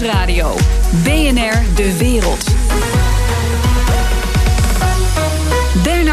Nieuwsradio. 0.00 0.54
BNR 1.04 1.74
De 1.74 1.96
Wereld. 1.98 2.75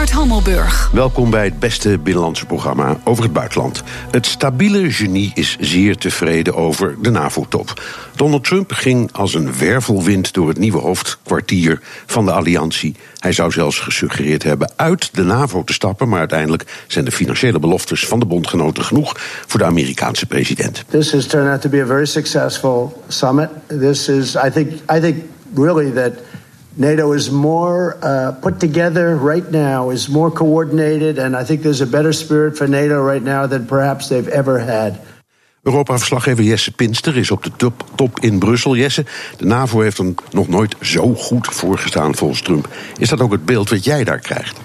Bernard 0.03 0.21
Hammelburg. 0.29 0.89
Welkom 0.91 1.29
bij 1.29 1.43
het 1.43 1.59
beste 1.59 1.97
binnenlandse 1.97 2.45
programma 2.45 2.97
over 3.03 3.23
het 3.23 3.33
buitenland. 3.33 3.83
Het 4.11 4.25
stabiele 4.25 4.91
genie 4.91 5.31
is 5.33 5.57
zeer 5.59 5.97
tevreden 5.97 6.55
over 6.55 6.95
de 7.01 7.09
NAVO-top. 7.09 7.81
Donald 8.15 8.43
Trump 8.43 8.71
ging 8.71 9.09
als 9.13 9.33
een 9.33 9.57
wervelwind 9.57 10.33
door 10.33 10.47
het 10.47 10.57
nieuwe 10.57 10.77
hoofdkwartier 10.77 11.79
van 12.05 12.25
de 12.25 12.31
alliantie. 12.31 12.95
Hij 13.17 13.31
zou 13.31 13.51
zelfs 13.51 13.79
gesuggereerd 13.79 14.43
hebben 14.43 14.71
uit 14.75 15.15
de 15.15 15.23
NAVO 15.23 15.63
te 15.63 15.73
stappen, 15.73 16.09
maar 16.09 16.19
uiteindelijk 16.19 16.83
zijn 16.87 17.05
de 17.05 17.11
financiële 17.11 17.59
beloftes 17.59 18.07
van 18.07 18.19
de 18.19 18.25
bondgenoten 18.25 18.83
genoeg 18.83 19.15
voor 19.47 19.59
de 19.59 19.65
Amerikaanse 19.65 20.25
president. 20.25 20.83
This 20.89 21.11
has 21.11 21.25
turned 21.25 21.51
out 21.51 21.61
to 21.61 21.69
be 21.69 21.81
a 21.81 21.85
very 21.85 22.05
successful 22.05 23.03
summit. 23.07 23.49
This 23.67 24.07
is, 24.07 24.35
I 24.35 24.49
think, 24.49 24.71
I 24.71 24.99
think 24.99 25.17
really 25.53 25.91
that. 25.91 26.11
NATO 26.75 27.13
is 27.13 27.29
more 27.29 27.97
uh, 28.01 28.31
put 28.41 28.59
together 28.59 29.15
right 29.15 29.51
now, 29.51 29.91
is 29.91 30.07
more 30.07 30.31
coordinated, 30.31 31.19
and 31.19 31.35
I 31.35 31.43
think 31.45 31.61
there's 31.61 31.81
a 31.81 31.87
better 31.87 32.13
spirit 32.13 32.57
for 32.57 32.67
NATO 32.67 33.05
right 33.05 33.23
now 33.23 33.47
than 33.47 33.65
perhaps 33.65 34.07
they've 34.07 34.27
ever 34.27 34.59
had. 34.59 34.99
Europa-verslaggever 35.63 36.43
Jesse 36.43 36.71
Pinster 36.71 37.17
is 37.17 37.31
op 37.31 37.43
de 37.43 37.71
top, 37.95 38.19
in 38.19 38.39
Brussel. 38.39 38.75
Jesse, 38.75 39.05
de 39.37 39.45
NAVO 39.45 39.79
heeft 39.79 39.97
er 39.97 40.13
nog 40.31 40.47
nooit 40.47 40.75
zo 40.81 41.13
goed 41.13 41.47
voorgestaan 41.47 42.15
volgens 42.15 42.41
Trump. 42.41 42.67
Is 42.97 43.09
dat 43.09 43.21
ook 43.21 43.31
het 43.31 43.45
beeld 43.45 43.69
wat 43.69 43.83
jij 43.83 44.03
daar 44.03 44.19
krijgt? 44.19 44.59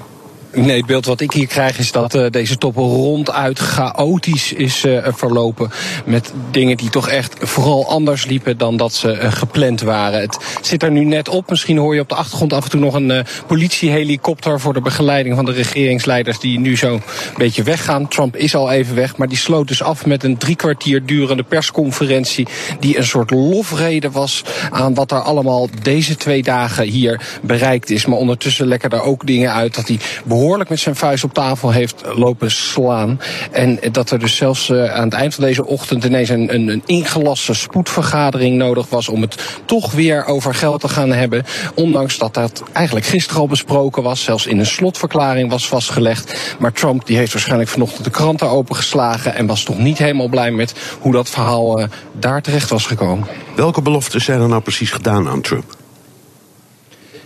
Nee, 0.55 0.77
het 0.77 0.87
beeld 0.87 1.07
wat 1.07 1.21
ik 1.21 1.33
hier 1.33 1.47
krijg 1.47 1.79
is 1.79 1.93
dat 1.93 2.15
uh, 2.15 2.27
deze 2.31 2.59
top 2.59 2.77
ronduit 2.77 3.59
chaotisch 3.59 4.53
is 4.53 4.85
uh, 4.85 5.07
verlopen. 5.11 5.71
Met 6.05 6.33
dingen 6.51 6.77
die 6.77 6.91
toch 6.91 7.09
echt 7.09 7.35
vooral 7.39 7.89
anders 7.89 8.27
liepen 8.27 8.59
dan 8.59 8.77
dat 8.77 8.95
ze 8.95 9.19
uh, 9.23 9.33
gepland 9.33 9.81
waren. 9.81 10.21
Het 10.21 10.39
zit 10.63 10.83
er 10.83 10.91
nu 10.91 11.05
net 11.05 11.29
op. 11.29 11.51
Misschien 11.51 11.77
hoor 11.77 11.95
je 11.95 12.01
op 12.01 12.09
de 12.09 12.15
achtergrond 12.15 12.53
af 12.53 12.65
en 12.65 12.71
toe 12.71 12.81
nog 12.81 12.95
een 12.95 13.25
politiehelikopter 13.47 14.61
voor 14.61 14.73
de 14.73 14.81
begeleiding 14.81 15.35
van 15.35 15.45
de 15.45 15.53
regeringsleiders 15.53 16.39
die 16.39 16.59
nu 16.59 16.77
zo 16.77 16.95
een 16.95 17.03
beetje 17.37 17.63
weggaan. 17.63 18.09
Trump 18.09 18.37
is 18.37 18.55
al 18.55 18.71
even 18.71 18.95
weg, 18.95 19.17
maar 19.17 19.29
die 19.29 19.39
sloot 19.39 19.69
dus 19.69 19.83
af 19.83 20.07
met 20.07 20.25
een 20.25 20.37
drie 20.37 20.57
kwartier 20.57 21.07
durende 21.07 21.43
persconferentie 21.43 22.47
die 22.81 22.99
een 22.99 23.07
soort 23.07 23.31
lofrede 23.31 24.11
was 24.11 24.45
aan 24.71 24.95
wat 24.95 25.11
er 25.11 25.21
allemaal 25.21 25.69
deze 25.83 26.17
twee 26.17 26.43
dagen 26.43 26.85
hier 26.85 27.39
bereikt 27.43 27.91
is. 27.91 28.07
Maar 28.07 28.19
ondertussen 28.19 28.67
lekker 28.67 28.93
er 28.93 29.03
ook 29.03 29.27
dingen 29.27 29.53
uit 29.53 29.75
dat 29.75 29.89
hij 29.89 29.99
behoorlijk 30.39 30.71
met 30.71 30.79
zijn 30.79 30.97
vuist 30.97 31.25
op 31.25 31.35
tafel 31.35 31.71
heeft 31.71 32.03
lopen 32.15 32.51
slaan. 32.51 33.21
En 33.51 33.79
dat 33.93 34.11
er 34.11 34.19
dus 34.19 34.37
zelfs 34.37 34.69
uh, 34.69 34.95
aan 34.95 35.05
het 35.05 35.13
eind 35.13 35.35
van 35.35 35.45
deze 35.45 35.67
ochtend 35.67 36.05
ineens 36.05 36.29
een, 36.29 36.55
een, 36.55 36.69
een 36.69 36.83
ingelaste 36.87 37.55
spoedvergadering 37.55 38.57
nodig 38.57 38.89
was 38.89 39.09
om 39.09 39.21
het 39.21 39.63
toch 39.65 39.93
weer 39.93 40.25
over 40.25 40.55
geld 40.55 40.81
te 40.81 40.89
gaan 40.89 41.13
hebben. 41.13 41.45
Ondanks 41.75 42.19
dat 42.19 42.35
dat 42.35 42.63
eigenlijk 42.73 43.07
gisteren 43.07 43.41
al 43.41 43.47
besproken 43.47 44.03
was, 44.03 44.23
zelfs 44.25 44.47
in 44.47 44.59
een 44.59 44.67
slotverklaring 44.67 45.51
was 45.51 45.69
vastgelegd. 45.69 46.57
Maar 46.59 46.73
Trump 46.73 47.07
die 47.07 47.17
heeft 47.17 47.33
waarschijnlijk 47.33 47.71
vanochtend 47.71 48.05
de 48.05 48.11
kranten 48.11 48.49
opengeslagen 48.49 49.35
en 49.35 49.47
was 49.47 49.63
toch 49.63 49.79
niet 49.79 49.99
helemaal 49.99 50.29
blij 50.29 50.51
met 50.51 50.75
hoe 51.01 51.13
dat 51.13 51.31
verhaal 51.31 51.81
uh, 51.81 51.87
daar 52.13 52.43
terecht 52.43 52.71
was 52.71 52.87
gekomen. 52.87 53.27
Welke 53.57 53.83
beloften 53.83 54.21
zijn 54.21 54.41
er 54.41 54.49
nou 54.49 54.63
precies 54.63 54.91
gedaan 54.91 55.29
aan 55.29 55.41
Trump? 55.41 55.77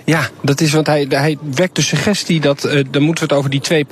Ja, 0.04 0.28
dat 0.40 0.60
is 0.60 0.72
want 0.72 0.86
hij, 0.86 1.06
hij 1.08 1.38
wekt 1.54 1.76
de 1.76 1.82
suggestie 1.82 2.40
dat, 2.40 2.64
uh, 2.64 2.84
dan 2.90 3.02
moeten 3.02 3.28
we 3.28 3.34
het 3.34 3.38
over 3.38 3.50
die 3.50 3.84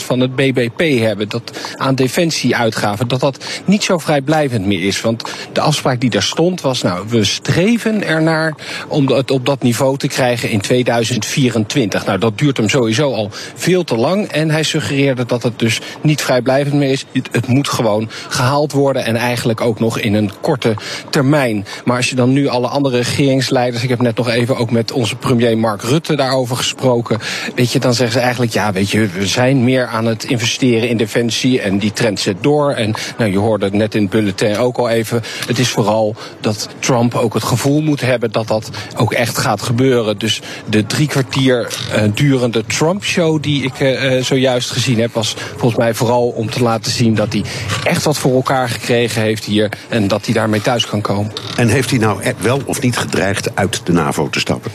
2% 0.00 0.04
van 0.04 0.20
het 0.20 0.36
BBP 0.36 1.00
hebben, 1.00 1.28
dat 1.28 1.58
aan 1.74 1.94
defensieuitgaven, 1.94 3.08
dat 3.08 3.20
dat 3.20 3.44
niet 3.64 3.84
zo 3.84 3.98
vrijblijvend 3.98 4.66
meer 4.66 4.84
is. 4.84 5.00
Want 5.00 5.22
de 5.52 5.60
afspraak 5.60 6.00
die 6.00 6.10
daar 6.10 6.22
stond 6.22 6.60
was, 6.60 6.82
nou, 6.82 7.06
we 7.08 7.24
streven 7.24 8.06
ernaar 8.06 8.54
om 8.88 9.08
het 9.08 9.30
op 9.30 9.46
dat 9.46 9.62
niveau 9.62 9.96
te 9.96 10.08
krijgen 10.08 10.50
in 10.50 10.60
2024. 10.60 12.06
Nou, 12.06 12.18
dat 12.18 12.38
duurt 12.38 12.56
hem 12.56 12.68
sowieso 12.68 13.12
al 13.12 13.30
veel 13.54 13.84
te 13.84 13.96
lang 13.96 14.26
en 14.26 14.50
hij 14.50 14.62
suggereerde 14.62 15.26
dat 15.26 15.42
het 15.42 15.58
dus 15.58 15.80
niet 16.02 16.22
vrijblijvend 16.22 16.74
meer 16.74 16.90
is. 16.90 17.04
Het 17.30 17.46
moet 17.46 17.68
gewoon 17.68 18.10
gehaald 18.28 18.72
worden 18.72 19.04
en 19.04 19.16
eigenlijk 19.16 19.60
ook 19.60 19.80
nog 19.80 19.98
in 19.98 20.14
een 20.14 20.30
korte 20.40 20.74
termijn. 21.10 21.66
Maar 21.84 21.96
als 21.96 22.10
je 22.10 22.16
dan 22.16 22.32
nu 22.32 22.48
alle 22.48 22.68
andere 22.68 22.96
regeringsleiders, 22.96 23.82
ik 23.82 23.88
heb 23.88 24.00
net 24.00 24.16
nog 24.16 24.28
even 24.28 24.56
ook 24.56 24.70
met 24.70 24.92
onze 24.92 25.16
premier 25.16 25.55
Mark 25.58 25.82
Rutte 25.82 26.16
daarover 26.16 26.56
gesproken. 26.56 27.18
Weet 27.54 27.72
je, 27.72 27.78
dan 27.78 27.94
zeggen 27.94 28.12
ze 28.12 28.20
eigenlijk, 28.20 28.52
ja, 28.52 28.72
weet 28.72 28.90
je, 28.90 29.06
we 29.06 29.26
zijn 29.26 29.64
meer 29.64 29.86
aan 29.86 30.06
het 30.06 30.24
investeren 30.24 30.88
in 30.88 30.96
defensie 30.96 31.60
en 31.60 31.78
die 31.78 31.92
trend 31.92 32.20
zet 32.20 32.36
door. 32.40 32.70
En 32.70 32.94
nou, 33.18 33.30
je 33.30 33.38
hoorde 33.38 33.64
het 33.64 33.74
net 33.74 33.94
in 33.94 34.00
het 34.02 34.10
bulletin 34.10 34.56
ook 34.56 34.76
al 34.76 34.88
even. 34.88 35.22
Het 35.46 35.58
is 35.58 35.68
vooral 35.68 36.14
dat 36.40 36.68
Trump 36.78 37.14
ook 37.14 37.34
het 37.34 37.44
gevoel 37.44 37.82
moet 37.82 38.00
hebben 38.00 38.32
dat 38.32 38.48
dat 38.48 38.70
ook 38.96 39.12
echt 39.12 39.38
gaat 39.38 39.62
gebeuren. 39.62 40.18
Dus 40.18 40.40
de 40.70 40.86
drie 40.86 41.08
kwartier 41.08 41.68
uh, 41.94 42.02
durende 42.14 42.64
Trump-show 42.66 43.42
die 43.42 43.62
ik 43.62 43.80
uh, 43.80 44.22
zojuist 44.22 44.70
gezien 44.70 45.00
heb, 45.00 45.12
was 45.12 45.34
volgens 45.56 45.76
mij 45.76 45.94
vooral 45.94 46.28
om 46.28 46.50
te 46.50 46.62
laten 46.62 46.92
zien 46.92 47.14
dat 47.14 47.32
hij 47.32 47.44
echt 47.84 48.04
wat 48.04 48.18
voor 48.18 48.34
elkaar 48.34 48.68
gekregen 48.68 49.22
heeft 49.22 49.44
hier 49.44 49.68
en 49.88 50.08
dat 50.08 50.24
hij 50.24 50.34
daarmee 50.34 50.60
thuis 50.60 50.86
kan 50.86 51.00
komen. 51.00 51.32
En 51.56 51.68
heeft 51.68 51.90
hij 51.90 51.98
nou 51.98 52.20
wel 52.38 52.60
of 52.64 52.80
niet 52.80 52.96
gedreigd 52.96 53.56
uit 53.56 53.80
de 53.86 53.92
NAVO 53.92 54.28
te 54.28 54.40
stappen? 54.40 54.72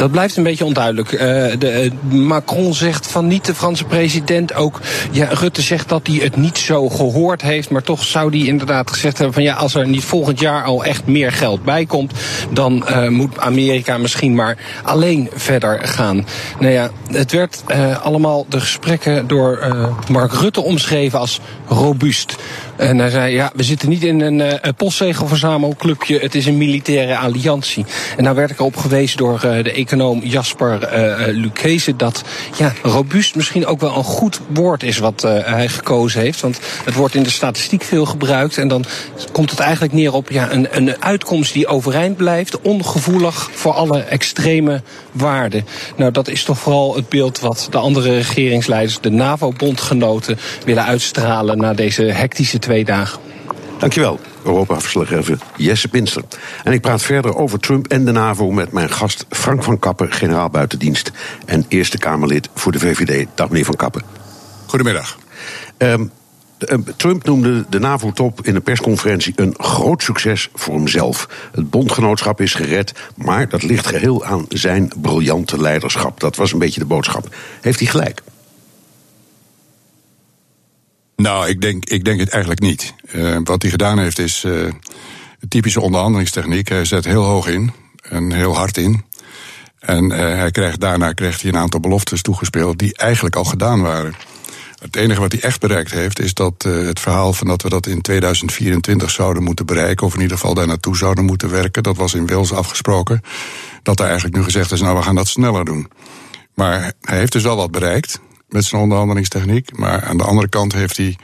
Dat 0.00 0.10
blijft 0.10 0.36
een 0.36 0.42
beetje 0.42 0.64
onduidelijk. 0.64 1.12
Uh, 1.12 1.20
de, 1.20 1.90
uh, 2.08 2.12
Macron 2.12 2.74
zegt 2.74 3.06
van 3.06 3.26
niet 3.26 3.44
de 3.44 3.54
Franse 3.54 3.84
president. 3.84 4.54
Ook 4.54 4.80
ja, 5.10 5.28
Rutte 5.30 5.62
zegt 5.62 5.88
dat 5.88 6.06
hij 6.06 6.16
het 6.16 6.36
niet 6.36 6.58
zo 6.58 6.88
gehoord 6.88 7.42
heeft. 7.42 7.70
Maar 7.70 7.82
toch 7.82 8.04
zou 8.04 8.30
hij 8.38 8.46
inderdaad 8.46 8.90
gezegd 8.90 9.16
hebben 9.16 9.34
van 9.34 9.42
ja, 9.42 9.54
als 9.54 9.74
er 9.74 9.88
niet 9.88 10.04
volgend 10.04 10.40
jaar 10.40 10.64
al 10.64 10.84
echt 10.84 11.06
meer 11.06 11.32
geld 11.32 11.62
bij 11.62 11.86
komt, 11.86 12.12
dan 12.50 12.84
uh, 12.90 13.08
moet 13.08 13.38
Amerika 13.38 13.98
misschien 13.98 14.34
maar 14.34 14.56
alleen 14.82 15.30
verder 15.34 15.80
gaan. 15.82 16.26
Nou 16.58 16.72
ja, 16.72 16.90
het 17.10 17.32
werd 17.32 17.62
allemaal 18.02 18.46
de 18.48 18.60
gesprekken 18.60 19.26
door 19.26 19.76
Mark 20.08 20.32
Rutte 20.32 20.60
omschreven 20.60 21.18
als 21.18 21.40
robuust. 21.68 22.36
En 22.80 22.98
hij 22.98 23.10
zei, 23.10 23.34
ja, 23.34 23.50
we 23.54 23.62
zitten 23.62 23.88
niet 23.88 24.04
in 24.04 24.20
een 24.20 24.38
uh, 24.38 24.54
postzegelverzamelclubje, 24.76 26.18
het 26.18 26.34
is 26.34 26.46
een 26.46 26.58
militaire 26.58 27.16
alliantie. 27.16 27.84
En 28.16 28.24
daar 28.24 28.34
werd 28.34 28.50
ik 28.50 28.60
op 28.60 28.76
gewezen 28.76 29.16
door 29.16 29.34
uh, 29.44 29.64
de 29.64 29.72
econoom 29.72 30.20
Jasper 30.22 30.78
uh, 31.64 31.88
dat 31.96 32.24
ja, 32.56 32.72
robuust 32.82 33.34
misschien 33.34 33.66
ook 33.66 33.80
wel 33.80 33.96
een 33.96 34.04
goed 34.04 34.40
woord 34.46 34.82
is 34.82 34.98
wat 34.98 35.22
hij 35.22 35.68
gekozen 35.68 36.20
heeft. 36.20 36.40
Want 36.40 36.60
het 36.84 36.94
wordt 36.94 37.14
in 37.14 37.22
de 37.22 37.30
statistiek 37.30 37.82
veel 37.82 38.06
gebruikt 38.06 38.58
en 38.58 38.68
dan 38.68 38.84
komt 39.32 39.50
het 39.50 39.60
eigenlijk 39.60 39.92
neer 39.92 40.12
op 40.12 40.30
ja, 40.30 40.52
een, 40.52 40.68
een 40.70 41.02
uitkomst 41.02 41.52
die 41.52 41.66
overeind 41.66 42.16
blijft, 42.16 42.60
ongevoelig 42.60 43.50
voor 43.52 43.72
alle 43.72 44.00
extreme 44.00 44.82
waarden. 45.12 45.66
Nou, 45.96 46.12
dat 46.12 46.28
is 46.28 46.44
toch 46.44 46.58
vooral 46.58 46.96
het 46.96 47.08
beeld 47.08 47.40
wat 47.40 47.68
de 47.70 47.78
andere 47.78 48.14
regeringsleiders, 48.14 49.00
de 49.00 49.10
NAVO-bondgenoten, 49.10 50.38
willen 50.64 50.84
uitstralen 50.84 51.58
na 51.58 51.74
deze 51.74 52.02
hectische 52.02 52.58
twee 52.70 52.84
dagen. 52.84 53.20
Dankjewel, 53.78 54.20
Europa-verslaggever 54.44 55.38
Jesse 55.56 55.88
Pinster. 55.88 56.22
En 56.64 56.72
ik 56.72 56.80
praat 56.80 57.02
verder 57.02 57.36
over 57.36 57.58
Trump 57.58 57.86
en 57.86 58.04
de 58.04 58.12
NAVO 58.12 58.50
met 58.50 58.72
mijn 58.72 58.90
gast 58.90 59.26
Frank 59.30 59.62
van 59.62 59.78
Kappen, 59.78 60.12
generaal 60.12 60.50
buitendienst 60.50 61.12
en 61.46 61.64
Eerste 61.68 61.98
Kamerlid 61.98 62.48
voor 62.54 62.72
de 62.72 62.78
VVD. 62.78 63.26
Dag 63.34 63.48
meneer 63.48 63.64
van 63.64 63.76
Kappen. 63.76 64.02
Goedemiddag. 64.66 65.18
Um, 65.78 66.10
Trump 66.96 67.24
noemde 67.24 67.64
de 67.68 67.78
NAVO-top 67.78 68.46
in 68.46 68.54
een 68.54 68.62
persconferentie 68.62 69.32
een 69.36 69.54
groot 69.58 70.02
succes 70.02 70.48
voor 70.54 70.74
hemzelf. 70.74 71.28
Het 71.52 71.70
bondgenootschap 71.70 72.40
is 72.40 72.54
gered, 72.54 72.92
maar 73.16 73.48
dat 73.48 73.62
ligt 73.62 73.86
geheel 73.86 74.24
aan 74.24 74.44
zijn 74.48 74.92
briljante 74.96 75.60
leiderschap. 75.60 76.20
Dat 76.20 76.36
was 76.36 76.52
een 76.52 76.58
beetje 76.58 76.80
de 76.80 76.86
boodschap. 76.86 77.34
Heeft 77.60 77.78
hij 77.78 77.88
gelijk? 77.88 78.22
Nou, 81.20 81.48
ik 81.48 81.60
denk, 81.60 81.84
ik 81.84 82.04
denk 82.04 82.20
het 82.20 82.28
eigenlijk 82.28 82.60
niet. 82.60 82.94
Uh, 83.12 83.36
wat 83.44 83.62
hij 83.62 83.70
gedaan 83.70 83.98
heeft 83.98 84.18
is 84.18 84.44
uh, 84.44 84.72
typische 85.48 85.80
onderhandelingstechniek. 85.80 86.68
Hij 86.68 86.84
zet 86.84 87.04
heel 87.04 87.22
hoog 87.22 87.46
in 87.46 87.72
en 88.02 88.32
heel 88.32 88.56
hard 88.56 88.76
in. 88.76 89.04
En 89.78 90.04
uh, 90.04 90.16
hij 90.16 90.50
krijgt, 90.50 90.80
daarna 90.80 91.12
krijgt 91.12 91.42
hij 91.42 91.50
een 91.50 91.58
aantal 91.58 91.80
beloftes 91.80 92.22
toegespeeld 92.22 92.78
die 92.78 92.96
eigenlijk 92.96 93.36
al 93.36 93.44
gedaan 93.44 93.82
waren. 93.82 94.14
Het 94.80 94.96
enige 94.96 95.20
wat 95.20 95.32
hij 95.32 95.40
echt 95.40 95.60
bereikt 95.60 95.90
heeft, 95.90 96.20
is 96.20 96.34
dat 96.34 96.62
het 96.62 97.00
verhaal 97.00 97.32
van 97.32 97.46
dat 97.46 97.62
we 97.62 97.68
dat 97.68 97.86
in 97.86 98.00
2024 98.00 99.10
zouden 99.10 99.42
moeten 99.42 99.66
bereiken, 99.66 100.06
of 100.06 100.14
in 100.14 100.20
ieder 100.20 100.36
geval 100.36 100.54
daar 100.54 100.66
naartoe 100.66 100.96
zouden 100.96 101.24
moeten 101.24 101.50
werken, 101.50 101.82
dat 101.82 101.96
was 101.96 102.14
in 102.14 102.26
Wales 102.26 102.52
afgesproken. 102.52 103.20
Dat 103.82 104.00
er 104.00 104.06
eigenlijk 104.06 104.36
nu 104.36 104.42
gezegd 104.42 104.72
is, 104.72 104.80
nou 104.80 104.96
we 104.96 105.02
gaan 105.02 105.14
dat 105.14 105.28
sneller 105.28 105.64
doen. 105.64 105.90
Maar 106.54 106.92
hij 107.00 107.18
heeft 107.18 107.32
dus 107.32 107.46
al 107.46 107.56
wat 107.56 107.70
bereikt 107.70 108.20
met 108.50 108.64
zijn 108.64 108.82
onderhandelingstechniek. 108.82 109.78
Maar 109.78 110.04
aan 110.04 110.16
de 110.16 110.24
andere 110.24 110.48
kant 110.48 110.72
heeft 110.72 110.96
hij 110.96 111.16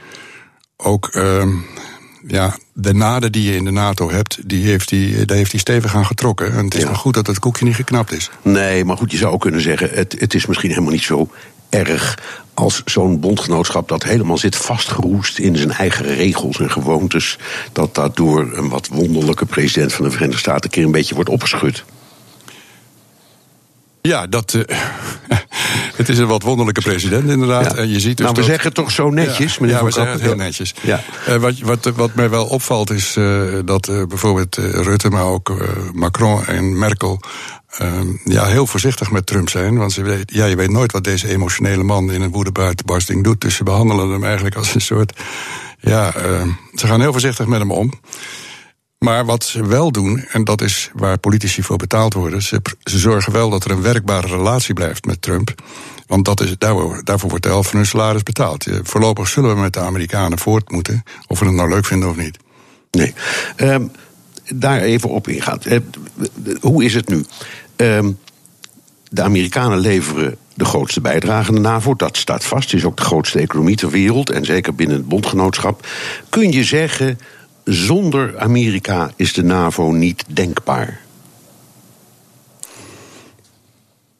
ook 0.77 1.15
uh, 1.15 1.43
ja, 2.27 2.57
de 2.73 2.93
naden 2.93 3.31
die 3.31 3.51
je 3.51 3.55
in 3.55 3.63
de 3.63 3.71
NATO 3.71 4.09
hebt, 4.11 4.49
die 4.49 4.65
heeft 4.65 4.89
hij, 4.89 5.25
daar 5.25 5.37
heeft 5.37 5.51
hij 5.51 5.59
stevig 5.59 5.95
aan 5.95 6.05
getrokken. 6.05 6.51
En 6.53 6.65
het 6.65 6.75
is 6.75 6.81
ja. 6.81 6.87
maar 6.87 6.95
goed 6.95 7.13
dat 7.13 7.27
het 7.27 7.39
koekje 7.39 7.65
niet 7.65 7.75
geknapt 7.75 8.11
is. 8.11 8.29
Nee, 8.41 8.85
maar 8.85 8.97
goed, 8.97 9.11
je 9.11 9.17
zou 9.17 9.33
ook 9.33 9.41
kunnen 9.41 9.61
zeggen, 9.61 9.89
het, 9.89 10.15
het 10.19 10.33
is 10.33 10.45
misschien 10.45 10.69
helemaal 10.69 10.91
niet 10.91 11.01
zo 11.01 11.29
erg 11.69 12.17
als 12.53 12.81
zo'n 12.85 13.19
bondgenootschap 13.19 13.87
dat 13.87 14.03
helemaal 14.03 14.37
zit 14.37 14.55
vastgeroest 14.55 15.39
in 15.39 15.57
zijn 15.57 15.71
eigen 15.71 16.05
regels 16.05 16.59
en 16.59 16.71
gewoontes, 16.71 17.37
dat 17.71 17.95
dat 17.95 18.15
door 18.15 18.53
een 18.53 18.69
wat 18.69 18.87
wonderlijke 18.87 19.45
president 19.45 19.93
van 19.93 20.05
de 20.05 20.11
Verenigde 20.11 20.39
Staten 20.39 20.63
een 20.63 20.69
keer 20.69 20.83
een 20.83 20.91
beetje 20.91 21.15
wordt 21.15 21.29
opgeschud? 21.29 21.83
Ja, 24.01 24.27
dat, 24.27 24.53
uh, 24.53 24.63
het 25.95 26.09
is 26.09 26.17
een 26.17 26.27
wat 26.27 26.43
wonderlijke 26.43 26.81
president 26.81 27.29
inderdaad. 27.29 27.71
Ja. 27.71 27.77
En 27.77 27.89
je 27.89 27.99
ziet 27.99 28.17
dus 28.17 28.25
nou, 28.25 28.29
we 28.29 28.35
dat, 28.35 28.45
zeggen 28.45 28.65
het 28.65 28.73
toch 28.73 28.91
zo 28.91 29.09
netjes, 29.09 29.53
ja, 29.53 29.57
meneer 29.61 29.75
ja, 29.75 29.83
we 29.83 29.91
zeggen 29.91 30.13
het 30.13 30.21
heel 30.21 30.35
netjes. 30.35 30.73
Ja. 30.81 31.03
Uh, 31.29 31.35
wat, 31.35 31.59
wat, 31.59 31.85
wat 31.95 32.15
mij 32.15 32.29
wel 32.29 32.45
opvalt 32.45 32.89
is 32.89 33.15
uh, 33.15 33.41
dat 33.65 33.85
bijvoorbeeld 34.07 34.55
Rutte, 34.55 35.09
maar 35.09 35.25
ook 35.25 35.53
Macron 35.93 36.45
en 36.45 36.77
Merkel 36.77 37.19
ehm, 37.69 38.07
ja, 38.23 38.45
heel 38.45 38.67
voorzichtig 38.67 39.11
met 39.11 39.25
Trump 39.25 39.49
zijn. 39.49 39.77
Want 39.77 39.91
ze 39.91 40.01
weet, 40.01 40.33
ja, 40.33 40.45
je 40.45 40.55
weet 40.55 40.71
nooit 40.71 40.91
wat 40.91 41.03
deze 41.03 41.27
emotionele 41.27 41.83
man 41.83 42.11
in 42.11 42.21
een 42.21 42.31
woedebuitenbarsting 42.31 43.23
doet. 43.23 43.41
Dus 43.41 43.55
ze 43.55 43.63
behandelen 43.63 44.09
hem 44.09 44.23
eigenlijk 44.23 44.55
als 44.55 44.75
een 44.75 44.81
soort. 44.81 45.19
Ja, 45.79 46.13
ehm, 46.13 46.49
ze 46.73 46.87
gaan 46.87 47.01
heel 47.01 47.11
voorzichtig 47.11 47.45
met 47.45 47.59
hem 47.59 47.71
om. 47.71 47.93
Maar 48.97 49.25
wat 49.25 49.43
ze 49.43 49.67
wel 49.67 49.91
doen, 49.91 50.25
en 50.31 50.43
dat 50.43 50.61
is 50.61 50.89
waar 50.93 51.17
politici 51.17 51.63
voor 51.63 51.77
betaald 51.77 52.13
worden, 52.13 52.41
ze, 52.41 52.61
ze 52.83 52.97
zorgen 52.97 53.33
wel 53.33 53.49
dat 53.49 53.65
er 53.65 53.71
een 53.71 53.81
werkbare 53.81 54.27
relatie 54.27 54.73
blijft 54.73 55.05
met 55.05 55.21
Trump. 55.21 55.53
Want 56.07 56.25
dat 56.25 56.41
is, 56.41 56.57
daarvoor, 56.57 57.01
daarvoor 57.03 57.29
wordt 57.29 57.43
de 57.43 57.49
helft 57.49 57.69
van 57.69 57.79
hun 57.79 57.87
salaris 57.87 58.23
betaald. 58.23 58.65
Voorlopig 58.83 59.27
zullen 59.27 59.55
we 59.55 59.61
met 59.61 59.73
de 59.73 59.79
Amerikanen 59.79 60.39
voort 60.39 60.71
moeten, 60.71 61.03
of 61.27 61.39
we 61.39 61.45
het 61.45 61.53
nou 61.55 61.69
leuk 61.69 61.85
vinden 61.85 62.09
of 62.09 62.15
niet. 62.15 62.37
Nee. 62.91 63.13
Um, 63.57 63.91
daar 64.53 64.81
even 64.81 65.09
op 65.09 65.27
ingaan. 65.27 65.59
Uh, 65.65 65.79
hoe 66.61 66.83
is 66.83 66.93
het 66.93 67.09
nu? 67.09 67.25
Um, 67.75 68.17
de 69.09 69.21
Amerikanen 69.21 69.77
leveren 69.77 70.37
de 70.53 70.65
grootste 70.65 71.01
bijdrage 71.01 71.49
aan 71.49 71.55
de 71.55 71.61
NAVO. 71.61 71.95
Dat 71.95 72.17
staat 72.17 72.45
vast. 72.45 72.71
Het 72.71 72.79
is 72.79 72.85
ook 72.85 72.97
de 72.97 73.03
grootste 73.03 73.39
economie 73.39 73.75
ter 73.75 73.89
wereld. 73.89 74.29
En 74.29 74.45
zeker 74.45 74.75
binnen 74.75 74.97
het 74.97 75.07
bondgenootschap. 75.07 75.87
Kun 76.29 76.51
je 76.51 76.63
zeggen, 76.63 77.19
zonder 77.67 78.39
Amerika 78.39 79.11
is 79.15 79.33
de 79.33 79.43
NAVO 79.43 79.91
niet 79.91 80.23
denkbaar? 80.27 80.99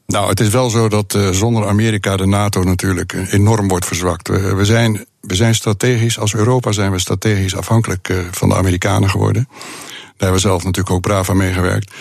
Nou, 0.06 0.30
het 0.30 0.40
is 0.40 0.50
wel 0.50 0.70
zo 0.70 0.90
dat 0.90 1.14
uh, 1.14 1.30
zonder 1.30 1.68
Amerika 1.68 2.18
de 2.18 2.26
NATO 2.26 2.64
natuurlijk 2.64 3.14
enorm 3.32 3.68
wordt 3.68 3.86
verzwakt. 3.86 4.28
We, 4.28 4.54
we, 4.56 4.66
zijn, 4.66 5.06
we 5.22 5.36
zijn 5.36 5.56
strategisch, 5.56 6.20
als 6.20 6.34
Europa 6.34 6.72
zijn 6.72 6.92
we 6.92 7.00
strategisch 7.00 7.56
afhankelijk 7.56 8.10
uh, 8.10 8.18
van 8.32 8.50
de 8.50 8.56
Amerikanen 8.56 9.10
geworden. 9.10 9.48
Daar 9.50 10.14
hebben 10.18 10.42
we 10.42 10.48
zelf 10.48 10.64
natuurlijk 10.64 10.96
ook 10.96 11.02
braaf 11.02 11.30
aan 11.30 11.38
meegewerkt. 11.38 11.94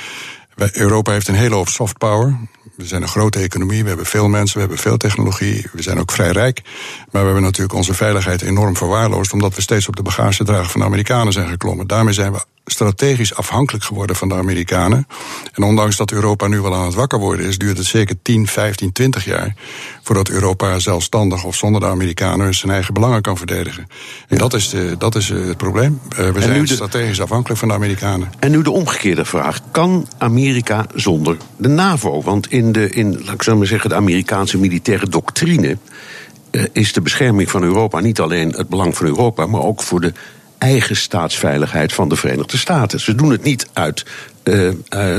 Europa 0.72 1.12
heeft 1.12 1.28
een 1.28 1.34
hele 1.34 1.54
hoop 1.54 1.69
soft 1.69 1.99
power. 1.99 2.37
We 2.76 2.87
zijn 2.87 3.02
een 3.02 3.08
grote 3.08 3.38
economie, 3.38 3.82
we 3.82 3.88
hebben 3.88 4.06
veel 4.06 4.28
mensen, 4.28 4.55
we 4.55 4.61
hebben 4.61 4.78
veel 4.78 4.96
technologie, 4.96 5.67
we 5.73 5.82
zijn 5.82 5.99
ook 5.99 6.12
vrij 6.12 6.31
rijk. 6.31 6.62
Maar 7.11 7.20
we 7.20 7.26
hebben 7.26 7.43
natuurlijk 7.43 7.75
onze 7.75 7.94
veiligheid 7.94 8.43
enorm 8.43 8.76
verwaarloosd, 8.76 9.32
omdat 9.32 9.55
we 9.55 9.61
steeds 9.61 9.88
op 9.88 9.96
de 9.96 10.02
bagagedrager 10.02 10.70
van 10.70 10.81
de 10.81 10.87
Amerikanen 10.87 11.32
zijn 11.32 11.49
geklommen. 11.49 11.87
Daarmee 11.87 12.14
zijn 12.14 12.32
we 12.32 12.44
strategisch 12.66 13.34
afhankelijk 13.34 13.84
geworden 13.84 14.16
van 14.16 14.28
de 14.28 14.34
Amerikanen. 14.34 15.06
En 15.52 15.62
ondanks 15.62 15.96
dat 15.96 16.10
Europa 16.10 16.46
nu 16.46 16.60
wel 16.60 16.74
aan 16.74 16.84
het 16.84 16.94
wakker 16.94 17.18
worden 17.18 17.46
is, 17.46 17.58
duurt 17.58 17.78
het 17.78 17.86
zeker 17.86 18.16
10, 18.22 18.46
15, 18.46 18.92
20 18.92 19.24
jaar 19.24 19.54
voordat 20.02 20.28
Europa 20.28 20.78
zelfstandig 20.78 21.44
of 21.44 21.56
zonder 21.56 21.80
de 21.80 21.86
Amerikanen 21.86 22.54
zijn 22.54 22.72
eigen 22.72 22.94
belangen 22.94 23.22
kan 23.22 23.36
verdedigen. 23.36 23.86
En 24.28 24.38
dat 24.38 24.54
is, 24.54 24.68
de, 24.68 24.94
dat 24.98 25.14
is 25.14 25.28
het 25.28 25.56
probleem. 25.56 26.00
Uh, 26.10 26.16
we 26.16 26.24
en 26.24 26.42
zijn 26.42 26.64
de, 26.64 26.72
strategisch 26.72 27.20
afhankelijk 27.20 27.58
van 27.58 27.68
de 27.68 27.74
Amerikanen. 27.74 28.30
En 28.38 28.50
nu 28.50 28.62
de 28.62 28.70
omgekeerde 28.70 29.24
vraag: 29.24 29.60
kan 29.70 30.08
Amerika 30.18 30.86
zonder 30.94 31.36
de 31.56 31.68
NAVO? 31.68 32.22
Want 32.22 32.50
in 32.50 32.72
de, 32.72 32.90
in, 32.90 33.22
laat 33.24 33.34
ik 33.34 33.42
zo 33.42 33.56
maar 33.56 33.66
zeggen, 33.66 33.88
de 33.88 33.96
Amerikaanse 33.96 34.58
militaire 34.58 35.08
doctrine 35.08 35.78
uh, 36.50 36.64
is 36.72 36.92
de 36.92 37.00
bescherming 37.00 37.50
van 37.50 37.62
Europa 37.62 38.00
niet 38.00 38.20
alleen 38.20 38.50
het 38.50 38.68
belang 38.68 38.96
van 38.96 39.06
Europa, 39.06 39.46
maar 39.46 39.62
ook 39.62 39.82
voor 39.82 40.00
de 40.00 40.12
eigen 40.58 40.96
staatsveiligheid 40.96 41.92
van 41.92 42.08
de 42.08 42.16
Verenigde 42.16 42.56
Staten. 42.56 43.00
Ze 43.00 43.14
doen 43.14 43.30
het 43.30 43.42
niet 43.42 43.66
uit 43.72 44.04
uh, 44.44 44.66
uh, 44.66 44.72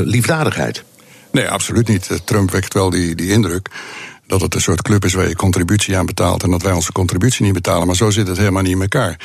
liefdadigheid. 0.03 0.83
Nee, 1.31 1.49
absoluut 1.49 1.87
niet. 1.87 2.09
Trump 2.23 2.51
wekt 2.51 2.73
wel 2.73 2.89
die, 2.89 3.15
die 3.15 3.31
indruk 3.31 3.69
dat 4.27 4.41
het 4.41 4.55
een 4.55 4.61
soort 4.61 4.81
club 4.81 5.05
is 5.05 5.13
waar 5.13 5.27
je 5.27 5.35
contributie 5.35 5.97
aan 5.97 6.05
betaalt 6.05 6.43
en 6.43 6.51
dat 6.51 6.61
wij 6.61 6.71
onze 6.71 6.91
contributie 6.91 7.45
niet 7.45 7.53
betalen. 7.53 7.87
Maar 7.87 7.95
zo 7.95 8.09
zit 8.09 8.27
het 8.27 8.37
helemaal 8.37 8.61
niet 8.61 8.71
in 8.71 8.81
elkaar. 8.81 9.19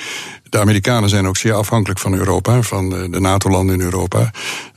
De 0.48 0.58
Amerikanen 0.60 1.08
zijn 1.08 1.26
ook 1.26 1.36
zeer 1.36 1.54
afhankelijk 1.54 2.00
van 2.00 2.14
Europa, 2.14 2.62
van 2.62 2.90
de 2.90 3.20
NATO-landen 3.20 3.74
in 3.74 3.80
Europa. 3.80 4.30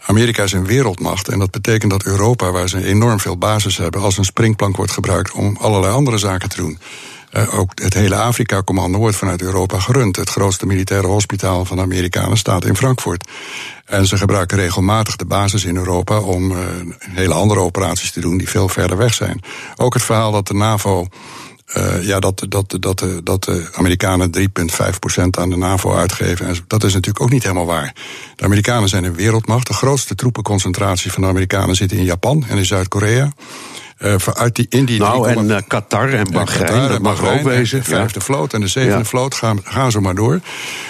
Amerika 0.05 0.43
is 0.43 0.51
een 0.51 0.65
wereldmacht 0.65 1.27
en 1.27 1.39
dat 1.39 1.51
betekent 1.51 1.91
dat 1.91 2.03
Europa, 2.03 2.51
waar 2.51 2.69
ze 2.69 2.85
enorm 2.85 3.19
veel 3.19 3.37
basis 3.37 3.77
hebben, 3.77 4.01
als 4.01 4.17
een 4.17 4.25
springplank 4.25 4.75
wordt 4.75 4.91
gebruikt 4.91 5.31
om 5.31 5.57
allerlei 5.59 5.93
andere 5.93 6.17
zaken 6.17 6.49
te 6.49 6.57
doen. 6.57 6.79
Uh, 7.37 7.59
ook 7.59 7.71
het 7.75 7.93
hele 7.93 8.15
Afrika-commando 8.15 8.97
wordt 8.97 9.15
vanuit 9.15 9.41
Europa 9.41 9.79
gerund. 9.79 10.15
Het 10.15 10.29
grootste 10.29 10.65
militaire 10.65 11.07
hospitaal 11.07 11.65
van 11.65 11.77
de 11.77 11.83
Amerikanen 11.83 12.37
staat 12.37 12.65
in 12.65 12.75
Frankfurt. 12.75 13.29
En 13.85 14.07
ze 14.07 14.17
gebruiken 14.17 14.57
regelmatig 14.57 15.15
de 15.15 15.25
basis 15.25 15.65
in 15.65 15.75
Europa 15.75 16.19
om 16.19 16.51
uh, 16.51 16.57
hele 17.09 17.33
andere 17.33 17.59
operaties 17.59 18.11
te 18.11 18.19
doen 18.19 18.37
die 18.37 18.49
veel 18.49 18.69
verder 18.69 18.97
weg 18.97 19.13
zijn. 19.13 19.41
Ook 19.75 19.93
het 19.93 20.03
verhaal 20.03 20.31
dat 20.31 20.47
de 20.47 20.53
NAVO. 20.53 21.07
Uh, 21.77 22.03
ja, 22.03 22.19
dat, 22.19 22.45
dat, 22.49 22.77
dat, 22.79 23.05
dat 23.23 23.43
de 23.43 23.69
Amerikanen 23.73 24.31
3,5% 24.37 24.43
aan 25.31 25.49
de 25.49 25.57
NAVO 25.57 25.95
uitgeven. 25.95 26.47
En 26.47 26.55
dat 26.67 26.83
is 26.83 26.93
natuurlijk 26.93 27.23
ook 27.23 27.31
niet 27.31 27.43
helemaal 27.43 27.65
waar. 27.65 27.95
De 28.35 28.43
Amerikanen 28.43 28.89
zijn 28.89 29.03
een 29.03 29.15
wereldmacht. 29.15 29.67
De 29.67 29.73
grootste 29.73 30.15
troepenconcentratie 30.15 31.11
van 31.11 31.21
de 31.21 31.27
Amerikanen 31.27 31.75
zit 31.75 31.91
in 31.91 32.03
Japan 32.03 32.45
en 32.47 32.57
in 32.57 32.65
Zuid-Korea. 32.65 33.31
Uh, 33.99 34.15
uit 34.33 34.55
die, 34.55 34.65
in 34.69 34.85
die 34.85 34.99
nou, 34.99 35.27
en 35.27 35.45
uh, 35.45 35.57
Qatar 35.67 36.09
en 36.13 36.31
Bahrein, 36.31 36.89
dat 36.89 37.01
mag 37.01 37.23
ook 37.23 37.41
wezen. 37.41 37.79
De 37.79 37.85
vijfde 37.85 38.19
ja. 38.19 38.25
vloot 38.25 38.53
en 38.53 38.61
de 38.61 38.67
zevende 38.67 38.97
ja. 38.97 39.03
vloot, 39.03 39.35
gaan, 39.35 39.59
gaan 39.63 39.91
zo 39.91 40.01
maar 40.01 40.15
door. 40.15 40.39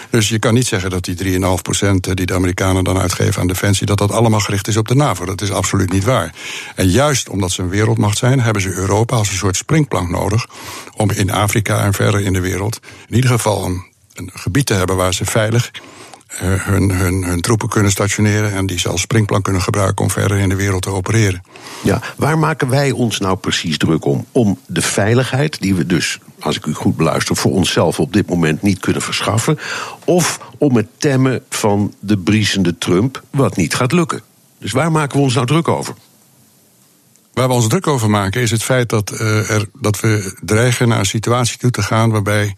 Dus 0.10 0.30
je 0.30 0.40
kan 0.40 0.54
niet 0.54 0.68
zeggen 0.68 0.90
dat 0.90 1.04
die 1.04 1.40
3,5% 1.40 2.00
die 2.00 2.26
de 2.26 2.34
Amerikanen 2.34 2.84
dan 2.84 2.98
uitgeven 2.98 3.42
aan 3.42 3.48
defensie... 3.48 3.86
dat 3.86 3.98
dat 3.98 4.12
allemaal 4.12 4.40
gericht 4.40 4.68
is 4.68 4.78
op 4.78 4.88
de 4.88 4.96
NAVO. 4.96 5.26
Dat 5.26 5.42
is 5.42 5.52
absoluut 5.52 5.92
niet 5.92 6.04
waar. 6.04 6.34
En 6.76 6.88
juist 6.88 7.30
omdat 7.30 7.52
ze 7.52 7.62
een 7.62 7.70
wereldmacht 7.70 8.18
zijn... 8.18 8.40
hebben 8.40 8.62
ze 8.62 8.74
Europa 8.74 9.16
als 9.16 9.30
een 9.30 9.38
soort 9.38 9.56
springplank 9.56 10.10
nodig... 10.10 10.48
om 10.96 11.12
in 11.12 11.32
Afrika 11.32 11.84
en 11.84 11.94
verder 11.94 12.22
in 12.22 12.34
de 12.34 12.42
wereld... 12.42 12.80
in 13.08 13.16
ieder 13.16 13.30
geval 13.30 13.66
een, 13.66 13.86
een 14.14 14.30
gebied 14.34 14.66
te 14.66 14.74
hebben 14.74 14.96
waar 14.96 15.14
ze 15.14 15.26
veilig 15.26 15.72
hun, 16.38 16.92
hun, 16.92 17.24
hun 17.24 17.42
troepen 17.42 17.70
kunnen 17.70 17.92
stationeren 17.92 18.52
en 18.52 18.66
die 18.66 18.80
ze 18.80 18.90
als 18.90 19.02
springplank 19.02 19.44
kunnen 19.44 19.62
gebruiken 19.62 20.04
om 20.04 20.12
verder 20.12 20.38
in 20.38 20.50
de 20.50 20.56
wereld 20.56 20.82
te 20.82 20.90
opereren. 20.90 21.44
Ja, 21.84 22.02
waar 22.18 22.38
maken 22.38 22.70
wij 22.70 22.92
ons 22.92 23.20
nou 23.20 23.38
precies 23.38 23.78
druk 23.78 24.06
om? 24.06 24.26
Om 24.32 24.60
de 24.66 24.82
veiligheid, 24.82 25.62
die 25.62 25.76
we 25.76 25.86
dus, 25.86 26.20
als 26.40 26.56
ik 26.56 26.66
u 26.66 26.74
goed 26.74 26.98
beluister, 26.98 27.36
voor 27.36 27.52
onszelf 27.52 28.00
op 28.00 28.14
dit 28.14 28.30
moment 28.30 28.62
niet 28.62 28.80
kunnen 28.80 29.02
verschaffen, 29.02 29.60
of 30.06 30.40
om 30.58 30.76
het 30.76 30.88
temmen 30.98 31.44
van 31.50 31.94
de 32.00 32.18
briesende 32.18 32.78
Trump, 32.78 33.24
wat 33.30 33.56
niet 33.56 33.76
gaat 33.76 33.92
lukken? 33.92 34.22
Dus 34.60 34.72
waar 34.72 34.92
maken 34.92 35.18
we 35.18 35.24
ons 35.24 35.34
nou 35.34 35.46
druk 35.46 35.68
over? 35.68 35.94
Waar 37.34 37.48
we 37.48 37.54
ons 37.54 37.68
druk 37.68 37.88
over 37.88 38.10
maken 38.10 38.42
is 38.42 38.52
het 38.52 38.64
feit 38.64 38.90
dat, 38.90 39.12
uh, 39.12 39.50
er, 39.50 39.66
dat 39.74 40.00
we 40.00 40.36
dreigen 40.42 40.88
naar 40.88 41.00
een 41.00 41.06
situatie 41.06 41.58
toe 41.58 41.72
te 41.72 41.82
gaan 41.82 42.10
waarbij 42.10 42.56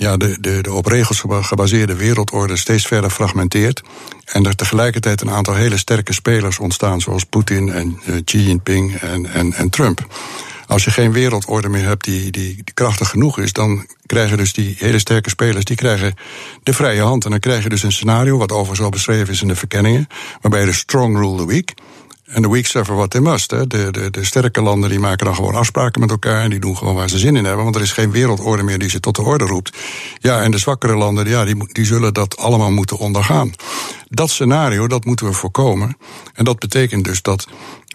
ja, 0.00 0.16
de, 0.16 0.36
de, 0.40 0.62
de 0.62 0.72
op 0.72 0.86
regels 0.86 1.22
gebaseerde 1.26 1.94
wereldorde 1.94 2.56
steeds 2.56 2.86
verder 2.86 3.10
fragmenteert. 3.10 3.82
En 4.24 4.46
er 4.46 4.56
tegelijkertijd 4.56 5.20
een 5.20 5.30
aantal 5.30 5.54
hele 5.54 5.76
sterke 5.76 6.12
spelers 6.12 6.58
ontstaan, 6.58 7.00
zoals 7.00 7.24
Poetin 7.24 7.72
en 7.72 8.00
uh, 8.06 8.16
Xi 8.24 8.38
Jinping 8.38 8.94
en, 8.94 9.26
en, 9.26 9.52
en 9.52 9.70
Trump. 9.70 10.06
Als 10.66 10.84
je 10.84 10.90
geen 10.90 11.12
wereldorde 11.12 11.68
meer 11.68 11.84
hebt 11.84 12.04
die, 12.04 12.30
die, 12.30 12.54
die 12.54 12.74
krachtig 12.74 13.08
genoeg 13.08 13.38
is, 13.38 13.52
dan 13.52 13.86
krijgen 14.06 14.36
dus 14.36 14.52
die 14.52 14.76
hele 14.78 14.98
sterke 14.98 15.30
spelers 15.30 15.64
die 15.64 15.76
krijgen 15.76 16.14
de 16.62 16.72
vrije 16.72 17.02
hand. 17.02 17.24
En 17.24 17.30
dan 17.30 17.40
krijg 17.40 17.62
je 17.62 17.68
dus 17.68 17.82
een 17.82 17.92
scenario, 17.92 18.38
wat 18.38 18.52
overigens 18.52 18.80
al 18.80 18.90
beschreven 18.90 19.32
is 19.32 19.42
in 19.42 19.48
de 19.48 19.56
verkenningen, 19.56 20.06
waarbij 20.40 20.64
de 20.64 20.72
strong 20.72 21.16
rule 21.16 21.36
the 21.36 21.46
weak. 21.46 21.74
En 22.30 22.42
de 22.42 22.48
weak 22.48 22.66
suffer 22.66 22.94
what 22.94 23.10
they 23.10 23.20
must. 23.20 23.50
Hè. 23.50 23.66
De, 23.66 23.90
de, 23.90 24.10
de 24.10 24.24
sterke 24.24 24.62
landen 24.62 24.90
die 24.90 24.98
maken 24.98 25.26
dan 25.26 25.34
gewoon 25.34 25.54
afspraken 25.54 26.00
met 26.00 26.10
elkaar 26.10 26.42
en 26.42 26.50
die 26.50 26.58
doen 26.58 26.76
gewoon 26.76 26.94
waar 26.94 27.08
ze 27.08 27.18
zin 27.18 27.36
in 27.36 27.44
hebben. 27.44 27.64
Want 27.64 27.76
er 27.76 27.82
is 27.82 27.92
geen 27.92 28.10
wereldorde 28.10 28.62
meer 28.62 28.78
die 28.78 28.90
ze 28.90 29.00
tot 29.00 29.16
de 29.16 29.22
orde 29.22 29.44
roept. 29.44 29.76
Ja, 30.18 30.42
en 30.42 30.50
de 30.50 30.58
zwakkere 30.58 30.96
landen, 30.96 31.28
ja, 31.28 31.44
die, 31.44 31.72
die 31.72 31.84
zullen 31.84 32.14
dat 32.14 32.36
allemaal 32.36 32.70
moeten 32.70 32.98
ondergaan. 32.98 33.52
Dat 34.08 34.30
scenario, 34.30 34.88
dat 34.88 35.04
moeten 35.04 35.26
we 35.26 35.32
voorkomen. 35.32 35.96
En 36.34 36.44
dat 36.44 36.58
betekent 36.58 37.04
dus 37.04 37.22
dat 37.22 37.46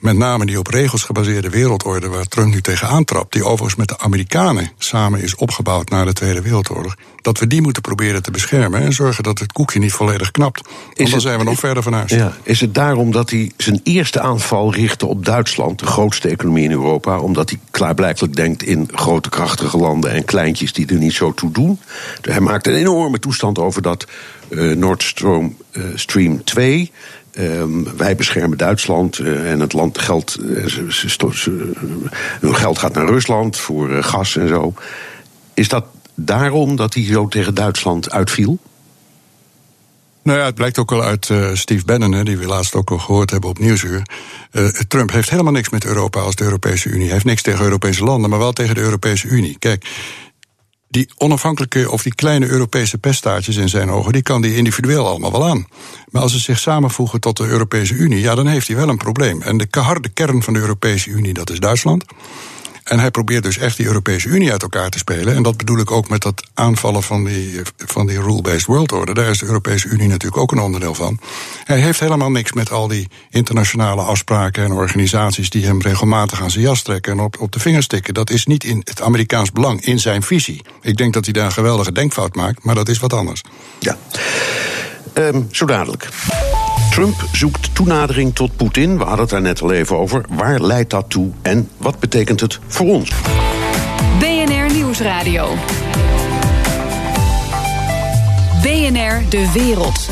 met 0.06 0.18
name 0.18 0.46
die 0.46 0.60
op 0.60 0.68
regels 0.68 1.04
gebaseerde 1.04 1.50
wereldorde 1.50 2.08
waar 2.08 2.28
Trump 2.28 2.54
nu 2.54 2.62
tegenaan 2.62 3.04
trapt, 3.04 3.34
die 3.34 3.44
overigens 3.44 3.76
met 3.76 3.88
de 3.88 3.98
Amerikanen 3.98 4.72
samen 4.78 5.22
is 5.22 5.36
opgebouwd 5.36 5.90
na 5.90 6.06
de 6.06 6.14
Tweede 6.14 6.42
Wereldoorlog, 6.42 6.96
dat 7.22 7.40
we 7.40 7.48
die 7.48 7.62
moeten 7.62 7.82
proberen 7.82 8.24
te 8.24 8.32
beschermen 8.32 8.82
en 8.82 8.94
zorgen 8.94 9.24
dat 9.24 9.40
het 9.40 9.52
koekje 9.52 9.80
niet 9.80 9.92
volledig 9.92 10.32
knapt. 10.32 10.70
Want 10.94 11.12
dan 11.12 11.22
zijn 11.22 11.38
we 11.38 11.44
nog 11.44 11.60
verder 11.60 11.84
van 11.84 11.94
huis. 11.94 12.12
Ja, 12.12 12.34
is 12.44 12.62
het 12.62 12.74
daarom 12.74 13.12
dat 13.12 13.30
hij 13.30 13.52
zijn 13.58 13.80
eerste 13.84 14.20
aanval 14.20 14.74
richtte 14.74 15.06
op 15.06 15.26
Duitsland, 15.26 15.80
de 15.80 15.86
grootste 15.86 16.30
economie 16.30 16.64
in 16.64 16.72
Europa, 16.72 17.20
omdat 17.20 17.50
hij 17.50 17.60
klaarblijkelijk 17.72 18.36
denkt 18.36 18.64
in 18.64 18.90
grote 18.94 19.30
krachtige 19.30 19.78
landen 19.78 20.12
en 20.12 20.26
kleintjes 20.26 20.74
die 20.74 20.88
er 20.88 20.98
niet 20.98 21.14
zo 21.14 21.34
toe 21.34 21.52
doen? 21.52 21.80
Hij 22.22 22.40
maakt 22.40 22.68
een 22.68 22.76
enorme 22.76 23.20
toestand 23.20 23.60
over 23.60 23.82
dat 23.82 24.08
uh, 24.50 24.76
Nord 24.76 25.04
Stream, 25.04 25.56
uh, 25.72 25.84
Stream 25.96 26.44
2. 26.44 26.92
Um, 27.40 27.98
wij 27.98 28.16
beschermen 28.16 28.58
Duitsland 28.58 29.20
uh, 29.20 29.52
en 29.52 29.60
het 29.60 29.74
land 29.74 29.98
geld, 29.98 30.32
ze, 30.90 31.74
hun 32.40 32.56
geld 32.56 32.78
gaat 32.78 32.94
naar 32.94 33.06
Rusland 33.06 33.58
voor 33.58 34.04
gas 34.04 34.36
en 34.36 34.48
zo. 34.48 34.74
Is 35.54 35.68
dat 35.68 35.86
daarom 36.14 36.76
dat 36.76 36.94
hij 36.94 37.04
zo 37.04 37.28
tegen 37.28 37.54
Duitsland 37.54 38.12
uitviel? 38.12 38.60
Nou 40.24 40.40
ja, 40.40 40.46
het 40.46 40.56
blijkt 40.56 40.78
ook 40.78 40.90
wel 40.90 41.04
uit 41.04 41.32
Steve 41.54 41.86
Bannon, 41.86 42.24
die 42.24 42.38
we 42.38 42.46
laatst 42.46 42.76
ook 42.76 42.92
al 42.92 42.98
gehoord 42.98 43.32
hebben 43.32 43.50
op 43.50 43.60
Nieuwsuur. 43.60 44.02
Trump 44.88 45.12
heeft 45.12 45.30
helemaal 45.30 45.52
niks 45.52 45.70
met 45.70 45.86
Europa 45.86 46.20
als 46.20 46.36
de 46.36 46.44
Europese 46.44 46.90
Unie. 46.90 47.04
Hij 47.04 47.14
heeft 47.14 47.26
niks 47.26 47.42
tegen 47.42 47.64
Europese 47.64 48.04
landen, 48.04 48.30
maar 48.30 48.40
wel 48.40 48.54
tegen 48.54 48.76
de 48.76 48.82
Europese 48.82 49.28
Unie. 49.28 49.56
Kijk, 49.60 49.86
die 50.96 51.10
onafhankelijke 51.18 51.92
of 51.92 52.04
die 52.04 52.16
kleine 52.16 52.48
Europese 52.48 52.98
peststaartjes 52.98 53.56
in 53.56 53.70
zijn 53.70 53.90
ogen, 53.90 54.14
die 54.14 54.22
kan 54.22 54.42
die 54.42 54.56
individueel 54.56 55.08
allemaal 55.08 55.32
wel 55.32 55.46
aan. 55.46 55.68
Maar 56.12 56.22
als 56.22 56.32
ze 56.32 56.40
zich 56.40 56.60
samenvoegen 56.60 57.20
tot 57.20 57.38
de 57.38 57.44
Europese 57.44 57.94
Unie, 57.94 58.20
ja, 58.20 58.36
dan 58.36 58.48
heeft 58.48 58.68
hij 58.68 58.76
wel 58.76 58.90
een 58.90 58.98
probleem. 58.98 59.42
En 59.42 59.58
de 59.58 59.68
harde 59.72 60.10
kern 60.10 60.44
van 60.44 60.54
de 60.54 60.60
Europese 60.60 61.10
Unie, 61.10 61.34
dat 61.34 61.50
is 61.50 61.60
Duitsland. 61.60 62.06
En 62.86 63.00
hij 63.00 63.12
probeert 63.12 63.44
dus 63.44 63.58
echt 63.58 63.78
die 63.78 63.86
Europese 63.86 64.28
Unie 64.28 64.52
uit 64.52 64.62
elkaar 64.62 64.90
te 64.90 64.98
spelen. 64.98 65.36
En 65.36 65.44
dat 65.44 65.58
bedoel 65.58 65.80
ik 65.80 65.92
ook 65.92 66.10
met 66.10 66.22
dat 66.22 66.44
aanvallen 66.54 67.04
van 67.04 67.24
die, 67.24 67.62
van 67.78 68.08
die 68.08 68.22
rule-based 68.22 68.66
world 68.66 68.92
order. 68.92 69.16
Daar 69.16 69.30
is 69.30 69.38
de 69.38 69.46
Europese 69.46 69.88
Unie 69.88 70.08
natuurlijk 70.08 70.42
ook 70.42 70.52
een 70.52 70.60
onderdeel 70.60 70.94
van. 70.94 71.20
Hij 71.64 71.80
heeft 71.80 72.00
helemaal 72.00 72.32
niks 72.32 72.54
met 72.54 72.72
al 72.72 72.88
die 72.88 73.08
internationale 73.30 74.02
afspraken 74.02 74.64
en 74.64 74.72
organisaties 74.72 75.50
die 75.50 75.66
hem 75.66 75.82
regelmatig 75.82 76.42
aan 76.42 76.52
zijn 76.52 76.64
jas 76.64 76.82
trekken 76.82 77.12
en 77.12 77.20
op, 77.20 77.40
op 77.40 77.52
de 77.52 77.60
vingers 77.60 77.86
stikken. 77.86 78.14
Dat 78.14 78.30
is 78.30 78.46
niet 78.46 78.64
in 78.64 78.82
het 78.84 79.02
Amerikaans 79.02 79.52
belang, 79.52 79.86
in 79.86 80.00
zijn 80.00 80.24
visie. 80.24 80.62
Ik 80.82 80.98
denk 80.98 81.14
dat 81.14 81.24
hij 81.24 81.34
daar 81.34 81.46
een 81.46 81.52
geweldige 81.52 81.92
denkfout 81.92 82.36
maakt, 82.36 82.64
maar 82.64 82.76
dat 82.76 82.90
is 82.90 83.00
wat 83.00 83.14
anders. 83.14 83.42
Ja. 83.80 83.98
Um, 85.14 85.48
zo 85.52 85.66
dadelijk. 85.66 86.10
Trump 86.96 87.26
zoekt 87.32 87.76
toenadering 87.76 88.36
tot 88.36 88.56
Poetin. 88.56 88.98
We 88.98 89.04
hadden 89.04 89.20
het 89.20 89.30
daar 89.30 89.42
net 89.42 89.62
al 89.62 89.72
even 89.72 89.98
over. 89.98 90.26
Waar 90.30 90.60
leidt 90.60 90.90
dat 90.90 91.10
toe 91.10 91.32
en 91.42 91.70
wat 91.78 92.00
betekent 92.00 92.40
het 92.40 92.60
voor 92.68 92.86
ons? 92.86 93.12
BNR 94.20 94.74
Nieuwsradio. 94.74 95.54
BNR 98.62 99.30
De 99.30 99.52
Wereld. 99.54 100.10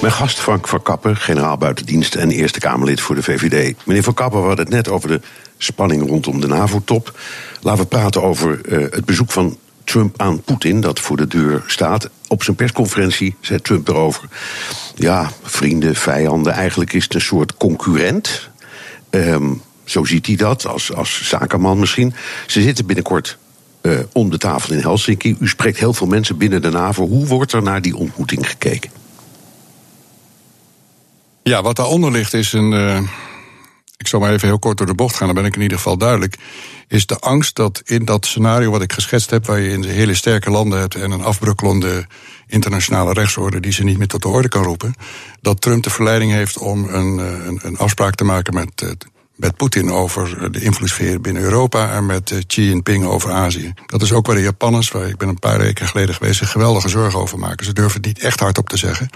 Mijn 0.00 0.12
gast 0.12 0.38
Frank 0.38 0.68
van 0.68 0.82
Kappen, 0.82 1.16
generaal 1.16 1.56
buitendienst 1.56 2.14
en 2.14 2.30
Eerste 2.30 2.58
Kamerlid 2.58 3.00
voor 3.00 3.14
de 3.14 3.22
VVD. 3.22 3.74
Meneer 3.84 4.02
van 4.02 4.14
Kappen, 4.14 4.40
we 4.40 4.46
hadden 4.46 4.64
het 4.64 4.74
net 4.74 4.88
over 4.88 5.08
de 5.08 5.20
spanning 5.56 6.08
rondom 6.08 6.40
de 6.40 6.46
NAVO-top. 6.46 7.18
Laten 7.60 7.82
we 7.82 7.88
praten 7.88 8.22
over 8.22 8.60
uh, 8.64 8.78
het 8.90 9.04
bezoek 9.04 9.30
van 9.30 9.56
Trump 9.88 10.20
aan 10.20 10.42
Poetin, 10.42 10.80
dat 10.80 11.00
voor 11.00 11.16
de 11.16 11.26
deur 11.26 11.62
staat. 11.66 12.08
Op 12.26 12.42
zijn 12.42 12.56
persconferentie 12.56 13.36
zei 13.40 13.60
Trump 13.60 13.88
erover: 13.88 14.28
ja, 14.94 15.30
vrienden, 15.42 15.94
vijanden, 15.94 16.52
eigenlijk 16.52 16.92
is 16.92 17.02
het 17.02 17.14
een 17.14 17.20
soort 17.20 17.56
concurrent. 17.56 18.50
Um, 19.10 19.62
zo 19.84 20.04
ziet 20.04 20.26
hij 20.26 20.36
dat, 20.36 20.66
als, 20.66 20.94
als 20.94 21.28
zakenman 21.28 21.78
misschien. 21.78 22.14
Ze 22.46 22.62
zitten 22.62 22.86
binnenkort 22.86 23.38
uh, 23.82 23.98
om 24.12 24.30
de 24.30 24.38
tafel 24.38 24.74
in 24.74 24.80
Helsinki. 24.80 25.36
U 25.40 25.48
spreekt 25.48 25.78
heel 25.78 25.92
veel 25.92 26.06
mensen 26.06 26.36
binnen 26.36 26.62
de 26.62 26.70
NAVO. 26.70 27.06
Hoe 27.06 27.26
wordt 27.26 27.52
er 27.52 27.62
naar 27.62 27.82
die 27.82 27.96
ontmoeting 27.96 28.48
gekeken? 28.48 28.90
Ja, 31.42 31.62
wat 31.62 31.76
daaronder 31.76 32.10
ligt 32.10 32.34
is 32.34 32.52
een. 32.52 32.72
Uh, 32.72 33.00
ik 33.98 34.06
zal 34.06 34.20
maar 34.20 34.32
even 34.32 34.48
heel 34.48 34.58
kort 34.58 34.78
door 34.78 34.86
de 34.86 34.94
bocht 34.94 35.16
gaan, 35.16 35.26
dan 35.26 35.36
ben 35.36 35.44
ik 35.44 35.56
in 35.56 35.62
ieder 35.62 35.76
geval 35.76 35.98
duidelijk 35.98 36.36
is 36.88 37.06
de 37.06 37.18
angst 37.18 37.56
dat 37.56 37.82
in 37.84 38.04
dat 38.04 38.26
scenario 38.26 38.70
wat 38.70 38.82
ik 38.82 38.92
geschetst 38.92 39.30
heb, 39.30 39.46
waar 39.46 39.60
je 39.60 39.70
in 39.70 39.84
hele 39.84 40.14
sterke 40.14 40.50
landen 40.50 40.78
hebt 40.78 40.94
en 40.94 41.10
een 41.10 41.22
afbrukkelende 41.22 42.06
internationale 42.46 43.12
rechtsorde 43.12 43.60
die 43.60 43.72
ze 43.72 43.84
niet 43.84 43.98
meer 43.98 44.06
tot 44.06 44.22
de 44.22 44.28
orde 44.28 44.48
kan 44.48 44.62
roepen, 44.62 44.94
dat 45.40 45.60
Trump 45.60 45.82
de 45.82 45.90
verleiding 45.90 46.32
heeft 46.32 46.58
om 46.58 46.84
een, 46.84 47.18
eh, 47.18 47.46
een, 47.46 47.58
een 47.62 47.78
afspraak 47.78 48.14
te 48.14 48.24
maken 48.24 48.54
met, 48.54 48.82
eh, 48.82 48.88
met 49.36 49.56
Poetin 49.56 49.90
over 49.90 50.52
de 50.52 50.60
invloedssfeer 50.60 51.20
binnen 51.20 51.42
Europa 51.42 51.90
en 51.90 52.06
met 52.06 52.30
eh, 52.30 52.38
Xi 52.46 52.62
Jinping 52.62 53.04
over 53.04 53.32
Azië. 53.32 53.72
Dat 53.86 54.02
is 54.02 54.12
ook 54.12 54.26
waar 54.26 54.36
de 54.36 54.42
Japanners, 54.42 54.90
waar 54.90 55.08
ik 55.08 55.16
ben 55.16 55.28
een 55.28 55.38
paar 55.38 55.58
weken 55.58 55.86
geleden 55.86 56.14
geweest, 56.14 56.38
zich 56.38 56.50
geweldige 56.50 56.88
zorgen 56.88 57.20
over 57.20 57.38
maken. 57.38 57.66
Ze 57.66 57.72
durven 57.72 57.96
het 57.96 58.06
niet 58.06 58.18
echt 58.18 58.40
hardop 58.40 58.68
te 58.68 58.76
zeggen. 58.76 59.08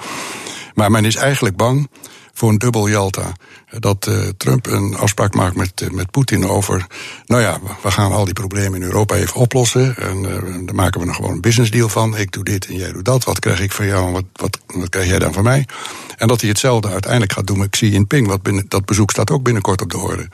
Maar 0.74 0.90
men 0.90 1.04
is 1.04 1.16
eigenlijk 1.16 1.56
bang 1.56 1.88
voor 2.32 2.48
een 2.48 2.58
dubbel 2.58 2.88
Jalta. 2.88 3.32
Dat 3.78 4.06
uh, 4.06 4.28
Trump 4.36 4.66
een 4.66 4.96
afspraak 4.96 5.34
maakt 5.34 5.56
met, 5.56 5.80
uh, 5.80 5.90
met 5.90 6.10
Poetin 6.10 6.48
over. 6.48 6.86
Nou 7.26 7.42
ja, 7.42 7.60
we 7.82 7.90
gaan 7.90 8.12
al 8.12 8.24
die 8.24 8.34
problemen 8.34 8.80
in 8.80 8.86
Europa 8.86 9.14
even 9.14 9.40
oplossen. 9.40 9.96
En 9.96 10.16
uh, 10.22 10.66
daar 10.66 10.74
maken 10.74 11.00
we 11.00 11.06
nog 11.06 11.16
gewoon 11.16 11.30
een 11.30 11.40
business 11.40 11.70
deal 11.70 11.88
van. 11.88 12.16
Ik 12.16 12.32
doe 12.32 12.44
dit 12.44 12.66
en 12.66 12.76
jij 12.76 12.92
doet 12.92 13.04
dat. 13.04 13.24
Wat 13.24 13.38
krijg 13.38 13.60
ik 13.60 13.72
van 13.72 13.86
jou 13.86 14.06
en 14.06 14.12
wat, 14.12 14.24
wat, 14.32 14.58
wat 14.66 14.88
krijg 14.88 15.08
jij 15.08 15.18
dan 15.18 15.32
van 15.32 15.42
mij? 15.42 15.66
En 16.16 16.28
dat 16.28 16.40
hij 16.40 16.50
hetzelfde 16.50 16.88
uiteindelijk 16.88 17.32
gaat 17.32 17.46
doen 17.46 17.58
met 17.58 17.70
Xi 17.70 17.90
Jinping. 17.90 18.26
Wat 18.26 18.42
binnen, 18.42 18.64
dat 18.68 18.84
bezoek 18.84 19.10
staat 19.10 19.30
ook 19.30 19.42
binnenkort 19.42 19.82
op 19.82 19.90
de 19.90 19.98
orde. 19.98 20.28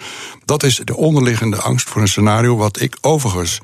Dat 0.45 0.63
is 0.63 0.81
de 0.85 0.97
onderliggende 0.97 1.57
angst 1.57 1.89
voor 1.89 2.01
een 2.01 2.09
scenario. 2.09 2.57
Wat 2.57 2.81
ik 2.81 2.97
overigens 3.01 3.61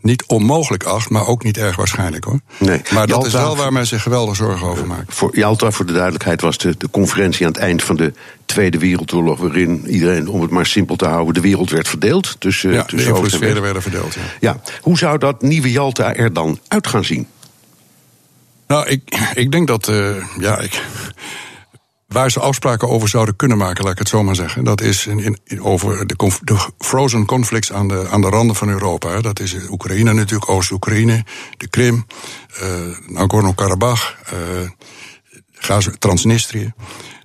niet 0.00 0.24
onmogelijk 0.26 0.84
acht, 0.84 1.10
maar 1.10 1.26
ook 1.26 1.44
niet 1.44 1.58
erg 1.58 1.76
waarschijnlijk 1.76 2.24
hoor. 2.24 2.40
Nee. 2.58 2.80
Maar 2.92 3.06
dat 3.06 3.08
Jalta, 3.08 3.26
is 3.26 3.32
wel 3.32 3.56
waar 3.56 3.72
men 3.72 3.86
zich 3.86 4.02
geweldig 4.02 4.36
zorgen 4.36 4.66
over 4.66 4.86
maakt. 4.86 5.14
Voor 5.14 5.36
Jalta, 5.36 5.70
voor 5.70 5.86
de 5.86 5.92
duidelijkheid, 5.92 6.40
was 6.40 6.58
de, 6.58 6.74
de 6.78 6.90
conferentie 6.90 7.46
aan 7.46 7.52
het 7.52 7.60
eind 7.60 7.82
van 7.82 7.96
de 7.96 8.12
Tweede 8.44 8.78
Wereldoorlog, 8.78 9.38
waarin 9.38 9.86
iedereen, 9.86 10.28
om 10.28 10.42
het 10.42 10.50
maar 10.50 10.66
simpel 10.66 10.96
te 10.96 11.06
houden, 11.06 11.34
de 11.34 11.40
wereld 11.40 11.70
werd 11.70 11.88
verdeeld. 11.88 12.36
Tussen, 12.38 12.72
ja, 12.72 12.82
tussen 12.82 13.22
de 13.22 13.30
sferen 13.30 13.62
werden 13.62 13.82
verdeeld. 13.82 14.14
Ja. 14.14 14.20
ja. 14.40 14.60
Hoe 14.80 14.98
zou 14.98 15.18
dat 15.18 15.42
nieuwe 15.42 15.70
Jalta 15.70 16.14
er 16.14 16.32
dan 16.32 16.58
uit 16.68 16.86
gaan 16.86 17.04
zien? 17.04 17.26
Nou, 18.66 18.88
ik, 18.88 19.30
ik 19.34 19.52
denk 19.52 19.66
dat. 19.66 19.88
Uh, 19.88 20.16
ja, 20.38 20.58
ik, 20.58 20.82
Waar 22.08 22.30
ze 22.30 22.40
afspraken 22.40 22.88
over 22.88 23.08
zouden 23.08 23.36
kunnen 23.36 23.58
maken, 23.58 23.84
laat 23.84 23.92
ik 23.92 23.98
het 23.98 24.08
zo 24.08 24.22
maar 24.22 24.34
zeggen. 24.34 24.64
Dat 24.64 24.80
is 24.80 25.06
in, 25.06 25.38
in, 25.44 25.62
over 25.62 26.06
de, 26.06 26.32
de, 26.42 26.58
frozen 26.78 27.26
conflicts 27.26 27.72
aan 27.72 27.88
de, 27.88 28.06
aan 28.10 28.20
de 28.20 28.28
randen 28.28 28.56
van 28.56 28.68
Europa. 28.68 29.20
Dat 29.20 29.40
is 29.40 29.56
Oekraïne 29.70 30.12
natuurlijk, 30.12 30.50
Oost-Oekraïne, 30.50 31.24
de 31.56 31.68
Krim, 31.68 32.06
uh, 32.62 32.68
Nagorno-Karabakh, 33.06 34.14
uh, 35.70 35.88
Transnistrië, 35.98 36.72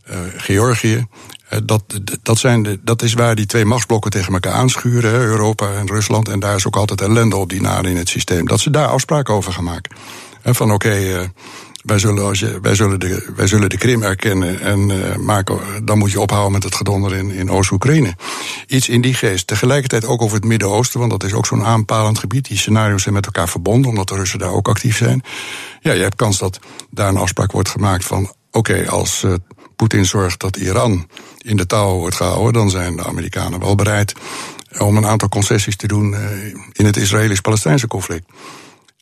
uh, 0.10 0.18
Georgië. 0.38 1.08
Dat, 1.64 1.84
dat, 2.22 2.38
zijn 2.38 2.64
de, 2.64 2.80
dat 2.84 3.02
is 3.02 3.14
waar 3.14 3.36
die 3.36 3.46
twee 3.46 3.66
machtsblokken 3.66 4.12
tegen 4.12 4.34
elkaar 4.34 4.54
aanschuren, 4.54 5.14
Europa 5.14 5.74
en 5.74 5.88
Rusland. 5.88 6.28
En 6.28 6.40
daar 6.40 6.56
is 6.56 6.68
ook 6.68 6.76
altijd 6.76 7.02
ellende 7.02 7.36
op 7.36 7.50
die 7.50 7.62
naden 7.62 7.92
in 7.92 7.98
het 7.98 8.10
systeem. 8.10 8.48
Dat 8.48 8.60
ze 8.60 8.70
daar 8.70 8.88
afspraken 8.88 9.34
over 9.34 9.54
gaan 9.54 9.64
maken. 9.64 9.96
En 10.42 10.56
van 10.56 10.72
oké, 10.72 10.88
okay, 10.88 11.32
wij 11.84 12.00
zullen, 12.00 12.24
als 12.24 12.40
je, 12.40 12.60
wij, 12.62 12.76
zullen 12.76 13.00
de, 13.00 13.32
wij 13.36 13.48
zullen 13.48 13.70
de 13.70 13.78
Krim 13.78 14.04
erkennen 14.04 14.60
en 14.60 14.90
uh, 14.90 15.16
maken, 15.16 15.86
dan 15.86 15.98
moet 15.98 16.12
je 16.12 16.20
ophouden 16.20 16.52
met 16.52 16.64
het 16.64 16.76
gedonder 16.76 17.16
in, 17.16 17.32
in 17.32 17.50
Oost-Oekraïne. 17.50 18.16
Iets 18.68 18.90
in 18.90 19.02
die 19.02 19.14
geest. 19.14 19.48
Tegelijkertijd 19.48 20.06
ook 20.06 20.22
over 20.22 20.36
het 20.36 20.46
Midden-Oosten, 20.46 21.00
want 21.00 21.12
dat 21.12 21.24
is 21.24 21.34
ook 21.34 21.46
zo'n 21.46 21.64
aanpalend 21.64 22.20
gebied. 22.20 22.48
Die 22.48 22.58
scenario's 22.58 23.02
zijn 23.02 23.14
met 23.14 23.26
elkaar 23.26 23.50
verbonden, 23.50 23.90
omdat 23.90 24.08
de 24.08 24.16
Russen 24.16 24.40
daar 24.40 24.52
ook 24.52 24.68
actief 24.68 24.98
zijn. 24.98 25.24
Ja, 25.80 25.92
je 25.92 26.02
hebt 26.02 26.16
kans 26.16 26.38
dat 26.38 26.60
daar 26.90 27.10
een 27.10 27.18
afspraak 27.18 27.52
wordt 27.52 27.70
gemaakt 27.70 28.06
van: 28.06 28.34
oké, 28.52 28.90
als 28.90 29.24
uh, 29.24 29.34
Poetin 29.76 30.06
zorgt 30.06 30.40
dat 30.40 30.56
Iran 30.58 31.08
in 31.38 31.58
de 31.58 31.66
touw 31.66 31.98
wordt 31.98 32.16
gehouden, 32.16 32.54
dan 32.54 32.70
zijn 32.70 32.96
de 32.96 33.06
Amerikanen 33.06 33.60
wel 33.60 33.76
bereid 33.76 34.14
om 34.78 34.98
een 34.98 35.06
aantal 35.06 35.30
concessies 35.30 35.76
te 35.76 35.88
doen 35.88 36.12
uh, 36.12 36.20
in 36.72 36.86
het 36.86 36.98
Israëlisch-Palestijnse 36.98 37.88
conflict. 37.88 38.26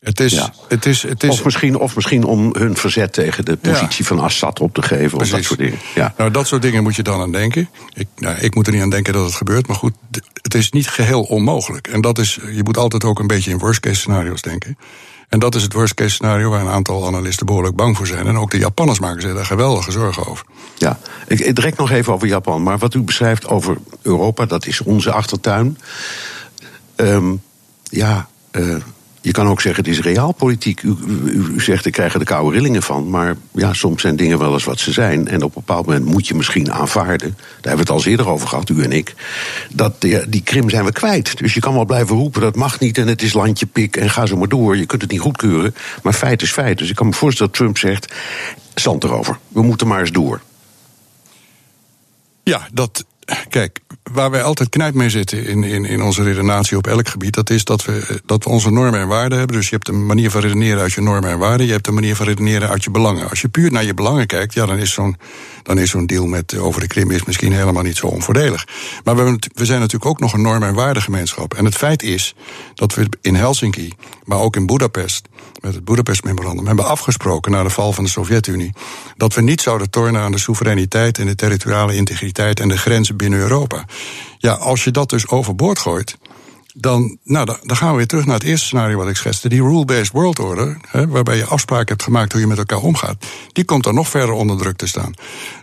Het 0.02 0.20
is, 0.20 0.32
ja. 0.32 0.54
het 0.68 0.86
is, 0.86 1.04
het 1.04 1.24
is... 1.24 1.30
Of, 1.30 1.44
misschien, 1.44 1.78
of 1.78 1.96
misschien 1.96 2.24
om 2.24 2.56
hun 2.58 2.76
verzet 2.78 3.14
tegen 3.14 3.46
de 3.46 3.58
positie 3.58 4.04
ja. 4.04 4.06
van 4.06 4.20
Assad 4.20 4.60
op 4.60 4.74
te 4.74 4.82
geven. 4.82 5.20
Of 5.20 5.30
dat 5.30 5.44
soort 5.44 5.60
dingen. 5.60 5.80
Ja. 5.96 6.14
Nou, 6.18 6.32
dat 6.32 6.48
soort 6.48 6.62
dingen 6.62 6.84
moet 6.84 6.96
je 6.96 7.04
dan 7.04 7.22
aan 7.22 7.32
denken. 7.32 7.70
Ik, 7.94 8.08
nou, 8.16 8.38
ik 8.38 8.56
moet 8.56 8.68
er 8.68 8.74
niet 8.74 8.82
aan 8.82 8.90
denken 8.90 9.14
dat 9.14 9.26
het 9.26 9.34
gebeurt. 9.34 9.68
Maar 9.68 9.76
goed, 9.76 9.94
het 10.42 10.54
is 10.54 10.72
niet 10.72 10.88
geheel 10.88 11.22
onmogelijk. 11.22 11.88
En 11.88 12.02
dat 12.02 12.18
is, 12.18 12.40
je 12.52 12.64
moet 12.64 12.78
altijd 12.78 13.04
ook 13.04 13.20
een 13.20 13.28
beetje 13.28 13.52
in 13.52 13.58
worst 13.58 13.80
case 13.80 14.00
scenario's 14.00 14.42
denken. 14.42 14.78
En 15.30 15.40
dat 15.40 15.56
is 15.56 15.64
het 15.64 15.74
worst 15.74 15.94
case 15.94 16.10
scenario 16.10 16.50
waar 16.50 16.62
een 16.62 16.72
aantal 16.72 17.08
analisten 17.08 17.46
behoorlijk 17.46 17.76
bang 17.76 17.98
voor 17.98 18.08
zijn. 18.08 18.28
En 18.28 18.38
ook 18.38 18.52
de 18.52 18.58
Japanners 18.58 19.00
maken 19.00 19.22
zich 19.22 19.34
daar 19.34 19.46
geweldige 19.46 19.92
zorgen 19.92 20.26
over. 20.26 20.46
Ja, 20.78 21.00
ik, 21.28 21.40
ik 21.40 21.56
direct 21.56 21.78
nog 21.78 21.92
even 21.92 22.14
over 22.14 22.28
Japan. 22.28 22.64
Maar 22.64 22.78
wat 22.78 22.94
u 22.94 23.02
beschrijft 23.02 23.48
over 23.48 23.78
Europa, 24.02 24.46
dat 24.46 24.66
is 24.66 24.82
onze 24.82 25.12
achtertuin. 25.12 25.78
Um, 26.96 27.42
ja, 27.84 28.30
uh, 28.52 28.76
je 29.22 29.32
kan 29.32 29.48
ook 29.48 29.62
zeggen, 29.62 29.84
het 29.84 29.94
is 29.94 30.02
realpolitiek. 30.02 30.82
U, 30.82 30.96
u, 31.08 31.54
u, 31.54 31.62
zegt, 31.62 31.86
ik 31.86 31.92
krijg 31.92 32.14
er 32.14 32.20
de 32.20 32.26
koude 32.26 32.56
rillingen 32.56 32.84
van. 32.84 33.10
Maar 33.10 33.36
ja, 33.52 33.74
soms 33.74 34.02
zijn 34.02 34.16
dingen 34.16 34.40
wel 34.40 34.54
eens 34.54 34.64
wat 34.64 34.80
ze 34.80 34.92
zijn. 34.92 35.28
En 35.28 35.44
op 35.44 35.56
een 35.56 35.64
bepaald 35.66 35.86
moment 35.86 36.06
moet 36.06 36.28
je 36.28 36.34
misschien 36.34 36.72
aanvaarden. 36.72 37.38
Daar 37.38 37.48
hebben 37.62 37.86
we 37.86 37.94
het 37.94 38.04
al 38.04 38.12
eerder 38.12 38.30
over 38.30 38.48
gehad, 38.48 38.70
u 38.70 38.84
en 38.84 38.92
ik. 38.92 39.16
Dat 39.74 40.02
die, 40.02 40.30
die 40.30 40.42
Krim 40.42 40.70
zijn 40.70 40.86
we 40.86 40.92
kwijt. 40.92 41.38
Dus 41.38 41.54
je 41.54 41.60
kan 41.60 41.74
wel 41.74 41.86
blijven 41.86 42.16
roepen, 42.16 42.42
dat 42.42 42.56
mag 42.56 42.80
niet 42.80 42.98
en 42.98 43.08
het 43.08 43.22
is 43.22 43.34
landje 43.34 43.66
pik 43.66 43.96
en 43.96 44.10
ga 44.10 44.26
zo 44.26 44.38
maar 44.38 44.50
door. 44.50 44.78
Je 44.78 44.86
kunt 44.86 45.02
het 45.02 45.12
niet 45.12 45.20
goedkeuren. 45.20 45.76
Maar 46.04 46.14
feit 46.14 46.42
is 46.42 46.52
feit. 46.52 46.78
Dus 46.78 46.90
ik 46.90 46.96
kan 46.96 47.08
me 47.08 47.14
voorstellen 47.14 47.52
dat 47.52 47.62
Trump 47.62 47.78
zegt, 47.78 48.14
zand 48.76 49.04
erover. 49.04 49.38
We 49.48 49.62
moeten 49.62 49.88
maar 49.88 50.00
eens 50.00 50.12
door. 50.12 50.42
Ja, 52.44 52.68
dat, 52.74 53.06
Kijk, 53.50 53.80
waar 54.14 54.32
wij 54.32 54.44
altijd 54.44 54.70
knijp 54.70 54.94
mee 54.94 55.10
zitten 55.10 55.46
in, 55.46 55.64
in, 55.64 55.86
in 55.86 56.02
onze 56.02 56.24
redenatie 56.24 56.78
op 56.78 56.88
elk 56.88 57.08
gebied, 57.08 57.34
dat 57.34 57.50
is 57.50 57.64
dat 57.64 57.86
we, 57.86 58.22
dat 58.26 58.44
we 58.44 58.50
onze 58.50 58.72
normen 58.72 59.00
en 59.00 59.08
waarden 59.08 59.38
hebben. 59.38 59.56
Dus 59.56 59.70
je 59.70 59.76
hebt 59.76 59.88
een 59.88 60.06
manier 60.06 60.32
van 60.32 60.42
redeneren 60.42 60.82
uit 60.82 60.94
je 60.94 61.02
normen 61.02 61.30
en 61.30 61.38
waarden, 61.38 61.66
je 61.66 61.72
hebt 61.72 61.88
een 61.88 61.94
manier 61.94 62.16
van 62.16 62.26
redeneren 62.26 62.70
uit 62.70 62.84
je 62.84 62.92
belangen. 62.92 63.30
Als 63.30 63.42
je 63.42 63.50
puur 63.50 63.72
naar 63.72 63.84
je 63.84 63.94
belangen 63.94 64.28
kijkt, 64.28 64.54
ja, 64.54 64.66
dan 64.66 64.78
is 64.78 64.92
zo'n 64.92 65.18
zo'n 65.84 66.06
deal 66.06 66.26
met 66.26 66.58
over 66.58 66.82
de 66.82 66.88
Krim 66.88 67.12
is 67.12 67.24
misschien 67.24 67.54
helemaal 67.54 67.84
niet 67.84 67.98
zo 67.98 68.08
onvoordelig. 68.08 68.68
Maar 69.04 69.16
we, 69.16 69.40
we 69.54 69.66
zijn 69.66 69.80
natuurlijk 69.80 70.12
ook 70.12 70.20
nog 70.20 70.34
een 70.34 70.42
normen 70.42 70.68
en 70.68 70.74
waardengemeenschap. 70.74 71.54
En 71.54 71.66
het 71.66 71.76
feit 71.76 72.04
is 72.04 72.36
dat 72.74 72.94
we 72.94 73.10
in 73.22 73.36
Helsinki, 73.36 73.94
maar 74.32 74.40
ook 74.40 74.56
in 74.56 74.66
Budapest, 74.66 75.28
met 75.62 75.74
het 75.74 75.86
Budapest-memorandum, 75.86 76.68
hebben 76.68 76.86
afgesproken 76.86 77.52
na 77.52 77.64
de 77.64 77.70
val 77.70 77.94
van 77.94 78.04
de 78.04 78.10
Sovjet-Unie 78.10 78.74
dat 79.18 79.34
we 79.34 79.42
niet 79.42 79.62
zouden 79.62 79.90
tornen 79.90 80.22
aan 80.22 80.32
de 80.32 80.38
soevereiniteit 80.38 81.18
en 81.18 81.26
de 81.26 81.36
territoriale 81.36 81.96
integriteit 81.96 82.60
en 82.60 82.68
de 82.68 82.78
grenzen 82.78 83.18
binnen 83.18 83.40
Europa. 83.40 83.86
Ja, 84.38 84.54
als 84.54 84.84
je 84.84 84.92
dat 84.92 85.10
dus 85.10 85.28
overboord 85.28 85.80
gooit, 85.80 86.18
dan, 86.74 87.18
nou, 87.24 87.46
dan 87.46 87.78
gaan 87.78 87.92
we 87.92 87.98
weer 87.98 88.08
terug 88.08 88.26
naar 88.26 88.36
het 88.36 88.44
eerste 88.44 88.66
scenario 88.66 88.98
wat 88.98 89.08
ik 89.08 89.16
schetste. 89.16 89.50
Die 89.50 89.62
rule-based 89.62 90.12
world 90.12 90.40
order, 90.40 90.78
hè, 90.88 91.08
waarbij 91.08 91.38
je 91.38 91.46
afspraken 91.46 91.88
hebt 91.88 92.04
gemaakt 92.04 92.32
hoe 92.32 92.42
je 92.42 92.48
met 92.48 92.58
elkaar 92.58 92.82
omgaat, 92.82 93.26
die 93.54 93.66
komt 93.66 93.84
dan 93.84 93.96
nog 93.96 94.10
verder 94.10 94.36
onder 94.36 94.58
druk 94.58 94.78
te 94.78 94.88
staan. 94.88 95.14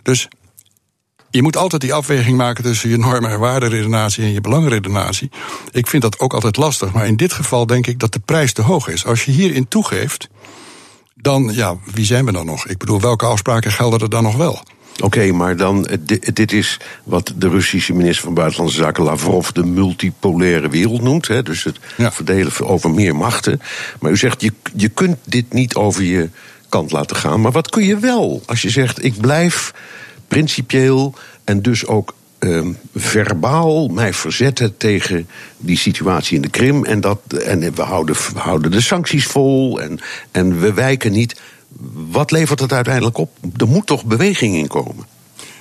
Dus 0.03 0.27
je 1.29 1.41
moet 1.41 1.57
altijd 1.57 1.81
die 1.81 1.93
afweging 1.93 2.37
maken 2.37 2.63
tussen 2.63 2.89
je 2.89 2.97
normen- 2.97 3.29
en 3.29 3.39
waarderedenatie 3.39 4.23
en 4.23 4.33
je 4.33 4.41
belangenredenatie. 4.41 5.29
Ik 5.71 5.87
vind 5.87 6.01
dat 6.01 6.19
ook 6.19 6.33
altijd 6.33 6.57
lastig, 6.57 6.93
maar 6.93 7.07
in 7.07 7.15
dit 7.15 7.33
geval 7.33 7.65
denk 7.65 7.87
ik 7.87 7.99
dat 7.99 8.13
de 8.13 8.19
prijs 8.19 8.53
te 8.53 8.61
hoog 8.61 8.87
is. 8.87 9.05
Als 9.05 9.25
je 9.25 9.31
hierin 9.31 9.67
toegeeft, 9.67 10.29
dan, 11.15 11.49
ja, 11.53 11.77
wie 11.93 12.05
zijn 12.05 12.25
we 12.25 12.31
dan 12.31 12.45
nog? 12.45 12.67
Ik 12.67 12.77
bedoel, 12.77 13.01
welke 13.01 13.25
afspraken 13.25 13.71
gelden 13.71 13.99
er 13.99 14.09
dan 14.09 14.23
nog 14.23 14.35
wel? 14.35 14.63
Oké, 15.03 15.31
maar 15.31 15.57
dan, 15.57 15.87
dit, 16.33 16.53
is 16.53 16.79
wat 17.03 17.33
de 17.35 17.49
Russische 17.49 17.93
minister 17.93 18.23
van 18.23 18.33
Buitenlandse 18.33 18.77
Zaken 18.77 19.03
Lavrov 19.03 19.49
de 19.49 19.65
multipolaire 19.65 20.69
wereld 20.69 21.01
noemt. 21.01 21.27
Hè, 21.27 21.43
dus 21.43 21.63
het 21.63 21.79
verdelen 21.97 22.59
over 22.59 22.91
meer 22.91 23.15
machten. 23.15 23.61
Maar 23.99 24.11
u 24.11 24.17
zegt, 24.17 24.41
je, 24.41 24.53
je 24.75 24.89
kunt 24.89 25.17
dit 25.23 25.53
niet 25.53 25.75
over 25.75 26.03
je 26.03 26.29
kant 26.69 26.91
laten 26.91 27.15
gaan. 27.15 27.41
Maar 27.41 27.51
wat 27.51 27.69
kun 27.69 27.83
je 27.83 27.97
wel 27.97 28.41
als 28.45 28.61
je 28.61 28.69
zegt, 28.69 29.03
ik 29.03 29.21
blijf 29.21 29.73
principieel 30.29 31.13
en 31.43 31.61
dus 31.61 31.85
ook 31.85 32.13
um, 32.39 32.77
verbaal 32.95 33.87
mij 33.87 34.13
verzetten 34.13 34.77
tegen 34.77 35.27
die 35.57 35.77
situatie 35.77 36.35
in 36.35 36.41
de 36.41 36.49
Krim. 36.49 36.85
En, 36.85 37.01
dat, 37.01 37.19
en 37.43 37.75
we, 37.75 37.81
houden, 37.81 38.15
we 38.33 38.39
houden 38.39 38.71
de 38.71 38.81
sancties 38.81 39.25
vol 39.25 39.81
en, 39.81 39.99
en 40.31 40.59
we 40.59 40.73
wijken 40.73 41.11
niet. 41.11 41.41
Wat 42.09 42.31
levert 42.31 42.59
het 42.59 42.73
uiteindelijk 42.73 43.17
op? 43.17 43.37
Er 43.57 43.67
moet 43.67 43.85
toch 43.85 44.05
beweging 44.05 44.55
in 44.55 44.67
komen? 44.67 45.05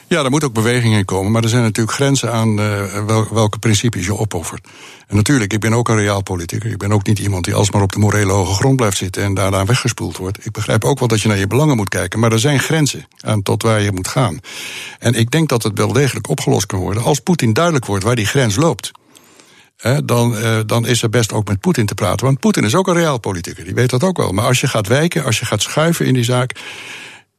Ja, 0.08 0.24
er 0.24 0.30
moet 0.30 0.44
ook 0.44 0.52
beweging 0.52 0.94
in 0.94 1.04
komen. 1.04 1.32
Maar 1.32 1.42
er 1.42 1.48
zijn 1.48 1.62
natuurlijk 1.62 1.96
grenzen 1.96 2.32
aan 2.32 2.60
uh, 2.60 3.24
welke 3.30 3.58
principes 3.58 4.06
je 4.06 4.16
opoffert. 4.16 4.68
En 5.06 5.16
natuurlijk, 5.16 5.52
ik 5.52 5.60
ben 5.60 5.72
ook 5.72 5.88
een 5.88 5.98
realpoliticus. 5.98 6.72
Ik 6.72 6.78
ben 6.78 6.92
ook 6.92 7.06
niet 7.06 7.18
iemand 7.18 7.44
die 7.44 7.54
alsmaar 7.54 7.82
op 7.82 7.92
de 7.92 7.98
morele 7.98 8.32
hoge 8.32 8.54
grond 8.54 8.76
blijft 8.76 8.96
zitten 8.96 9.22
en 9.22 9.34
daarna 9.34 9.64
weggespoeld 9.64 10.16
wordt. 10.16 10.46
Ik 10.46 10.52
begrijp 10.52 10.84
ook 10.84 10.98
wel 10.98 11.08
dat 11.08 11.20
je 11.20 11.28
naar 11.28 11.38
je 11.38 11.46
belangen 11.46 11.76
moet 11.76 11.88
kijken. 11.88 12.18
Maar 12.18 12.32
er 12.32 12.38
zijn 12.38 12.58
grenzen 12.58 13.06
aan 13.20 13.42
tot 13.42 13.62
waar 13.62 13.80
je 13.80 13.92
moet 13.92 14.08
gaan. 14.08 14.40
En 14.98 15.14
ik 15.14 15.30
denk 15.30 15.48
dat 15.48 15.62
het 15.62 15.78
wel 15.78 15.92
degelijk 15.92 16.28
opgelost 16.28 16.66
kan 16.66 16.78
worden 16.78 17.02
als 17.02 17.20
Poetin 17.20 17.52
duidelijk 17.52 17.84
wordt 17.84 18.04
waar 18.04 18.16
die 18.16 18.26
grens 18.26 18.56
loopt. 18.56 18.90
dan, 20.04 20.34
uh, 20.34 20.58
dan 20.66 20.86
is 20.86 21.02
er 21.02 21.10
best 21.10 21.32
ook 21.32 21.48
met 21.48 21.60
Poetin 21.60 21.86
te 21.86 21.94
praten. 21.94 22.26
Want 22.26 22.40
Poetin 22.40 22.64
is 22.64 22.74
ook 22.74 22.88
een 22.88 22.94
realpoliticus, 22.94 23.64
die 23.64 23.74
weet 23.74 23.90
dat 23.90 24.02
ook 24.02 24.16
wel. 24.16 24.32
Maar 24.32 24.44
als 24.44 24.60
je 24.60 24.68
gaat 24.68 24.86
wijken, 24.86 25.24
als 25.24 25.38
je 25.38 25.44
gaat 25.44 25.62
schuiven 25.62 26.06
in 26.06 26.14
die 26.14 26.24
zaak. 26.24 26.60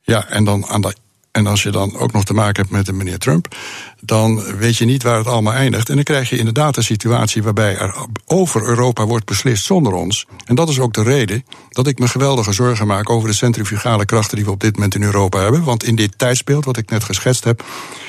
Ja, 0.02 0.28
en 0.28 0.44
dan 0.44 0.66
aan 0.66 0.82
de 0.82 0.96
en 1.31 1.48
als 1.48 1.63
je 1.63 1.71
dan 1.71 1.98
ook 1.98 2.12
nog 2.12 2.25
te 2.25 2.33
maken 2.33 2.62
hebt 2.62 2.74
met 2.74 2.88
een 2.88 2.98
meneer 2.98 3.17
Trump, 3.17 3.55
dan 4.01 4.57
weet 4.57 4.77
je 4.77 4.86
niet 4.86 5.03
waar 5.03 5.17
het 5.17 5.27
allemaal 5.27 5.53
eindigt. 5.53 5.89
En 5.89 5.95
dan 5.95 6.03
krijg 6.03 6.29
je 6.29 6.38
inderdaad 6.38 6.77
een 6.77 6.83
situatie 6.83 7.43
waarbij 7.43 7.77
er 7.77 7.95
over 8.25 8.63
Europa 8.63 9.05
wordt 9.05 9.25
beslist 9.25 9.65
zonder 9.65 9.93
ons. 9.93 10.25
En 10.45 10.55
dat 10.55 10.69
is 10.69 10.79
ook 10.79 10.93
de 10.93 11.03
reden 11.03 11.45
dat 11.69 11.88
ik 11.88 12.00
me 12.00 12.07
geweldige 12.07 12.51
zorgen 12.51 12.88
maak 12.88 13.09
over 13.09 13.29
de 13.29 13.36
centrifugale 13.36 14.05
krachten 14.05 14.36
die 14.36 14.45
we 14.45 14.51
op 14.51 14.59
dit 14.59 14.74
moment 14.74 14.95
in 14.95 15.03
Europa 15.03 15.39
hebben. 15.39 15.63
Want 15.63 15.83
in 15.83 15.95
dit 15.95 16.17
tijdsbeeld, 16.17 16.65
wat 16.65 16.77
ik 16.77 16.89
net 16.89 17.03
geschetst 17.03 17.43
heb, 17.43 17.63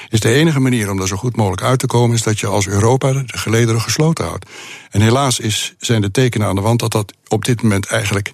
is 0.09 0.21
de 0.21 0.33
enige 0.33 0.61
manier 0.61 0.91
om 0.91 0.97
daar 0.97 1.07
zo 1.07 1.17
goed 1.17 1.37
mogelijk 1.37 1.63
uit 1.63 1.79
te 1.79 1.87
komen, 1.87 2.17
is 2.17 2.23
dat 2.23 2.41
je 2.41 2.47
als 2.47 2.67
Europa 2.67 3.13
de 3.13 3.25
gelederen 3.27 3.81
gesloten 3.81 4.25
houdt. 4.25 4.47
En 4.91 5.01
helaas 5.01 5.41
is, 5.41 5.75
zijn 5.79 6.01
de 6.01 6.11
tekenen 6.11 6.47
aan 6.47 6.55
de 6.55 6.61
wand 6.61 6.81
dat 6.81 6.93
dat 6.93 7.13
op 7.29 7.45
dit 7.45 7.63
moment 7.63 7.87
eigenlijk 7.87 8.33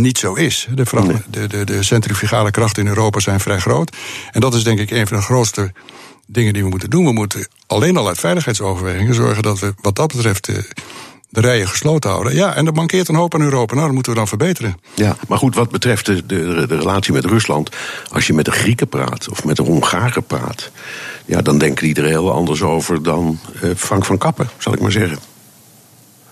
niet 0.00 0.18
zo 0.18 0.34
is. 0.34 0.68
De, 0.74 0.84
de, 1.30 1.46
de, 1.46 1.64
de, 1.64 1.82
centrifugale 1.82 2.50
krachten 2.50 2.82
in 2.82 2.88
Europa 2.88 3.20
zijn 3.20 3.40
vrij 3.40 3.58
groot. 3.58 3.96
En 4.32 4.40
dat 4.40 4.54
is 4.54 4.64
denk 4.64 4.78
ik 4.78 4.90
een 4.90 5.06
van 5.06 5.16
de 5.16 5.22
grootste 5.22 5.72
dingen 6.26 6.52
die 6.52 6.62
we 6.62 6.68
moeten 6.68 6.90
doen. 6.90 7.04
We 7.04 7.12
moeten 7.12 7.48
alleen 7.66 7.96
al 7.96 8.08
uit 8.08 8.18
veiligheidsoverwegingen 8.18 9.14
zorgen 9.14 9.42
dat 9.42 9.58
we 9.58 9.74
wat 9.80 9.96
dat 9.96 10.12
betreft 10.14 10.44
de, 10.44 10.68
de 11.28 11.40
rijen 11.40 11.68
gesloten 11.68 12.10
houden. 12.10 12.34
Ja, 12.34 12.54
en 12.54 12.66
er 12.66 12.72
mankeert 12.72 13.08
een 13.08 13.14
hoop 13.14 13.34
aan 13.34 13.40
Europa. 13.40 13.74
Nou, 13.74 13.86
dat 13.86 13.94
moeten 13.94 14.12
we 14.12 14.18
dan 14.18 14.28
verbeteren. 14.28 14.80
Ja, 14.94 15.16
maar 15.28 15.38
goed, 15.38 15.54
wat 15.54 15.70
betreft 15.70 16.06
de, 16.06 16.26
de, 16.26 16.66
de 16.66 16.76
relatie 16.76 17.12
met 17.12 17.24
Rusland. 17.24 17.70
Als 18.12 18.26
je 18.26 18.32
met 18.32 18.44
de 18.44 18.50
Grieken 18.50 18.88
praat 18.88 19.28
of 19.30 19.44
met 19.44 19.56
de 19.56 19.62
Hongaren 19.62 20.24
praat. 20.24 20.70
Ja, 21.24 21.42
dan 21.42 21.58
denken 21.58 21.84
die 21.84 21.94
er 21.94 22.08
heel 22.08 22.32
anders 22.32 22.62
over 22.62 23.02
dan 23.02 23.38
eh, 23.62 23.70
Frank 23.76 24.04
van 24.04 24.18
Kappen, 24.18 24.48
zal 24.58 24.72
ik 24.72 24.80
maar 24.80 24.92
zeggen. 24.92 25.18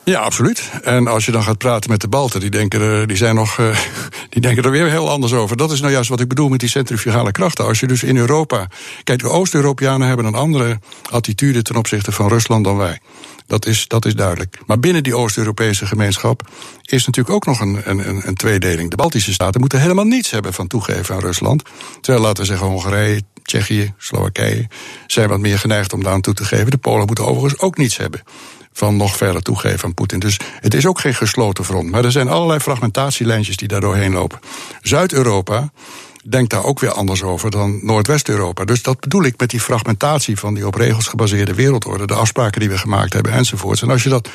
Ja, 0.05 0.21
absoluut. 0.21 0.71
En 0.83 1.07
als 1.07 1.25
je 1.25 1.33
dan 1.33 1.43
gaat 1.43 1.59
praten 1.59 1.91
met 1.91 2.01
de 2.01 2.09
Balten, 2.09 2.41
die 2.41 2.51
denken 2.51 2.81
er, 2.81 3.07
die 3.07 3.17
zijn 3.17 3.35
nog, 3.35 3.59
uh, 3.59 3.79
die 4.31 4.41
denken 4.41 4.65
er 4.65 4.71
weer 4.71 4.91
heel 4.91 5.11
anders 5.11 5.33
over. 5.33 5.57
Dat 5.57 5.73
is 5.73 5.81
nou 5.81 5.93
juist 5.93 6.09
wat 6.09 6.21
ik 6.21 6.29
bedoel 6.29 6.49
met 6.49 6.61
die 6.61 6.69
centrifugale 6.69 7.33
krachten. 7.33 7.65
Als 7.65 7.81
je 7.81 7.87
dus 7.87 8.03
in 8.03 8.17
Europa. 8.17 8.69
Kijk, 9.05 9.19
de 9.19 9.29
Oost-Europeanen 9.29 10.07
hebben 10.07 10.27
een 10.27 10.35
andere 10.35 10.79
attitude 11.11 11.63
ten 11.63 11.77
opzichte 11.77 12.13
van 12.13 12.29
Rusland 12.29 12.65
dan 12.65 12.77
wij. 12.77 12.99
Dat 13.47 13.67
is, 13.67 13.89
dat 13.89 14.05
is 14.05 14.15
duidelijk. 14.15 14.59
Maar 14.67 14.81
binnen 14.81 15.03
die 15.03 15.17
Oost-Europese 15.17 15.87
gemeenschap 15.87 16.49
is 16.83 17.07
natuurlijk 17.07 17.35
ook 17.35 17.47
nog 17.47 17.61
een, 17.61 17.81
een, 17.85 18.29
een 18.29 18.35
tweedeling. 18.35 18.91
De 18.91 18.97
Baltische 18.97 19.33
staten 19.33 19.61
moeten 19.61 19.81
helemaal 19.81 20.05
niets 20.05 20.31
hebben 20.31 20.53
van 20.53 20.67
toegeven 20.67 21.15
aan 21.15 21.21
Rusland. 21.21 21.63
Terwijl, 22.01 22.25
laten 22.25 22.43
we 22.43 22.49
zeggen, 22.49 22.67
Hongarije, 22.67 23.23
Tsjechië, 23.43 23.95
Slowakije 23.99 24.69
zijn 25.07 25.29
wat 25.29 25.41
meer 25.41 25.59
geneigd 25.59 25.93
om 25.93 26.03
daar 26.03 26.13
aan 26.13 26.21
toe 26.21 26.35
te 26.35 26.45
geven. 26.45 26.71
De 26.71 26.77
Polen 26.77 27.07
moeten 27.07 27.27
overigens 27.27 27.61
ook 27.61 27.77
niets 27.77 27.97
hebben 27.97 28.23
van 28.77 28.97
nog 28.97 29.17
verder 29.17 29.43
toegeven 29.43 29.85
aan 29.85 29.95
Poetin. 29.95 30.19
Dus 30.19 30.37
het 30.61 30.75
is 30.75 30.87
ook 30.87 31.01
geen 31.01 31.15
gesloten 31.15 31.65
front. 31.65 31.91
Maar 31.91 32.05
er 32.05 32.13
zijn 32.13 32.29
allerlei 32.29 32.61
fragmentatielijntjes 32.61 33.57
die 33.57 33.69
daar 33.69 33.81
doorheen 33.81 34.13
lopen. 34.13 34.39
Zuid-Europa 34.83 35.71
denkt 36.25 36.51
daar 36.51 36.65
ook 36.65 36.81
weer 36.81 36.93
anders 36.93 37.23
over 37.23 37.51
dan 37.51 37.79
Noordwest-Europa. 37.83 38.65
Dus 38.65 38.83
dat 38.83 39.01
bedoel 39.01 39.25
ik 39.25 39.41
met 39.41 39.51
die 39.51 39.61
fragmentatie 39.61 40.39
van 40.39 40.55
die 40.55 40.67
op 40.67 40.75
regels 40.75 41.07
gebaseerde 41.07 41.55
wereldorde, 41.55 42.07
de 42.07 42.15
afspraken 42.15 42.61
die 42.61 42.69
we 42.69 42.79
gemaakt 42.79 43.13
hebben 43.13 43.33
enzovoorts. 43.33 43.83
En 43.83 43.91
als 43.91 44.03
je 44.03 44.09
dat. 44.09 44.29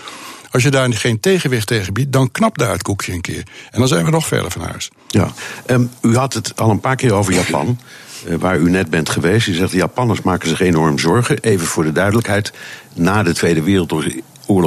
Als 0.52 0.64
je 0.64 0.72
daar 0.72 0.94
geen 0.94 1.20
tegenwicht 1.20 1.68
tegen 1.68 1.94
biedt, 1.94 2.12
dan 2.12 2.32
knapt 2.32 2.60
daar 2.60 2.72
het 2.72 2.82
koekje 2.82 3.14
een 3.14 3.22
keer. 3.22 3.44
En 3.72 3.80
dan 3.80 3.88
zijn 3.88 4.06
we 4.06 4.12
nog 4.12 4.28
verder 4.28 4.52
van 4.52 4.62
huis. 4.62 4.90
Ja, 5.08 5.34
um, 5.68 5.92
u 6.02 6.16
had 6.16 6.34
het 6.34 6.54
al 6.56 6.70
een 6.70 6.80
paar 6.80 6.96
keer 6.96 7.14
over 7.14 7.34
Japan. 7.34 7.80
Eh, 8.26 8.36
waar 8.36 8.58
u 8.58 8.70
net 8.70 8.90
bent 8.90 9.10
geweest. 9.10 9.48
U 9.48 9.54
zegt 9.54 9.72
de 9.72 9.78
Japanners 9.78 10.22
maken 10.22 10.50
zich 10.50 10.60
enorm 10.60 11.00
zorgen. 11.00 11.40
Even 11.40 11.68
voor 11.68 11.84
de 11.84 11.92
duidelijkheid. 11.92 12.54
Na 12.94 13.24
de 13.24 13.34
Tweede 13.34 13.62
Wereldoorlog 13.62 14.14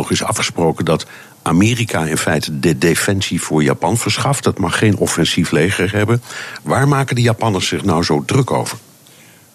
is 0.09 0.23
afgesproken 0.23 0.85
dat 0.85 1.07
Amerika 1.43 2.05
in 2.05 2.19
feite 2.19 2.59
de 2.59 2.79
defensie 2.79 3.43
voor 3.43 3.63
Japan 3.63 3.97
verschaft. 3.97 4.45
Dat 4.45 4.59
mag 4.59 4.79
geen 4.79 4.97
offensief 4.97 5.51
leger 5.51 5.93
hebben. 5.93 6.23
Waar 6.63 6.89
maken 6.89 7.17
de 7.17 7.23
Japanners 7.23 7.69
zich 7.69 7.85
nou 7.85 8.03
zo 8.03 8.23
druk 8.27 8.51
over? 8.51 8.79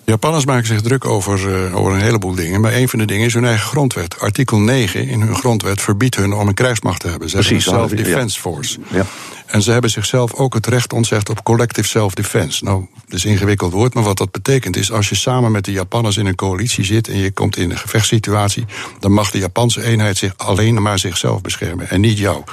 Japanners 0.10 0.46
maken 0.46 0.66
zich 0.68 0.82
druk 0.82 1.06
over, 1.06 1.66
uh, 1.66 1.76
over 1.76 1.94
een 1.94 2.02
heleboel 2.02 2.36
dingen. 2.36 2.62
Maar 2.62 2.74
een 2.74 2.90
van 2.90 3.00
de 3.00 3.06
dingen 3.06 3.26
is 3.26 3.34
hun 3.34 3.46
eigen 3.46 3.68
grondwet. 3.68 4.20
Artikel 4.20 4.60
9 4.60 5.08
in 5.08 5.22
hun 5.22 5.36
grondwet 5.36 5.82
verbiedt 5.82 6.16
hun 6.16 6.34
om 6.34 6.48
een 6.48 6.54
krijgsmacht 6.54 7.00
te 7.00 7.08
hebben. 7.08 7.30
Ze 7.30 7.36
Precies, 7.36 7.66
hebben 7.66 7.84
een 7.84 7.90
self-defense 7.90 8.40
force. 8.40 8.80
Ja. 8.88 9.06
En 9.46 9.62
ze 9.62 9.72
hebben 9.72 9.90
zichzelf 9.90 10.34
ook 10.34 10.54
het 10.54 10.68
recht 10.68 10.94
ontzegd 10.94 11.30
op 11.30 11.44
collective 11.44 11.88
self-defense. 11.88 12.64
Nou, 12.64 12.86
dat 13.06 13.14
is 13.14 13.24
een 13.24 13.32
ingewikkeld 13.32 13.72
woord, 13.72 13.94
maar 13.94 14.04
wat 14.04 14.18
dat 14.18 14.32
betekent 14.32 14.76
is... 14.78 14.92
als 14.92 15.10
je 15.10 15.16
samen 15.16 15.52
met 15.52 15.66
de 15.66 15.72
Japanners 15.72 16.18
in 16.18 16.26
een 16.26 16.36
coalitie 16.36 16.84
zit... 16.84 17.08
en 17.08 17.18
je 17.18 17.32
komt 17.32 17.58
in 17.58 17.72
een 17.72 17.78
gevechtssituatie... 17.78 18.66
dan 19.00 19.12
mag 19.12 19.32
de 19.32 19.40
Japanse 19.40 19.84
eenheid 19.84 20.18
zich 20.18 20.34
alleen 20.38 20.82
maar 20.82 21.00
zichzelf 21.00 21.42
beschermen 21.42 21.90
en 21.90 22.02
niet 22.02 22.18
jou. 22.18 22.44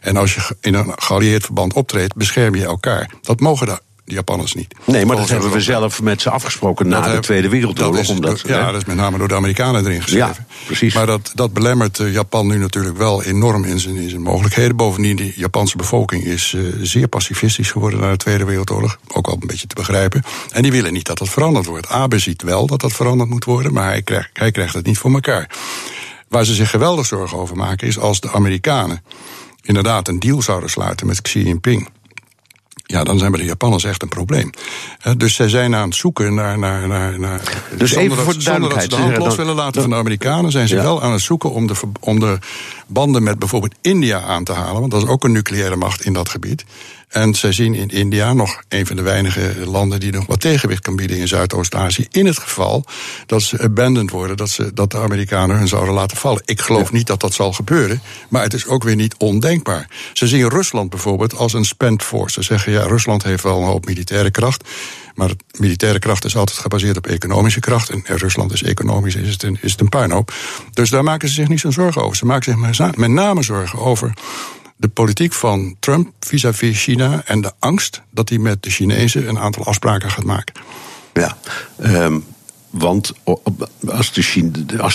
En 0.00 0.16
als 0.16 0.34
je 0.34 0.56
in 0.60 0.74
een 0.74 0.92
geallieerd 0.96 1.44
verband 1.44 1.72
optreedt, 1.72 2.14
bescherm 2.14 2.54
je 2.54 2.64
elkaar. 2.64 3.10
Dat 3.22 3.40
mogen 3.40 3.66
de 3.66 3.80
de 4.08 4.14
Japanners 4.14 4.54
niet. 4.54 4.74
Nee, 4.84 5.06
maar 5.06 5.16
dat 5.16 5.28
hebben 5.28 5.50
we 5.50 5.60
zelf 5.60 6.02
met 6.02 6.22
ze 6.22 6.30
afgesproken 6.30 6.88
na 6.88 7.12
de 7.12 7.18
Tweede 7.18 7.48
Wereldoorlog. 7.48 8.06
Dat 8.06 8.16
omdat, 8.16 8.40
ja, 8.46 8.66
dat 8.66 8.80
is 8.80 8.84
met 8.84 8.96
name 8.96 9.18
door 9.18 9.28
de 9.28 9.34
Amerikanen 9.34 9.86
erin 9.86 10.02
geschreven. 10.02 10.46
Ja, 10.48 10.54
precies. 10.66 10.94
Maar 10.94 11.06
dat, 11.06 11.32
dat 11.34 11.52
belemmert 11.52 11.98
eh, 11.98 12.12
Japan 12.12 12.46
nu 12.46 12.58
natuurlijk 12.58 12.96
wel 12.96 13.22
enorm 13.22 13.64
in 13.64 13.80
zijn, 13.80 13.96
in 13.96 14.08
zijn 14.08 14.22
mogelijkheden. 14.22 14.76
Bovendien, 14.76 15.16
de 15.16 15.32
Japanse 15.36 15.76
bevolking 15.76 16.24
is 16.24 16.52
uh, 16.52 16.74
zeer 16.82 17.08
pacifistisch 17.08 17.70
geworden 17.70 18.00
na 18.00 18.10
de 18.10 18.16
Tweede 18.16 18.44
Wereldoorlog. 18.44 18.98
Ook 19.12 19.26
al 19.26 19.36
een 19.40 19.46
beetje 19.46 19.66
te 19.66 19.74
begrijpen. 19.74 20.22
En 20.50 20.62
die 20.62 20.72
willen 20.72 20.92
niet 20.92 21.06
dat 21.06 21.18
dat 21.18 21.28
veranderd 21.28 21.66
wordt. 21.66 21.88
Abe 21.88 22.18
ziet 22.18 22.42
wel 22.42 22.66
dat 22.66 22.80
dat 22.80 22.92
veranderd 22.92 23.30
moet 23.30 23.44
worden, 23.44 23.72
maar 23.72 23.86
hij 23.86 24.02
krijgt, 24.02 24.30
hij 24.32 24.50
krijgt 24.50 24.74
het 24.74 24.86
niet 24.86 24.98
voor 24.98 25.12
elkaar. 25.12 25.50
Waar 26.28 26.44
ze 26.44 26.54
zich 26.54 26.70
geweldig 26.70 27.06
zorgen 27.06 27.38
over 27.38 27.56
maken 27.56 27.88
is 27.88 27.98
als 27.98 28.20
de 28.20 28.32
Amerikanen 28.32 29.02
inderdaad 29.62 30.08
een 30.08 30.18
deal 30.18 30.42
zouden 30.42 30.70
sluiten 30.70 31.06
met 31.06 31.22
Xi 31.22 31.42
Jinping 31.42 31.88
ja, 32.90 33.04
dan 33.04 33.18
zijn 33.18 33.30
bij 33.30 33.40
de 33.40 33.46
Japanners 33.46 33.84
echt 33.84 34.02
een 34.02 34.08
probleem. 34.08 34.50
dus 35.16 35.34
zij 35.34 35.48
zijn 35.48 35.74
aan 35.74 35.88
het 35.88 35.94
zoeken 35.94 36.34
naar. 36.34 36.58
naar, 36.58 36.88
naar, 36.88 37.20
naar 37.20 37.40
dus 37.76 37.94
even 37.94 38.16
voor 38.16 38.34
de 38.34 38.40
zonder 38.40 38.70
dat 38.70 38.82
ze 38.82 38.88
de 38.88 38.96
hand 38.96 39.16
los 39.16 39.36
willen 39.36 39.54
laten 39.54 39.80
van 39.80 39.90
de 39.90 39.96
Amerikanen, 39.96 40.50
zijn 40.50 40.68
ze 40.68 40.74
wel 40.74 41.02
aan 41.02 41.12
het 41.12 41.20
zoeken 41.20 41.50
om 41.52 41.66
de, 41.66 41.74
om 42.00 42.20
de 42.20 42.38
banden 42.88 43.22
met 43.22 43.38
bijvoorbeeld 43.38 43.74
India 43.80 44.20
aan 44.20 44.44
te 44.44 44.52
halen. 44.52 44.80
Want 44.80 44.92
dat 44.92 45.02
is 45.02 45.08
ook 45.08 45.24
een 45.24 45.32
nucleaire 45.32 45.76
macht 45.76 46.04
in 46.04 46.12
dat 46.12 46.28
gebied. 46.28 46.64
En 47.08 47.34
zij 47.34 47.52
zien 47.52 47.74
in 47.74 47.88
India 47.88 48.32
nog 48.32 48.62
een 48.68 48.86
van 48.86 48.96
de 48.96 49.02
weinige 49.02 49.54
landen 49.64 50.00
die 50.00 50.12
nog 50.12 50.26
wat 50.26 50.40
tegenwicht 50.40 50.82
kan 50.82 50.96
bieden 50.96 51.16
in 51.16 51.28
Zuidoost-Azië. 51.28 52.06
In 52.10 52.26
het 52.26 52.38
geval 52.38 52.84
dat 53.26 53.42
ze 53.42 53.60
abandoned 53.60 54.10
worden, 54.10 54.36
dat, 54.36 54.50
ze, 54.50 54.70
dat 54.74 54.90
de 54.90 54.98
Amerikanen 54.98 55.56
hun 55.56 55.68
zouden 55.68 55.94
laten 55.94 56.16
vallen. 56.16 56.42
Ik 56.44 56.60
geloof 56.60 56.92
niet 56.92 57.06
dat 57.06 57.20
dat 57.20 57.34
zal 57.34 57.52
gebeuren, 57.52 58.00
maar 58.28 58.42
het 58.42 58.54
is 58.54 58.66
ook 58.66 58.82
weer 58.82 58.96
niet 58.96 59.14
ondenkbaar. 59.18 59.88
Ze 60.12 60.26
zien 60.26 60.48
Rusland 60.48 60.90
bijvoorbeeld 60.90 61.36
als 61.36 61.52
een 61.52 61.64
spent 61.64 62.02
force. 62.02 62.32
Ze 62.34 62.42
zeggen 62.42 62.72
ja, 62.72 62.82
Rusland 62.82 63.22
heeft 63.22 63.42
wel 63.42 63.58
een 63.58 63.66
hoop 63.66 63.86
militaire 63.86 64.30
kracht. 64.30 64.68
Maar 65.18 65.30
militaire 65.58 65.98
kracht 65.98 66.24
is 66.24 66.36
altijd 66.36 66.58
gebaseerd 66.58 66.96
op 66.96 67.06
economische 67.06 67.60
kracht. 67.60 67.90
En 67.90 68.02
Rusland 68.04 68.52
is 68.52 68.62
economisch, 68.62 69.14
is 69.14 69.32
het 69.32 69.42
een, 69.42 69.58
is 69.60 69.70
het 69.70 69.80
een 69.80 69.88
puinhoop. 69.88 70.32
Dus 70.72 70.90
daar 70.90 71.04
maken 71.04 71.28
ze 71.28 71.34
zich 71.34 71.48
niet 71.48 71.60
zo'n 71.60 71.72
zorgen 71.72 72.02
over. 72.02 72.16
Ze 72.16 72.26
maken 72.26 72.74
zich 72.74 72.96
met 72.96 73.10
name 73.10 73.42
zorgen 73.42 73.78
over 73.78 74.12
de 74.76 74.88
politiek 74.88 75.32
van 75.32 75.76
Trump 75.80 76.12
vis-à-vis 76.20 76.82
China 76.82 77.22
en 77.24 77.40
de 77.40 77.52
angst 77.58 78.02
dat 78.10 78.28
hij 78.28 78.38
met 78.38 78.62
de 78.62 78.70
Chinezen 78.70 79.28
een 79.28 79.38
aantal 79.38 79.64
afspraken 79.64 80.10
gaat 80.10 80.24
maken. 80.24 80.54
Ja, 81.12 81.36
um, 81.82 82.24
want 82.70 83.12
als 83.88 84.12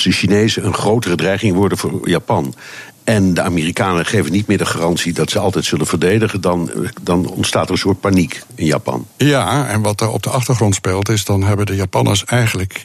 de 0.04 0.12
Chinezen 0.12 0.66
een 0.66 0.74
grotere 0.74 1.16
dreiging 1.16 1.56
worden 1.56 1.78
voor 1.78 2.10
Japan. 2.10 2.56
En 3.04 3.34
de 3.34 3.42
Amerikanen 3.42 4.06
geven 4.06 4.32
niet 4.32 4.48
meer 4.48 4.58
de 4.58 4.66
garantie 4.66 5.13
dat 5.13 5.30
ze 5.30 5.39
altijd 5.39 5.66
zullen 5.66 5.88
verdedigen, 5.88 6.42
dan, 6.42 6.72
dan 7.02 7.28
ontstaat 7.28 7.66
er 7.66 7.72
een 7.72 7.78
soort 7.78 8.00
paniek 8.00 8.44
in 8.56 8.66
Japan. 8.66 9.08
Ja, 9.18 9.68
en 9.68 9.82
wat 9.82 10.02
er 10.02 10.10
op 10.10 10.24
de 10.24 10.30
achtergrond 10.30 10.76
speelt, 10.76 11.10
is 11.10 11.26
dan 11.26 11.44
hebben 11.44 11.66
de 11.66 11.76
Japanners 11.76 12.26
eigenlijk 12.26 12.84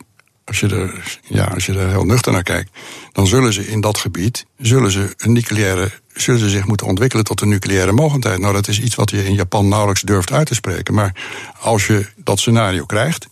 als 0.48 0.60
je, 0.60 0.68
er, 0.68 1.18
ja, 1.22 1.44
als 1.44 1.66
je 1.66 1.72
er 1.72 1.88
heel 1.88 2.04
nuchter 2.04 2.32
naar 2.32 2.42
kijkt, 2.42 2.70
dan 3.12 3.26
zullen 3.26 3.52
ze 3.52 3.68
in 3.68 3.80
dat 3.80 3.98
gebied 3.98 4.46
zullen 4.58 4.90
ze 4.90 5.14
een 5.16 5.32
nucleaire, 5.32 5.90
zullen 6.14 6.40
ze 6.40 6.48
zich 6.48 6.66
moeten 6.66 6.86
ontwikkelen 6.86 7.24
tot 7.24 7.40
een 7.40 7.48
nucleaire 7.48 7.92
mogendheid. 7.92 8.38
Nou, 8.38 8.52
dat 8.52 8.68
is 8.68 8.80
iets 8.80 8.94
wat 8.94 9.10
je 9.10 9.24
in 9.24 9.34
Japan 9.34 9.68
nauwelijks 9.68 10.02
durft 10.02 10.32
uit 10.32 10.46
te 10.46 10.54
spreken. 10.54 10.94
Maar 10.94 11.12
als 11.60 11.86
je 11.86 12.06
dat 12.16 12.38
scenario 12.38 12.84
krijgt, 12.84 13.28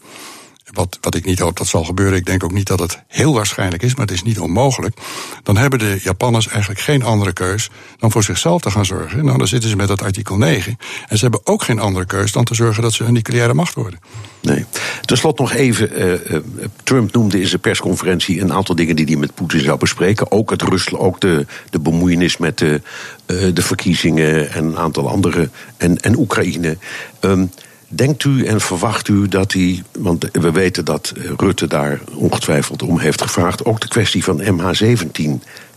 wat, 0.73 0.99
wat 1.01 1.15
ik 1.15 1.25
niet 1.25 1.39
hoop 1.39 1.57
dat 1.57 1.67
zal 1.67 1.85
gebeuren. 1.85 2.19
Ik 2.19 2.27
denk 2.27 2.45
ook 2.45 2.53
niet 2.53 2.67
dat 2.67 2.79
het 2.79 3.03
heel 3.09 3.35
waarschijnlijk 3.35 3.83
is, 3.83 3.95
maar 3.95 4.07
het 4.07 4.15
is 4.15 4.23
niet 4.23 4.39
onmogelijk. 4.39 4.97
Dan 5.43 5.57
hebben 5.57 5.79
de 5.79 6.01
Japanners 6.03 6.49
eigenlijk 6.49 6.81
geen 6.81 7.03
andere 7.03 7.33
keus 7.33 7.71
dan 7.99 8.11
voor 8.11 8.23
zichzelf 8.23 8.61
te 8.61 8.71
gaan 8.71 8.85
zorgen. 8.85 9.25
Nou, 9.25 9.39
dan 9.39 9.49
zitten 9.49 9.71
ze 9.71 9.77
met 9.77 9.89
dat 9.89 10.03
artikel 10.03 10.37
9. 10.37 10.79
En 11.09 11.17
ze 11.17 11.23
hebben 11.23 11.41
ook 11.45 11.63
geen 11.63 11.79
andere 11.79 12.07
keus 12.07 12.33
dan 12.33 12.45
te 12.45 12.55
zorgen 12.55 12.83
dat 12.83 12.93
ze 12.93 13.05
een 13.05 13.13
nucleaire 13.13 13.55
macht 13.55 13.75
worden. 13.75 14.01
Nee. 14.41 14.65
Ten 15.05 15.17
slotte 15.17 15.43
nog 15.43 15.53
even. 15.53 16.09
Uh, 16.33 16.41
Trump 16.83 17.13
noemde 17.13 17.41
in 17.41 17.47
zijn 17.47 17.61
persconferentie 17.61 18.41
een 18.41 18.53
aantal 18.53 18.75
dingen 18.75 18.97
die 18.97 19.07
hij 19.07 19.17
met 19.17 19.35
Poetin 19.35 19.61
zou 19.61 19.79
bespreken. 19.79 20.31
Ook 20.31 20.51
het 20.51 20.63
Rusland, 20.63 21.05
ook 21.05 21.21
de, 21.21 21.47
de 21.71 21.81
bemoeienis 21.81 22.37
met 22.37 22.59
de, 22.59 22.81
uh, 23.27 23.55
de 23.55 23.63
verkiezingen 23.63 24.53
en 24.53 24.65
een 24.65 24.79
aantal 24.79 25.09
andere. 25.09 25.51
En, 25.77 26.01
en 26.01 26.19
Oekraïne. 26.19 26.77
Um, 27.21 27.51
Denkt 27.89 28.25
u 28.25 28.45
en 28.45 28.61
verwacht 28.61 29.09
u 29.09 29.29
dat 29.29 29.53
hij, 29.53 29.83
want 29.99 30.29
we 30.33 30.51
weten 30.51 30.85
dat 30.85 31.13
Rutte 31.37 31.67
daar 31.67 32.01
ongetwijfeld 32.13 32.83
om 32.83 32.99
heeft 32.99 33.23
gevraagd, 33.23 33.65
ook 33.65 33.81
de 33.81 33.89
kwestie 33.89 34.25
van 34.25 34.43
MH17 34.43 35.31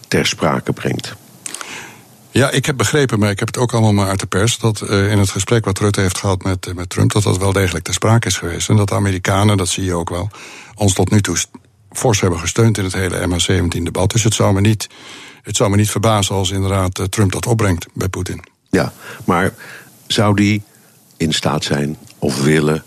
ter 0.07 0.25
sprake 0.25 0.73
brengt? 0.73 1.15
Ja, 2.31 2.51
ik 2.51 2.65
heb 2.65 2.77
begrepen, 2.77 3.19
maar 3.19 3.29
ik 3.29 3.39
heb 3.39 3.47
het 3.47 3.57
ook 3.57 3.71
allemaal 3.71 3.93
maar 3.93 4.07
uit 4.07 4.19
de 4.19 4.25
pers, 4.25 4.57
dat 4.57 4.81
uh, 4.81 5.11
in 5.11 5.17
het 5.17 5.29
gesprek 5.29 5.65
wat 5.65 5.79
Rutte 5.79 6.01
heeft 6.01 6.17
gehad 6.17 6.43
met, 6.43 6.67
uh, 6.67 6.73
met 6.73 6.89
Trump, 6.89 7.11
dat 7.11 7.23
dat 7.23 7.37
wel 7.37 7.53
degelijk 7.53 7.85
ter 7.85 7.93
sprake 7.93 8.27
is 8.27 8.37
geweest. 8.37 8.69
En 8.69 8.75
dat 8.75 8.87
de 8.87 8.95
Amerikanen, 8.95 9.57
dat 9.57 9.67
zie 9.67 9.83
je 9.83 9.93
ook 9.93 10.09
wel, 10.09 10.29
ons 10.75 10.93
tot 10.93 11.09
nu 11.11 11.21
toe 11.21 11.37
fors 11.91 12.21
hebben 12.21 12.39
gesteund 12.39 12.77
in 12.77 12.83
het 12.83 12.93
hele 12.93 13.27
MH17-debat. 13.27 14.11
Dus 14.11 14.23
het 14.23 14.33
zou, 14.33 14.53
me 14.53 14.61
niet, 14.61 14.87
het 15.41 15.55
zou 15.55 15.69
me 15.69 15.75
niet 15.75 15.89
verbazen 15.89 16.35
als 16.35 16.51
inderdaad 16.51 17.11
Trump 17.11 17.31
dat 17.31 17.45
opbrengt 17.45 17.87
bij 17.93 18.09
Poetin. 18.09 18.43
Ja, 18.69 18.93
maar 19.25 19.53
zou 20.07 20.35
die 20.35 20.63
in 21.19 21.33
staat 21.33 21.63
zijn 21.63 21.97
of 22.19 22.43
willen, 22.43 22.83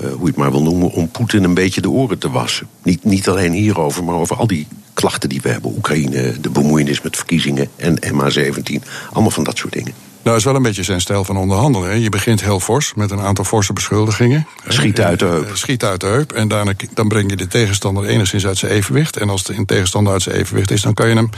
uh, 0.00 0.06
hoe 0.10 0.20
je 0.20 0.26
het 0.26 0.36
maar 0.36 0.50
wil 0.50 0.62
noemen, 0.62 0.90
om 0.90 1.08
Poetin 1.08 1.44
een 1.44 1.54
beetje 1.54 1.80
de 1.80 1.90
oren 1.90 2.18
te 2.18 2.30
wassen. 2.30 2.68
Niet, 2.82 3.04
niet 3.04 3.28
alleen 3.28 3.52
hierover, 3.52 4.04
maar 4.04 4.14
over 4.14 4.36
al 4.36 4.46
die 4.46 4.66
klachten 4.94 5.28
die 5.28 5.40
we 5.40 5.48
hebben. 5.48 5.72
Oekraïne, 5.76 6.40
de 6.40 6.50
bemoeienis 6.50 7.00
met 7.00 7.16
verkiezingen 7.16 7.68
en 7.76 7.96
MH17. 7.96 8.84
Allemaal 9.10 9.30
van 9.30 9.44
dat 9.44 9.56
soort 9.56 9.72
dingen. 9.72 9.94
Nou, 10.22 10.36
is 10.36 10.44
wel 10.44 10.54
een 10.54 10.62
beetje 10.62 10.82
zijn 10.82 11.00
stijl 11.00 11.24
van 11.24 11.36
onderhandelen. 11.36 12.00
Je 12.00 12.08
begint 12.08 12.40
heel 12.40 12.60
fors 12.60 12.94
met 12.94 13.10
een 13.10 13.20
aantal 13.20 13.44
forse 13.44 13.72
beschuldigingen. 13.72 14.46
Schiet 14.68 15.00
uit 15.00 15.18
de 15.18 15.24
heup. 15.24 15.46
Eh, 15.46 15.54
schiet 15.54 15.84
uit 15.84 16.00
de 16.00 16.06
heup. 16.06 16.32
En 16.32 16.48
daarna, 16.48 16.72
dan 16.94 17.08
breng 17.08 17.30
je 17.30 17.36
de 17.36 17.46
tegenstander 17.46 18.04
enigszins 18.04 18.46
uit 18.46 18.58
zijn 18.58 18.72
evenwicht. 18.72 19.16
En 19.16 19.28
als 19.30 19.42
de 19.42 19.64
tegenstander 19.64 20.12
uit 20.12 20.22
zijn 20.22 20.36
evenwicht 20.36 20.70
is, 20.70 20.82
dan 20.82 20.94
kan 20.94 21.08
je 21.08 21.14
hem, 21.14 21.30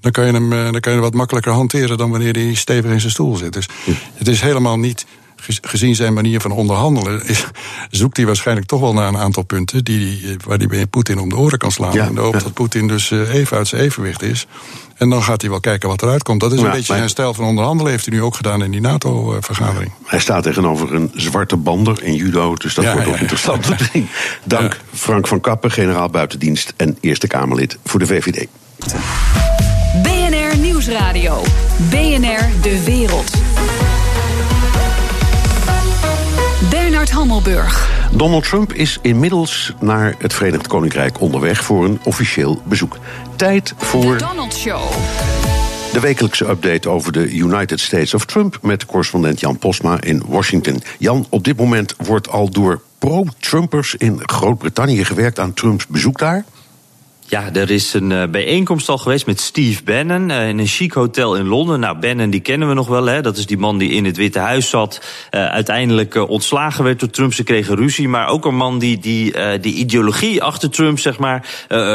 dan 0.00 0.12
kan 0.12 0.26
je 0.26 0.32
hem, 0.32 0.52
eh, 0.52 0.62
dan 0.62 0.80
kan 0.80 0.92
je 0.92 0.98
hem 0.98 1.00
wat 1.00 1.14
makkelijker 1.14 1.52
hanteren 1.52 1.98
dan 1.98 2.10
wanneer 2.10 2.32
hij 2.32 2.54
stevig 2.54 2.90
in 2.90 3.00
zijn 3.00 3.12
stoel 3.12 3.36
zit. 3.36 3.52
Dus 3.52 3.68
het 4.14 4.28
is 4.28 4.40
helemaal 4.40 4.78
niet 4.78 5.06
gezien 5.36 5.94
zijn 5.94 6.14
manier 6.14 6.40
van 6.40 6.50
onderhandelen, 6.50 7.22
zoekt 7.90 8.16
hij 8.16 8.26
waarschijnlijk 8.26 8.66
toch 8.66 8.80
wel 8.80 8.92
naar 8.92 9.08
een 9.08 9.16
aantal 9.16 9.42
punten 9.42 9.84
die, 9.84 10.36
waar 10.44 10.58
hij 10.58 10.66
bij 10.66 10.86
Poetin 10.86 11.18
om 11.18 11.28
de 11.28 11.36
oren 11.36 11.58
kan 11.58 11.72
slaan. 11.72 11.92
Ja, 11.92 12.06
in 12.06 12.14
de 12.14 12.20
hoop 12.20 12.40
dat 12.40 12.52
Poetin 12.52 12.88
dus 12.88 13.10
eh, 13.10 13.34
even 13.34 13.56
uit 13.56 13.68
zijn 13.68 13.82
evenwicht 13.82 14.22
is. 14.22 14.46
En 14.96 15.10
dan 15.10 15.22
gaat 15.22 15.40
hij 15.40 15.50
wel 15.50 15.60
kijken 15.60 15.88
wat 15.88 16.02
eruit 16.02 16.22
komt. 16.22 16.40
Dat 16.40 16.52
is 16.52 16.60
een 16.60 16.70
beetje 16.70 16.94
zijn 16.94 17.08
stijl 17.08 17.34
van 17.34 17.44
onderhandelen. 17.44 17.92
Heeft 17.92 18.06
hij 18.06 18.14
nu 18.14 18.22
ook 18.22 18.34
gedaan 18.34 18.62
in 18.62 18.70
die 18.70 18.80
NATO-vergadering. 18.80 19.92
Hij 20.04 20.20
staat 20.20 20.42
tegenover 20.42 20.94
een 20.94 21.10
zwarte 21.14 21.56
bander 21.56 22.02
in 22.02 22.14
judo. 22.14 22.54
Dus 22.54 22.74
dat 22.74 22.92
wordt 22.92 23.08
ook 23.08 23.16
interessant 23.16 23.62
te 23.78 23.88
zien. 23.92 24.08
Dank 24.44 24.80
Frank 24.92 25.26
van 25.26 25.40
Kappen, 25.40 25.70
generaal 25.70 26.08
buitendienst 26.08 26.74
en 26.76 26.98
Eerste 27.00 27.26
Kamerlid 27.26 27.78
voor 27.84 27.98
de 27.98 28.06
VVD. 28.06 28.46
BNR 30.02 30.58
Nieuwsradio. 30.58 31.42
BNR 31.90 32.50
De 32.62 32.82
Wereld. 32.84 33.30
Bernard 37.06 37.28
Hammelburg. 37.28 37.90
Donald 38.12 38.44
Trump 38.44 38.72
is 38.72 38.98
inmiddels 39.02 39.72
naar 39.80 40.14
het 40.18 40.34
Verenigd 40.34 40.66
Koninkrijk 40.66 41.20
onderweg 41.20 41.64
voor 41.64 41.84
een 41.84 41.98
officieel 42.04 42.62
bezoek. 42.64 42.98
Tijd 43.36 43.74
voor. 43.76 44.18
De 44.18 44.24
Donald 44.24 44.54
Show. 44.54 44.80
De 45.92 46.00
wekelijkse 46.00 46.48
update 46.48 46.88
over 46.88 47.12
de 47.12 47.30
United 47.30 47.80
States 47.80 48.14
of 48.14 48.24
Trump 48.24 48.58
met 48.62 48.86
correspondent 48.86 49.40
Jan 49.40 49.58
Posma 49.58 50.00
in 50.00 50.22
Washington. 50.26 50.82
Jan, 50.98 51.26
op 51.28 51.44
dit 51.44 51.56
moment 51.56 51.94
wordt 51.96 52.28
al 52.28 52.50
door 52.50 52.80
pro-Trumpers 52.98 53.94
in 53.94 54.20
Groot-Brittannië 54.22 55.04
gewerkt 55.04 55.38
aan 55.38 55.54
Trumps 55.54 55.86
bezoek 55.86 56.18
daar. 56.18 56.44
Ja, 57.28 57.52
er 57.52 57.70
is 57.70 57.94
een 57.94 58.10
uh, 58.10 58.26
bijeenkomst 58.30 58.88
al 58.88 58.98
geweest 58.98 59.26
met 59.26 59.40
Steve 59.40 59.82
Bannon 59.82 60.30
uh, 60.30 60.48
in 60.48 60.58
een 60.58 60.66
chic 60.66 60.92
hotel 60.92 61.36
in 61.36 61.46
Londen. 61.46 61.80
Nou, 61.80 61.98
Bannon 61.98 62.30
die 62.30 62.40
kennen 62.40 62.68
we 62.68 62.74
nog 62.74 62.86
wel, 62.86 63.06
hè. 63.06 63.20
Dat 63.20 63.36
is 63.36 63.46
die 63.46 63.58
man 63.58 63.78
die 63.78 63.90
in 63.90 64.04
het 64.04 64.16
Witte 64.16 64.38
Huis 64.38 64.68
zat. 64.68 65.00
Uh, 65.30 65.46
uiteindelijk 65.46 66.28
ontslagen 66.28 66.84
werd 66.84 67.00
door 67.00 67.10
Trump. 67.10 67.34
Ze 67.34 67.44
kregen 67.44 67.76
ruzie. 67.76 68.08
Maar 68.08 68.28
ook 68.28 68.44
een 68.44 68.56
man 68.56 68.78
die 68.78 68.98
die, 68.98 69.34
die 69.60 69.74
ideologie 69.74 70.42
achter 70.42 70.70
Trump, 70.70 70.98
zeg 70.98 71.18
maar, 71.18 71.46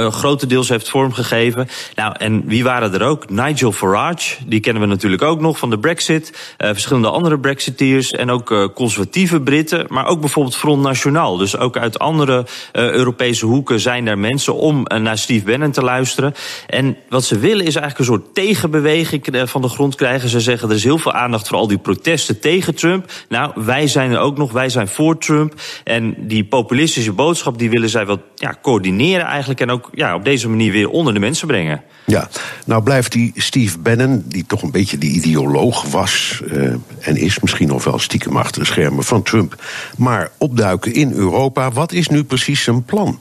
grotendeels 0.10 0.70
heeft 0.70 0.89
vormgegeven. 0.89 1.67
Nou, 1.96 2.15
en 2.17 2.44
wie 2.46 2.63
waren 2.63 2.94
er 2.94 3.04
ook? 3.04 3.30
Nigel 3.30 3.72
Farage, 3.72 4.36
die 4.46 4.60
kennen 4.60 4.82
we 4.82 4.88
natuurlijk 4.88 5.22
ook 5.22 5.39
nog 5.39 5.58
van 5.58 5.70
de 5.70 5.80
Brexit. 5.80 6.56
verschillende 6.58 7.10
andere 7.10 7.39
Brexiteers 7.39 8.12
en 8.12 8.30
ook 8.30 8.72
conservatieve 8.76 9.41
Britten. 9.41 9.86
Maar 9.89 10.06
ook 10.06 10.20
bijvoorbeeld 10.20 10.56
Front 10.56 10.82
National. 10.82 11.38
Dus 11.38 11.58
ook 11.58 11.78
uit 11.78 12.00
andere 12.00 12.46
Europese 12.72 13.46
hoeken 13.46 13.80
zijn 13.80 14.08
er 14.08 14.17
mensen 14.17 14.56
om 14.56 14.86
naar 15.02 15.17
Steve 15.21 15.45
Bannon 15.45 15.71
te 15.71 15.81
luisteren. 15.81 16.34
En 16.67 16.97
wat 17.10 17.23
ze 17.23 17.39
willen 17.39 17.65
is 17.65 17.75
eigenlijk 17.75 17.99
een 17.99 18.15
soort 18.15 18.36
tegenbeweging 18.36 19.25
eh, 19.27 19.45
van 19.45 19.62
de 19.62 19.67
grond 19.67 19.95
krijgen. 19.95 20.29
Ze 20.29 20.39
zeggen 20.39 20.69
er 20.69 20.75
is 20.75 20.84
heel 20.84 20.97
veel 20.97 21.13
aandacht 21.13 21.47
voor 21.47 21.57
al 21.57 21.67
die 21.67 21.77
protesten 21.77 22.39
tegen 22.39 22.75
Trump. 22.75 23.12
Nou, 23.29 23.51
wij 23.55 23.88
zijn 23.88 24.12
er 24.12 24.19
ook 24.19 24.38
nog, 24.38 24.51
wij 24.51 24.69
zijn 24.69 24.88
voor 24.88 25.17
Trump. 25.17 25.53
En 25.84 26.15
die 26.27 26.43
populistische 26.43 27.12
boodschap 27.12 27.60
die 27.60 27.69
willen 27.69 27.89
zij 27.89 28.05
wat 28.05 28.19
ja, 28.36 28.57
coördineren 28.62 29.25
eigenlijk. 29.25 29.60
En 29.60 29.69
ook 29.69 29.89
ja, 29.93 30.15
op 30.15 30.23
deze 30.23 30.49
manier 30.49 30.71
weer 30.71 30.89
onder 30.89 31.13
de 31.13 31.19
mensen 31.19 31.47
brengen. 31.47 31.84
Ja, 32.05 32.29
nou 32.65 32.84
blijft 32.84 33.12
die 33.12 33.31
Steve 33.36 33.79
Bannon, 33.79 34.23
die 34.25 34.45
toch 34.45 34.62
een 34.62 34.71
beetje 34.71 34.97
die 34.97 35.12
ideoloog 35.12 35.84
was 35.84 36.41
uh, 36.45 36.73
en 36.99 37.15
is 37.15 37.39
misschien 37.39 37.67
nog 37.67 37.84
wel 37.84 37.99
stiekem 37.99 38.38
achter 38.38 38.62
de 38.62 38.67
schermen 38.67 39.03
van 39.03 39.23
Trump, 39.23 39.63
maar 39.97 40.31
opduiken 40.38 40.93
in 40.93 41.12
Europa. 41.12 41.71
Wat 41.71 41.91
is 41.91 42.07
nu 42.07 42.23
precies 42.23 42.63
zijn 42.63 42.84
plan? 42.84 43.19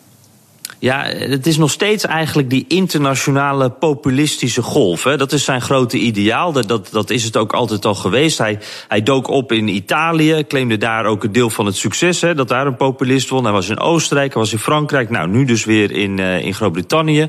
Ja, 0.80 1.04
het 1.04 1.46
is 1.46 1.56
nog 1.56 1.70
steeds 1.70 2.04
eigenlijk 2.04 2.50
die 2.50 2.64
internationale 2.68 3.70
populistische 3.70 4.62
golf. 4.62 5.04
Hè. 5.04 5.16
Dat 5.16 5.32
is 5.32 5.44
zijn 5.44 5.60
grote 5.60 5.98
ideaal. 5.98 6.52
Dat, 6.52 6.68
dat, 6.68 6.88
dat 6.92 7.10
is 7.10 7.24
het 7.24 7.36
ook 7.36 7.52
altijd 7.52 7.84
al 7.84 7.94
geweest. 7.94 8.38
Hij, 8.38 8.58
hij 8.88 9.02
dook 9.02 9.28
op 9.28 9.52
in 9.52 9.68
Italië, 9.68 10.44
claimde 10.48 10.76
daar 10.76 11.04
ook 11.04 11.24
een 11.24 11.32
deel 11.32 11.50
van 11.50 11.66
het 11.66 11.76
succes. 11.76 12.20
Hè, 12.20 12.34
dat 12.34 12.48
daar 12.48 12.66
een 12.66 12.76
populist 12.76 13.28
won. 13.28 13.44
Hij 13.44 13.52
was 13.52 13.68
in 13.68 13.78
Oostenrijk, 13.78 14.32
hij 14.32 14.42
was 14.42 14.52
in 14.52 14.58
Frankrijk. 14.58 15.10
Nou, 15.10 15.28
nu 15.28 15.44
dus 15.44 15.64
weer 15.64 15.90
in, 15.90 16.18
uh, 16.18 16.44
in 16.44 16.54
Groot-Brittannië. 16.54 17.20
Uh, 17.20 17.26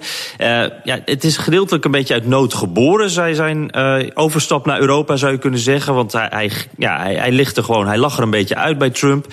ja, 0.83 0.99
het 1.05 1.23
is 1.23 1.37
gedeeltelijk 1.37 1.85
een 1.85 1.91
beetje 1.91 2.13
uit 2.13 2.27
nood 2.27 2.53
geboren. 2.53 3.09
Zij 3.09 3.33
zijn 3.33 3.77
uh, 3.77 4.09
overstap 4.13 4.65
naar 4.65 4.79
Europa, 4.79 5.15
zou 5.15 5.31
je 5.31 5.37
kunnen 5.37 5.59
zeggen. 5.59 5.93
Want 5.93 6.11
hij, 6.11 6.27
hij, 6.29 6.51
ja, 6.77 6.97
hij, 6.99 7.15
hij 7.15 7.31
ligt 7.31 7.57
er 7.57 7.63
gewoon, 7.63 7.87
hij 7.87 7.97
lag 7.97 8.17
er 8.17 8.23
een 8.23 8.29
beetje 8.29 8.55
uit 8.55 8.77
bij 8.77 8.89
Trump. 8.89 9.25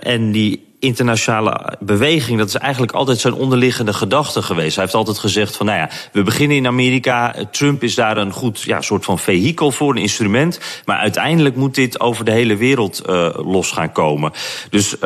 en 0.00 0.32
die 0.32 0.72
internationale 0.84 1.76
beweging, 1.80 2.38
dat 2.38 2.48
is 2.48 2.54
eigenlijk 2.54 2.92
altijd 2.92 3.18
zijn 3.18 3.34
onderliggende 3.34 3.92
gedachte 3.92 4.42
geweest. 4.42 4.74
Hij 4.74 4.84
heeft 4.84 4.96
altijd 4.96 5.18
gezegd 5.18 5.56
van, 5.56 5.66
nou 5.66 5.78
ja, 5.78 5.90
we 6.12 6.22
beginnen 6.22 6.56
in 6.56 6.66
Amerika. 6.66 7.34
Trump 7.50 7.82
is 7.82 7.94
daar 7.94 8.16
een 8.16 8.32
goed 8.32 8.60
ja, 8.60 8.80
soort 8.80 9.04
van 9.04 9.18
vehikel 9.18 9.70
voor, 9.70 9.90
een 9.90 10.02
instrument. 10.02 10.60
Maar 10.84 10.98
uiteindelijk 10.98 11.56
moet 11.56 11.74
dit 11.74 12.00
over 12.00 12.24
de 12.24 12.30
hele 12.30 12.56
wereld 12.56 13.02
uh, 13.08 13.28
los 13.34 13.70
gaan 13.72 13.92
komen. 13.92 14.32
Dus 14.70 14.94
uh, 14.94 15.00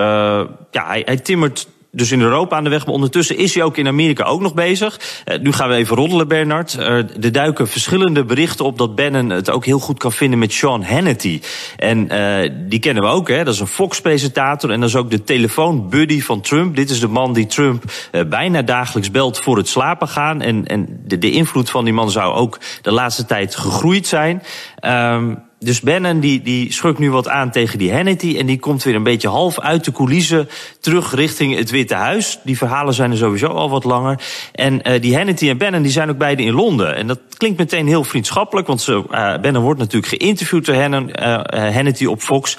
ja, 0.70 0.86
hij, 0.86 1.02
hij 1.04 1.16
timmert 1.16 1.66
dus 1.92 2.12
in 2.12 2.20
Europa 2.20 2.56
aan 2.56 2.64
de 2.64 2.70
weg. 2.70 2.84
Maar 2.84 2.94
ondertussen 2.94 3.36
is 3.36 3.54
hij 3.54 3.62
ook 3.62 3.76
in 3.76 3.86
Amerika 3.86 4.24
ook 4.24 4.40
nog 4.40 4.54
bezig. 4.54 5.00
Uh, 5.24 5.38
nu 5.38 5.52
gaan 5.52 5.68
we 5.68 5.74
even 5.74 5.96
roddelen, 5.96 6.28
Bernard. 6.28 6.72
Er 6.74 7.32
duiken 7.32 7.68
verschillende 7.68 8.24
berichten 8.24 8.64
op 8.64 8.78
dat 8.78 8.94
Bannon 8.94 9.30
het 9.30 9.50
ook 9.50 9.64
heel 9.64 9.78
goed 9.78 9.98
kan 9.98 10.12
vinden 10.12 10.38
met 10.38 10.52
Sean 10.52 10.82
Hannity. 10.82 11.40
En 11.76 12.12
uh, 12.12 12.50
die 12.68 12.78
kennen 12.78 13.02
we 13.02 13.08
ook, 13.08 13.28
hè. 13.28 13.44
Dat 13.44 13.54
is 13.54 13.60
een 13.60 13.66
Fox-presentator 13.66 14.70
en 14.70 14.80
dat 14.80 14.88
is 14.88 14.96
ook 14.96 15.10
de 15.10 15.24
telefoonbuddy 15.24 16.20
van 16.20 16.40
Trump. 16.40 16.76
Dit 16.76 16.90
is 16.90 17.00
de 17.00 17.08
man 17.08 17.32
die 17.32 17.46
Trump 17.46 17.84
bijna 18.28 18.62
dagelijks 18.62 19.10
belt 19.10 19.38
voor 19.38 19.56
het 19.56 19.68
slapen 19.68 20.08
gaan. 20.08 20.40
En, 20.40 20.66
en 20.66 21.00
de, 21.04 21.18
de 21.18 21.30
invloed 21.30 21.70
van 21.70 21.84
die 21.84 21.94
man 21.94 22.10
zou 22.10 22.34
ook 22.34 22.58
de 22.82 22.92
laatste 22.92 23.24
tijd 23.24 23.56
gegroeid 23.56 24.06
zijn. 24.06 24.42
Um, 24.84 25.46
dus 25.60 25.80
Bannon 25.80 26.20
die, 26.20 26.42
die 26.42 26.72
schurkt 26.72 26.98
nu 26.98 27.10
wat 27.10 27.28
aan 27.28 27.50
tegen 27.50 27.78
die 27.78 27.92
Hannity. 27.92 28.36
En 28.38 28.46
die 28.46 28.58
komt 28.58 28.82
weer 28.82 28.94
een 28.94 29.02
beetje 29.02 29.28
half 29.28 29.60
uit 29.60 29.84
de 29.84 29.92
coulissen 29.92 30.48
terug 30.80 31.14
richting 31.14 31.56
het 31.56 31.70
Witte 31.70 31.94
Huis. 31.94 32.40
Die 32.44 32.56
verhalen 32.56 32.94
zijn 32.94 33.10
er 33.10 33.16
sowieso 33.16 33.46
al 33.46 33.70
wat 33.70 33.84
langer. 33.84 34.20
En 34.52 34.80
uh, 34.82 35.00
die 35.00 35.16
Hannity 35.16 35.48
en 35.48 35.58
Bannon 35.58 35.82
die 35.82 35.90
zijn 35.90 36.10
ook 36.10 36.18
beide 36.18 36.42
in 36.42 36.52
Londen. 36.52 36.96
En 36.96 37.06
dat 37.06 37.18
klinkt 37.36 37.58
meteen 37.58 37.86
heel 37.86 38.04
vriendschappelijk. 38.04 38.66
Want 38.66 38.80
ze, 38.80 38.92
uh, 39.10 39.36
Bannon 39.40 39.62
wordt 39.62 39.80
natuurlijk 39.80 40.22
geïnterviewd 40.22 40.66
door 40.66 40.74
Hannon, 40.74 41.10
uh, 41.22 41.40
Hannity 41.74 42.04
op 42.04 42.20
Fox. 42.20 42.56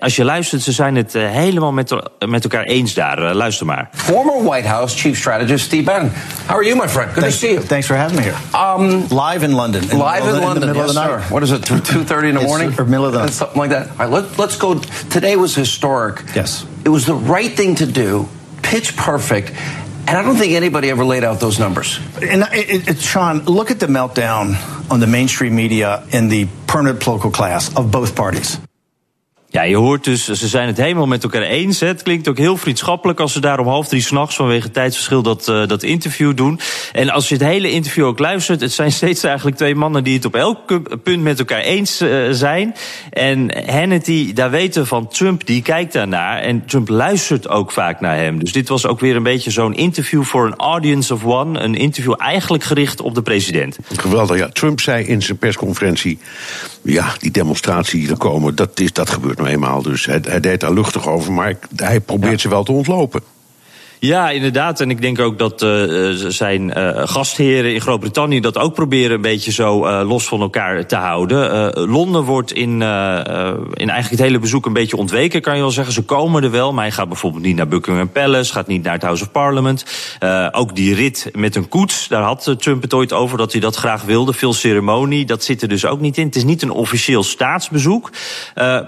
als 0.00 0.16
je 0.16 0.24
luistert, 0.24 0.62
ze 0.62 0.72
zijn 0.72 0.96
het 0.96 1.12
helemaal 1.12 1.72
met, 1.72 1.94
met 2.26 2.42
elkaar 2.42 2.64
eens 2.64 2.94
daar. 2.94 3.34
luister 3.34 3.66
maar. 3.66 3.88
Former 3.92 4.42
White 4.44 4.68
House 4.68 4.98
Chief 4.98 5.18
Strategist 5.18 5.64
Steve 5.64 5.82
Bannon. 5.82 6.12
How 6.46 6.56
are 6.56 6.64
you, 6.64 6.76
my 6.76 6.88
friend? 6.88 7.10
Good 7.12 7.22
thanks, 7.22 7.38
to 7.38 7.46
see 7.46 7.54
you. 7.54 7.66
Thanks 7.66 7.86
for 7.86 7.96
having 7.96 8.16
me 8.16 8.22
here. 8.22 8.36
Um, 8.54 9.06
live 9.08 9.44
in 9.44 9.52
London. 9.52 9.82
In 9.90 9.98
live 9.98 10.28
in 10.28 10.40
London. 10.40 10.54
In 10.54 10.60
the 10.60 10.66
middle 10.66 10.82
yes, 10.82 10.88
of 10.88 10.94
the 10.94 11.08
night. 11.08 11.22
Sir. 11.22 11.32
What 11.32 11.42
is 11.42 11.50
it? 11.50 11.64
2.30 11.64 12.23
in 12.30 12.34
the 12.36 12.40
It's 12.42 12.48
morning? 12.48 12.74
or 12.78 12.84
middle 12.84 13.06
of 13.06 13.12
the 13.12 13.20
night. 13.20 13.30
Something 13.30 13.58
like 13.58 13.70
that. 13.70 13.90
All 13.90 13.96
right, 13.96 14.10
let, 14.10 14.38
let's 14.38 14.56
go. 14.56 14.78
Today 14.78 15.36
was 15.36 15.54
historic. 15.54 16.22
Yes. 16.34 16.66
It 16.84 16.88
was 16.88 17.06
the 17.06 17.14
right 17.14 17.50
thing 17.50 17.76
to 17.76 17.86
do, 17.86 18.28
pitch 18.62 18.96
perfect. 18.96 19.50
And 20.06 20.18
I 20.18 20.22
don't 20.22 20.36
think 20.36 20.52
anybody 20.52 20.90
ever 20.90 21.04
laid 21.04 21.24
out 21.24 21.40
those 21.40 21.58
numbers. 21.58 21.98
And 22.20 22.42
it, 22.52 22.88
it, 22.88 22.98
Sean, 23.00 23.44
look 23.44 23.70
at 23.70 23.80
the 23.80 23.86
meltdown 23.86 24.90
on 24.90 25.00
the 25.00 25.06
mainstream 25.06 25.56
media 25.56 26.06
in 26.12 26.28
the 26.28 26.46
permanent 26.66 27.00
political 27.00 27.30
class 27.30 27.74
of 27.74 27.90
both 27.90 28.14
parties. 28.14 28.58
Ja, 29.54 29.62
je 29.62 29.76
hoort 29.76 30.04
dus, 30.04 30.24
ze 30.24 30.48
zijn 30.48 30.66
het 30.66 30.76
helemaal 30.76 31.06
met 31.06 31.22
elkaar 31.22 31.42
eens. 31.42 31.80
Het 31.80 32.02
klinkt 32.02 32.28
ook 32.28 32.38
heel 32.38 32.56
vriendschappelijk 32.56 33.20
als 33.20 33.32
ze 33.32 33.40
daar 33.40 33.58
om 33.58 33.66
half 33.66 33.88
drie 33.88 34.02
s'nachts 34.02 34.36
vanwege 34.36 34.70
tijdsverschil 34.70 35.22
dat, 35.22 35.48
uh, 35.48 35.66
dat 35.66 35.82
interview 35.82 36.36
doen. 36.36 36.60
En 36.92 37.10
als 37.10 37.28
je 37.28 37.34
het 37.34 37.44
hele 37.44 37.70
interview 37.70 38.04
ook 38.04 38.18
luistert, 38.18 38.60
het 38.60 38.72
zijn 38.72 38.92
steeds 38.92 39.22
eigenlijk 39.22 39.56
twee 39.56 39.74
mannen 39.74 40.04
die 40.04 40.14
het 40.14 40.24
op 40.24 40.34
elk 40.34 40.80
punt 41.02 41.22
met 41.22 41.38
elkaar 41.38 41.60
eens 41.60 42.02
uh, 42.02 42.30
zijn. 42.30 42.74
En 43.10 43.68
Hannity, 43.70 44.32
daar 44.32 44.50
weten 44.50 44.86
van 44.86 45.08
Trump, 45.08 45.46
die 45.46 45.62
kijkt 45.62 45.92
daarnaar. 45.92 46.38
En 46.38 46.66
Trump 46.66 46.88
luistert 46.88 47.48
ook 47.48 47.72
vaak 47.72 48.00
naar 48.00 48.16
hem. 48.16 48.38
Dus 48.38 48.52
dit 48.52 48.68
was 48.68 48.86
ook 48.86 49.00
weer 49.00 49.16
een 49.16 49.22
beetje 49.22 49.50
zo'n 49.50 49.74
interview 49.74 50.22
voor 50.22 50.46
een 50.46 50.56
audience 50.56 51.14
of 51.14 51.24
one. 51.24 51.60
Een 51.60 51.74
interview 51.74 52.14
eigenlijk 52.18 52.64
gericht 52.64 53.00
op 53.00 53.14
de 53.14 53.22
president. 53.22 53.78
Geweldig, 53.96 54.38
ja. 54.38 54.48
Trump 54.48 54.80
zei 54.80 55.04
in 55.04 55.22
zijn 55.22 55.38
persconferentie, 55.38 56.18
ja, 56.82 57.14
die 57.18 57.30
demonstratie 57.30 58.00
die 58.00 58.10
er 58.10 58.16
komen, 58.16 58.54
dat, 58.54 58.80
is, 58.80 58.92
dat 58.92 59.10
gebeurt 59.10 59.42
nou 59.44 59.56
eenmaal. 59.56 59.82
Dus 59.82 60.06
hij, 60.06 60.20
hij 60.22 60.40
deed 60.40 60.60
daar 60.60 60.72
luchtig 60.72 61.08
over, 61.08 61.32
maar 61.32 61.54
hij 61.76 62.00
probeert 62.00 62.32
ja. 62.32 62.38
ze 62.38 62.48
wel 62.48 62.64
te 62.64 62.72
ontlopen. 62.72 63.22
Ja, 64.04 64.30
inderdaad. 64.30 64.80
En 64.80 64.90
ik 64.90 65.00
denk 65.00 65.18
ook 65.18 65.38
dat 65.38 65.62
uh, 65.62 66.10
zijn 66.28 66.78
uh, 66.78 66.90
gastheren 66.94 67.74
in 67.74 67.80
Groot-Brittannië 67.80 68.40
dat 68.40 68.58
ook 68.58 68.74
proberen 68.74 69.14
een 69.14 69.20
beetje 69.20 69.52
zo 69.52 69.86
uh, 69.86 70.08
los 70.08 70.24
van 70.24 70.40
elkaar 70.40 70.86
te 70.86 70.96
houden. 70.96 71.72
Londen 71.90 72.22
wordt 72.22 72.52
in, 72.52 72.70
in 72.72 72.82
eigenlijk 72.82 74.10
het 74.10 74.18
hele 74.18 74.38
bezoek 74.38 74.66
een 74.66 74.72
beetje 74.72 74.96
ontweken, 74.96 75.40
kan 75.40 75.54
je 75.54 75.60
wel 75.60 75.70
zeggen. 75.70 75.94
Ze 75.94 76.02
komen 76.02 76.42
er 76.42 76.50
wel, 76.50 76.72
maar 76.72 76.84
hij 76.84 76.92
gaat 76.92 77.08
bijvoorbeeld 77.08 77.42
niet 77.42 77.56
naar 77.56 77.68
Buckingham 77.68 78.10
Palace, 78.10 78.52
gaat 78.52 78.66
niet 78.66 78.82
naar 78.82 78.92
het 78.92 79.02
House 79.02 79.22
of 79.22 79.30
Parliament. 79.30 79.84
ook 80.50 80.76
die 80.76 80.94
rit 80.94 81.30
met 81.32 81.56
een 81.56 81.68
koets, 81.68 82.08
daar 82.08 82.22
had 82.22 82.54
Trump 82.58 82.82
het 82.82 82.94
ooit 82.94 83.12
over 83.12 83.38
dat 83.38 83.52
hij 83.52 83.60
dat 83.60 83.76
graag 83.76 84.02
wilde. 84.02 84.32
Veel 84.32 84.52
ceremonie, 84.52 85.24
dat 85.24 85.44
zit 85.44 85.62
er 85.62 85.68
dus 85.68 85.86
ook 85.86 86.00
niet 86.00 86.18
in. 86.18 86.26
Het 86.26 86.36
is 86.36 86.44
niet 86.44 86.62
een 86.62 86.70
officieel 86.70 87.22
staatsbezoek, 87.22 88.10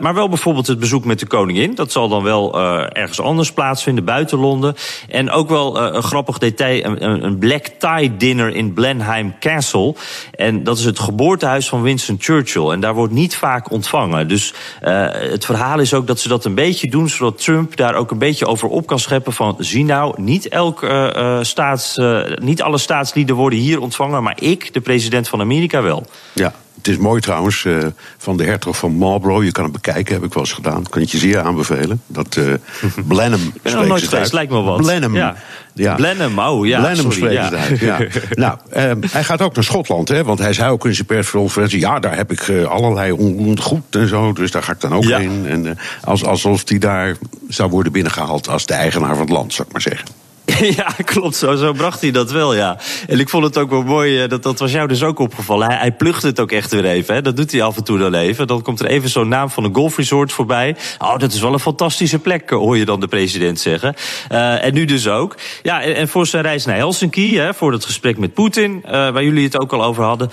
maar 0.01 0.15
wel 0.15 0.29
bijvoorbeeld 0.29 0.67
het 0.67 0.79
bezoek 0.79 1.05
met 1.05 1.19
de 1.19 1.27
koningin. 1.27 1.75
Dat 1.75 1.93
zal 1.93 2.09
dan 2.09 2.23
wel 2.23 2.61
ergens 2.93 3.21
anders 3.21 3.53
plaatsvinden, 3.53 4.05
buiten 4.05 4.39
Londen. 4.39 4.75
En 5.09 5.31
ook 5.31 5.49
wel 5.49 5.83
uh, 5.83 5.95
een 5.95 6.03
grappig 6.03 6.39
detail, 6.39 6.85
een, 6.85 7.25
een, 7.25 7.39
black 7.39 7.67
tie 7.79 8.17
dinner 8.17 8.55
in 8.55 8.73
Blenheim 8.73 9.35
Castle. 9.41 9.95
En 10.31 10.65
dat 10.65 10.79
is 10.79 10.85
het 10.85 10.99
geboortehuis 10.99 11.69
van 11.69 11.83
Winston 11.83 12.17
Churchill. 12.21 12.71
En 12.71 12.81
daar 12.81 12.95
wordt 12.95 13.13
niet 13.13 13.37
vaak 13.37 13.71
ontvangen. 13.71 14.29
Dus 14.29 14.55
uh, 14.83 15.09
het 15.13 15.45
verhaal 15.45 15.79
is 15.79 15.95
ook 15.95 16.07
dat 16.07 16.21
ze 16.21 16.29
dat 16.29 16.45
een 16.45 16.55
beetje 16.55 16.91
doen, 16.91 17.09
zodat 17.09 17.43
Trump 17.43 17.77
daar 17.77 17.95
ook 17.95 18.11
een 18.11 18.19
beetje 18.19 18.47
over 18.47 18.69
op 18.69 18.87
kan 18.87 18.99
scheppen 18.99 19.33
van 19.33 19.55
zie 19.59 19.85
nou, 19.85 20.23
niet 20.23 20.49
elk 20.49 20.83
uh, 20.83 21.39
staats, 21.43 22.01
niet 22.35 22.63
alle 22.63 22.79
staatslieden 22.79 23.37
worden 23.37 23.59
hier 23.59 23.81
ontvangen, 23.81 24.23
maar 24.23 24.37
ik, 24.41 24.75
de 24.75 24.81
president 24.81 25.29
van 25.29 25.41
Amerika, 25.41 25.83
wel. 25.83 26.07
Ja, 26.33 26.53
het 26.77 26.89
is 26.89 26.97
mooi 26.97 27.21
trouwens, 27.21 27.65
uh, 27.65 27.79
van 28.19 28.37
de 28.37 28.45
hertog 28.45 28.77
van 28.77 28.93
Marlborough. 28.93 29.45
Je 29.45 29.53
kan 29.53 29.65
het 29.65 29.73
bekijken, 29.73 30.15
heb 30.15 30.25
ik 30.25 30.35
wel 30.35 30.43
eens 30.43 30.53
gedaan. 30.53 30.83
Kan 30.89 31.03
ik 31.03 31.09
je 31.09 31.19
zeer 31.19 31.41
aanbevelen. 31.41 32.03
Dat 32.07 32.37
uh, 32.37 32.55
Blenheim 33.09 33.53
Ik 33.55 33.63
ben 33.63 33.75
nog 33.75 33.87
nooit 33.87 34.03
geweest, 34.03 34.33
lijkt 34.33 34.53
me 34.53 34.63
wat. 34.63 34.77
Blenheim. 34.77 35.15
Ja. 35.15 35.37
Ja. 35.75 35.95
Blenheim, 35.95 36.39
oh 36.39 36.67
ja, 36.67 36.81
Blenheim 36.81 37.13
sorry, 37.13 37.33
ja. 37.33 37.45
het 37.45 37.55
uit. 37.55 37.81
Ja. 37.81 37.99
nou, 38.45 38.59
uh, 38.77 39.11
hij 39.11 39.25
gaat 39.25 39.43
ook 39.43 39.55
naar 39.55 39.65
Schotland, 39.65 40.09
hè, 40.09 40.25
want 40.25 40.39
hij 40.39 40.53
zei 40.53 40.71
ook 40.71 40.87
in 40.87 40.95
zijn 40.95 41.07
persconferentie... 41.07 41.81
ja, 41.81 41.99
daar 41.99 42.17
heb 42.17 42.33
ik 42.33 42.49
uh, 42.49 42.65
allerlei 42.67 43.13
ontgoed 43.13 43.97
en 43.97 44.09
zo, 44.09 44.33
dus 44.33 44.51
daar 44.51 44.63
ga 44.63 44.73
ik 44.73 44.81
dan 44.81 44.95
ook 44.95 45.05
Ja. 45.05 45.19
heen. 45.19 45.47
En, 45.47 45.65
uh, 45.65 45.71
als, 46.05 46.25
alsof 46.25 46.63
hij 46.69 46.79
daar 46.79 47.17
zou 47.49 47.71
worden 47.71 47.93
binnengehaald 47.93 48.49
als 48.49 48.67
de 48.67 48.75
eigenaar 48.75 49.15
van 49.15 49.25
het 49.25 49.31
land, 49.31 49.55
zou 49.55 49.67
ik 49.67 49.73
maar 49.73 49.83
zeggen. 49.83 50.09
Ja, 50.77 50.95
klopt. 51.05 51.37
Zo, 51.37 51.55
zo 51.55 51.73
bracht 51.73 52.01
hij 52.01 52.11
dat 52.11 52.31
wel, 52.31 52.55
ja. 52.55 52.79
En 53.09 53.21
ik 53.21 53.29
vond 53.29 53.45
het 53.45 53.59
ook 53.59 53.71
wel 53.71 53.83
mooi, 53.83 54.23
eh, 54.23 54.29
dat, 54.29 54.43
dat 54.43 54.59
was 54.59 54.73
jou 54.73 54.89
dus 54.89 55.03
ook 55.03 55.19
opgevallen. 55.19 55.71
Hij, 55.71 55.93
plucht 55.93 56.23
het 56.23 56.41
ook 56.41 56.53
echt 56.53 56.71
weer 56.71 56.85
even. 56.85 57.15
Hè. 57.15 57.23
Dat 57.23 57.37
doet 57.37 57.53
hij 57.53 57.63
af 57.63 57.77
en 57.77 57.85
toe 57.85 57.99
dan 57.99 58.15
even. 58.15 58.47
Dan 58.47 58.63
komt 58.63 58.81
er 58.81 58.87
even 58.87 59.09
zo'n 59.09 59.29
naam 59.29 59.51
van 59.51 59.65
een 59.65 59.75
golfresort 59.75 60.33
voorbij. 60.33 60.77
Oh, 60.99 61.19
dat 61.19 61.33
is 61.33 61.41
wel 61.41 61.53
een 61.53 61.61
fantastische 61.61 62.19
plek, 62.19 62.51
eh, 62.51 62.59
hoor 62.59 62.77
je 62.77 62.85
dan 62.85 63.01
de 63.01 63.09
president 63.09 63.61
zeggen. 63.61 63.95
Uh, 64.33 64.65
en 64.65 64.75
nu 64.75 64.85
dus 64.85 65.09
ook. 65.09 65.37
Ja, 65.63 65.83
en, 65.83 66.09
voor 66.09 66.27
zijn 66.27 66.43
reis 66.43 66.65
naar 66.65 66.77
Helsinki, 66.77 67.39
hè, 67.39 67.55
voor 67.55 67.73
het 67.73 67.85
gesprek 67.85 68.19
met 68.19 68.35
Poetin, 68.35 68.85
waar 68.87 69.25
jullie 69.25 69.45
het 69.45 69.61
ook 69.61 69.73
al 69.73 69.85
over 69.85 70.05
hadden. 70.05 70.31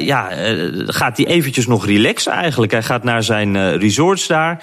Ja, 0.00 0.28
gaat 0.86 1.16
hij 1.16 1.26
eventjes 1.26 1.66
nog 1.66 1.86
relaxen 1.86 2.32
eigenlijk. 2.32 2.72
Hij 2.72 2.82
gaat 2.82 3.04
naar 3.04 3.22
zijn 3.22 3.78
resorts 3.78 4.26
daar. 4.26 4.62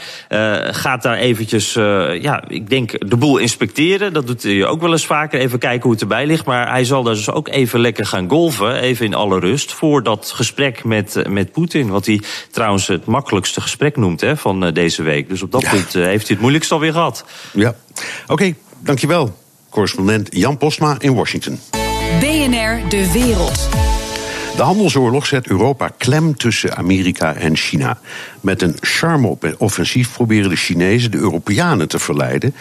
gaat 0.71 1.01
daar 1.01 1.17
eventjes, 1.17 1.73
ja, 2.21 2.43
ik 2.47 2.69
denk, 2.69 3.09
de 3.09 3.17
boel 3.17 3.37
inspecteren. 3.37 4.13
Dat 4.13 4.27
doet 4.27 4.43
hij 4.43 4.65
ook 4.65 4.81
wel 4.81 4.92
eens 4.93 5.06
vaker. 5.06 5.39
Even 5.39 5.60
kijken 5.60 5.82
hoe 5.82 5.91
het 5.91 6.01
erbij 6.01 6.25
ligt. 6.25 6.45
Maar 6.45 6.69
hij 6.69 6.86
zal 6.86 7.03
daar 7.03 7.13
dus 7.13 7.29
ook 7.32 7.47
even 7.47 7.79
lekker 7.79 8.06
gaan 8.06 8.29
golven. 8.29 8.75
Even 8.75 9.06
in 9.06 9.13
alle 9.13 9.39
rust. 9.39 9.71
Voor 9.73 10.03
dat 10.03 10.32
gesprek 10.36 10.84
met, 10.84 11.23
met 11.29 11.51
Poetin. 11.51 11.89
Wat 11.89 12.06
hij 12.06 12.21
trouwens 12.51 12.88
het 12.88 13.06
makkelijkste 13.06 13.62
gesprek 13.62 13.97
noemt 13.97 14.21
hè, 14.21 14.38
van 14.38 14.71
deze 14.73 15.03
week. 15.03 15.29
Dus 15.29 15.41
op 15.41 15.51
dat 15.51 15.62
Ja. 15.62 15.69
punt 15.69 15.95
uh, 15.95 16.06
heeft 16.06 16.21
hij 16.21 16.32
het 16.32 16.39
moeilijkst 16.39 16.71
alweer 16.71 16.91
gehad. 16.91 17.25
Ja, 17.53 17.75
oké, 18.27 18.53
dankjewel. 18.79 19.38
Correspondent 19.69 20.27
Jan 20.32 20.58
Postma 20.58 20.95
in 20.99 21.13
Washington. 21.15 21.60
BNR 22.19 22.89
De 22.89 23.12
Wereld. 23.13 23.69
De 24.55 24.61
handelsoorlog 24.61 25.25
zet 25.25 25.47
Europa 25.47 25.89
klem 25.97 26.37
tussen 26.37 26.75
Amerika 26.75 27.33
en 27.33 27.55
China. 27.55 27.99
Met 28.41 28.61
een 28.61 28.75
charme-offensief 28.79 30.13
proberen 30.13 30.49
de 30.49 30.55
Chinezen 30.55 31.11
de 31.11 31.17
Europeanen 31.17 31.87
te 31.87 31.99
verleiden 31.99 32.55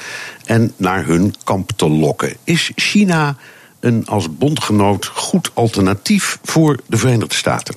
en 0.44 0.72
naar 0.76 1.06
hun 1.06 1.34
kamp 1.44 1.70
te 1.76 1.88
lokken. 1.88 2.36
Is 2.44 2.72
China 2.74 3.36
een 3.80 4.06
als 4.06 4.36
bondgenoot 4.36 5.06
goed 5.06 5.50
alternatief 5.54 6.38
voor 6.42 6.78
de 6.86 6.96
Verenigde 6.96 7.34
Staten? 7.34 7.74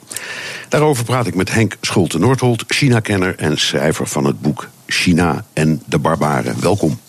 Daarover 0.70 1.04
praat 1.04 1.28
ik 1.28 1.36
met 1.36 1.54
Henk 1.54 1.78
Schulte-Noordholt, 1.82 2.64
China-kenner 2.68 3.36
en 3.36 3.58
schrijver 3.58 4.08
van 4.08 4.26
het 4.26 4.42
boek 4.42 4.70
China 4.86 5.46
en 5.54 5.82
de 5.86 5.98
Barbaren. 5.98 6.62
Welkom. 6.62 7.00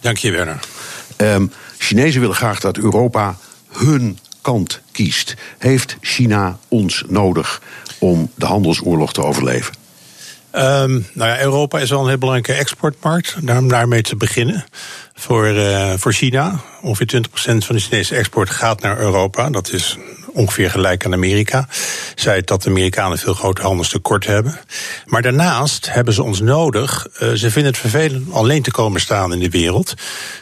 Dank 0.00 0.16
je, 0.16 0.30
Werner. 0.30 0.60
Um, 1.16 1.52
Chinezen 1.78 2.20
willen 2.20 2.36
graag 2.36 2.60
dat 2.60 2.76
Europa 2.76 3.36
hun 3.72 4.18
kant 4.46 4.80
kiest. 4.92 5.34
Heeft 5.58 5.96
China 6.00 6.58
ons 6.68 7.04
nodig 7.08 7.62
om 7.98 8.30
de 8.34 8.46
handelsoorlog 8.46 9.12
te 9.12 9.22
overleven? 9.22 9.74
Um, 10.52 11.06
nou 11.12 11.30
ja, 11.30 11.40
Europa 11.40 11.78
is 11.78 11.90
wel 11.90 12.00
een 12.00 12.08
heel 12.08 12.18
belangrijke 12.18 12.60
exportmarkt. 12.60 13.36
Daarom 13.40 13.68
daarmee 13.68 14.02
te 14.02 14.16
beginnen. 14.16 14.64
Voor, 15.14 15.46
uh, 15.46 15.92
voor 15.96 16.12
China. 16.12 16.60
Ongeveer 16.82 17.06
20% 17.06 17.64
van 17.64 17.76
de 17.76 17.82
Chinese 17.82 18.14
export 18.14 18.50
gaat 18.50 18.80
naar 18.80 18.98
Europa. 18.98 19.50
Dat 19.50 19.72
is 19.72 19.96
ongeveer 20.36 20.70
gelijk 20.70 21.04
aan 21.04 21.12
Amerika. 21.12 21.68
Zij 22.14 22.42
dat 22.42 22.62
de 22.62 22.68
Amerikanen 22.68 23.18
veel 23.18 23.34
groter 23.34 23.64
handelstekort 23.64 24.26
hebben. 24.26 24.58
Maar 25.06 25.22
daarnaast 25.22 25.92
hebben 25.92 26.14
ze 26.14 26.22
ons 26.22 26.40
nodig. 26.40 27.06
Uh, 27.22 27.32
ze 27.32 27.50
vinden 27.50 27.72
het 27.72 27.80
vervelend 27.80 28.32
alleen 28.32 28.62
te 28.62 28.70
komen 28.70 29.00
staan 29.00 29.32
in 29.32 29.38
de 29.38 29.50
wereld. 29.50 29.94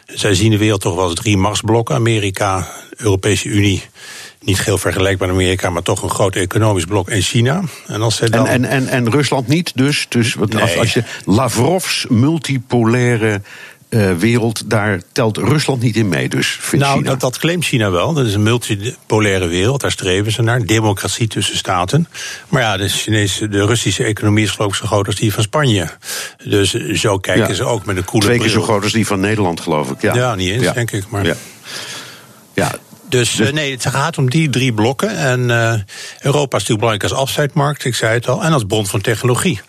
Zij 0.06 0.34
zien 0.34 0.50
de 0.50 0.58
wereld 0.58 0.80
toch 0.80 0.94
wel 0.94 1.04
als 1.04 1.14
drie 1.14 1.36
machtsblokken: 1.36 1.94
Amerika, 1.94 2.66
Europese 2.96 3.48
Unie 3.48 3.82
niet 4.44 4.64
heel 4.64 4.78
vergelijkbaar 4.78 5.28
met 5.28 5.36
Amerika, 5.36 5.70
maar 5.70 5.82
toch 5.82 6.02
een 6.02 6.10
groot 6.10 6.36
economisch 6.36 6.84
blok 6.84 7.10
in 7.10 7.22
China. 7.22 7.62
En, 7.86 8.02
als 8.02 8.16
zij 8.16 8.28
dan... 8.28 8.46
en, 8.46 8.64
en, 8.64 8.88
en, 8.88 9.10
Rusland 9.10 9.48
niet, 9.48 9.72
dus. 9.74 10.06
dus 10.08 10.36
als, 10.60 10.76
als 10.76 10.92
je 10.92 11.02
Lavrovs 11.24 12.06
multipolaire 12.08 13.40
uh, 13.94 14.12
wereld, 14.12 14.70
daar 14.70 15.02
telt 15.12 15.36
Rusland 15.36 15.82
niet 15.82 15.96
in 15.96 16.08
mee. 16.08 16.28
Dus 16.28 16.58
nou, 16.72 17.02
Dat, 17.02 17.20
dat 17.20 17.38
claimt 17.38 17.64
China 17.64 17.90
wel. 17.90 18.12
Dat 18.12 18.26
is 18.26 18.34
een 18.34 18.42
multipolaire 18.42 19.46
wereld, 19.46 19.80
daar 19.80 19.90
streven 19.90 20.32
ze 20.32 20.42
naar. 20.42 20.62
Democratie 20.64 21.28
tussen 21.28 21.56
staten. 21.56 22.08
Maar 22.48 22.62
ja, 22.62 22.76
de, 22.76 22.88
Chinese, 22.88 23.48
de 23.48 23.66
Russische 23.66 24.04
economie 24.04 24.44
is 24.44 24.50
geloof 24.50 24.70
ik 24.70 24.78
zo 24.78 24.86
groot 24.86 25.06
als 25.06 25.16
die 25.16 25.32
van 25.32 25.42
Spanje. 25.42 25.90
Dus 26.44 26.74
zo 26.74 27.18
kijken 27.18 27.54
ze 27.54 27.64
ook 27.64 27.84
met 27.84 27.96
een 27.96 28.04
koele 28.04 28.26
Twee 28.26 28.38
keer 28.38 28.48
zo 28.48 28.62
groot 28.62 28.82
als 28.82 28.92
die 28.92 29.06
van 29.06 29.20
Nederland, 29.20 29.60
geloof 29.60 29.90
ik. 29.90 30.02
Ja, 30.02 30.14
ja 30.14 30.34
niet 30.34 30.50
eens, 30.50 30.72
denk 30.72 30.90
ik. 30.90 31.08
Maar... 31.08 31.26
Ja. 31.26 31.34
ja, 32.54 32.74
dus, 33.08 33.36
dus 33.36 33.46
uh, 33.48 33.52
nee, 33.52 33.72
het 33.72 33.86
gaat 33.86 34.18
om 34.18 34.30
die 34.30 34.50
drie 34.50 34.72
blokken. 34.72 35.16
En 35.16 35.40
uh, 35.40 35.74
Europa 36.20 36.56
is 36.56 36.62
natuurlijk 36.62 36.80
belangrijk 36.80 37.02
als 37.02 37.12
afzetmarkt, 37.12 37.84
ik 37.84 37.94
zei 37.94 38.14
het 38.14 38.28
al, 38.28 38.42
en 38.42 38.52
als 38.52 38.64
bron 38.64 38.86
van 38.86 39.00
technologie. 39.00 39.60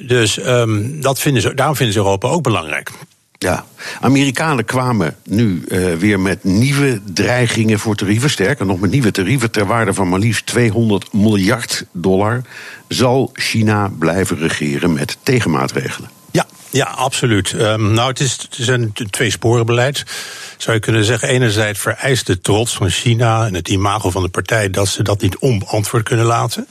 Dus 0.00 0.46
um, 0.46 1.00
dat 1.00 1.20
vinden 1.20 1.42
ze, 1.42 1.54
daarom 1.54 1.76
vinden 1.76 1.94
ze 1.94 2.00
Europa 2.00 2.28
ook 2.28 2.42
belangrijk. 2.42 2.90
Ja, 3.38 3.64
Amerikanen 4.00 4.64
kwamen 4.64 5.16
nu 5.24 5.64
uh, 5.68 5.94
weer 5.94 6.20
met 6.20 6.44
nieuwe 6.44 7.00
dreigingen 7.12 7.78
voor 7.78 7.94
tarieven. 7.94 8.30
Sterker 8.30 8.66
nog, 8.66 8.80
met 8.80 8.90
nieuwe 8.90 9.10
tarieven 9.10 9.50
ter 9.50 9.66
waarde 9.66 9.94
van 9.94 10.08
maar 10.08 10.18
liefst 10.18 10.46
200 10.46 11.12
miljard 11.12 11.84
dollar. 11.92 12.42
Zal 12.88 13.30
China 13.32 13.90
blijven 13.98 14.38
regeren 14.38 14.92
met 14.92 15.18
tegenmaatregelen? 15.22 16.10
Ja, 16.36 16.46
ja 16.70 16.84
absoluut. 16.84 17.52
Um, 17.52 17.92
nou, 17.92 18.08
het 18.08 18.20
is, 18.20 18.48
het 18.56 18.68
een 18.68 19.10
tweesporenbeleid 19.10 20.04
zou 20.56 20.76
je 20.76 20.82
kunnen 20.82 21.04
zeggen, 21.04 21.28
enerzijds 21.28 21.78
vereist 21.78 22.26
de 22.26 22.40
trots 22.40 22.74
van 22.74 22.90
China 22.90 23.46
en 23.46 23.54
het 23.54 23.68
imago 23.68 24.10
van 24.10 24.22
de 24.22 24.28
partij 24.28 24.70
dat 24.70 24.88
ze 24.88 25.02
dat 25.02 25.20
niet 25.20 25.38
onbeantwoord 25.38 26.04
kunnen 26.04 26.26
laten. 26.26 26.66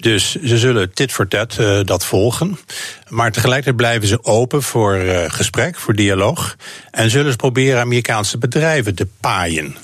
Dus 0.00 0.36
ze 0.44 0.58
zullen 0.58 0.92
tit 0.92 1.12
voor 1.12 1.28
tat 1.28 1.56
uh, 1.60 1.80
dat 1.84 2.04
volgen. 2.04 2.58
Maar 3.08 3.32
tegelijkertijd 3.32 3.76
blijven 3.76 4.08
ze 4.08 4.24
open 4.24 4.62
voor 4.62 4.96
uh, 4.96 5.24
gesprek, 5.26 5.76
voor 5.78 5.94
dialoog. 5.94 6.56
En 6.90 7.10
zullen 7.10 7.30
ze 7.30 7.36
proberen 7.36 7.80
Amerikaanse 7.80 8.38
bedrijven 8.38 8.94
te 8.94 9.06
paaien. 9.20 9.76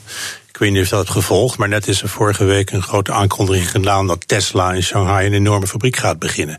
Ik 0.61 0.67
weet 0.67 0.75
niet 0.75 0.85
of 0.85 0.91
dat 0.91 1.01
het 1.01 1.11
gevolgd, 1.11 1.59
maar 1.59 1.69
net 1.69 1.89
is 1.89 2.03
er 2.03 2.09
vorige 2.09 2.45
week 2.45 2.71
een 2.71 2.83
grote 2.83 3.13
aankondiging 3.13 3.71
gedaan 3.71 4.07
dat 4.07 4.29
Tesla 4.29 4.73
in 4.73 4.83
Shanghai 4.83 5.27
een 5.27 5.33
enorme 5.33 5.67
fabriek 5.67 5.97
gaat 5.97 6.19
beginnen. 6.19 6.59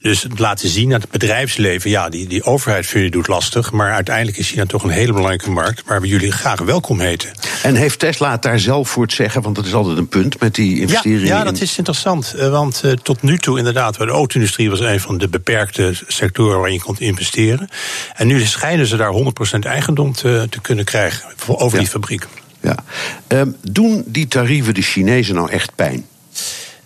Dus 0.00 0.22
het 0.22 0.38
laten 0.38 0.68
zien 0.68 0.90
dat 0.90 1.00
het 1.00 1.10
bedrijfsleven, 1.10 1.90
ja, 1.90 2.08
die, 2.08 2.28
die 2.28 2.44
overheid 2.44 2.86
vind 2.86 3.04
je 3.04 3.10
doet 3.10 3.28
lastig, 3.28 3.72
maar 3.72 3.92
uiteindelijk 3.92 4.36
is 4.36 4.48
China 4.48 4.66
toch 4.66 4.82
een 4.82 4.90
hele 4.90 5.12
belangrijke 5.12 5.50
markt 5.50 5.82
waar 5.86 6.00
we 6.00 6.06
jullie 6.06 6.32
graag 6.32 6.60
welkom 6.60 7.00
heten. 7.00 7.30
En 7.62 7.74
heeft 7.74 7.98
Tesla 7.98 8.30
het 8.30 8.42
daar 8.42 8.58
zelf 8.58 8.88
voor 8.88 9.06
te 9.06 9.14
zeggen? 9.14 9.42
Want 9.42 9.56
dat 9.56 9.66
is 9.66 9.74
altijd 9.74 9.98
een 9.98 10.08
punt 10.08 10.40
met 10.40 10.54
die 10.54 10.80
investeringen. 10.80 11.26
Ja, 11.26 11.38
ja 11.38 11.44
dat 11.44 11.60
is 11.60 11.78
interessant. 11.78 12.34
Eh, 12.34 12.50
want 12.50 12.82
uh, 12.84 12.92
tot 12.92 13.22
nu 13.22 13.38
toe 13.38 13.58
inderdaad, 13.58 13.96
de 13.96 14.06
auto-industrie 14.06 14.70
was 14.70 14.80
een 14.80 15.00
van 15.00 15.18
de 15.18 15.28
beperkte 15.28 15.92
sectoren 16.06 16.56
waarin 16.56 16.74
je 16.74 16.82
kon 16.82 16.96
investeren. 16.98 17.68
En 18.14 18.26
nu 18.26 18.44
schijnen 18.44 18.86
ze 18.86 18.96
daar 18.96 19.12
100% 19.12 19.58
eigendom 19.60 20.12
te, 20.12 20.46
te 20.50 20.60
kunnen 20.60 20.84
krijgen 20.84 21.32
over 21.46 21.78
die 21.78 21.88
fabriek. 21.88 22.26
Ja. 22.60 22.84
Um, 23.28 23.56
doen 23.62 24.04
die 24.06 24.28
tarieven 24.28 24.74
de 24.74 24.82
Chinezen 24.82 25.34
nou 25.34 25.50
echt 25.50 25.74
pijn? 25.74 26.06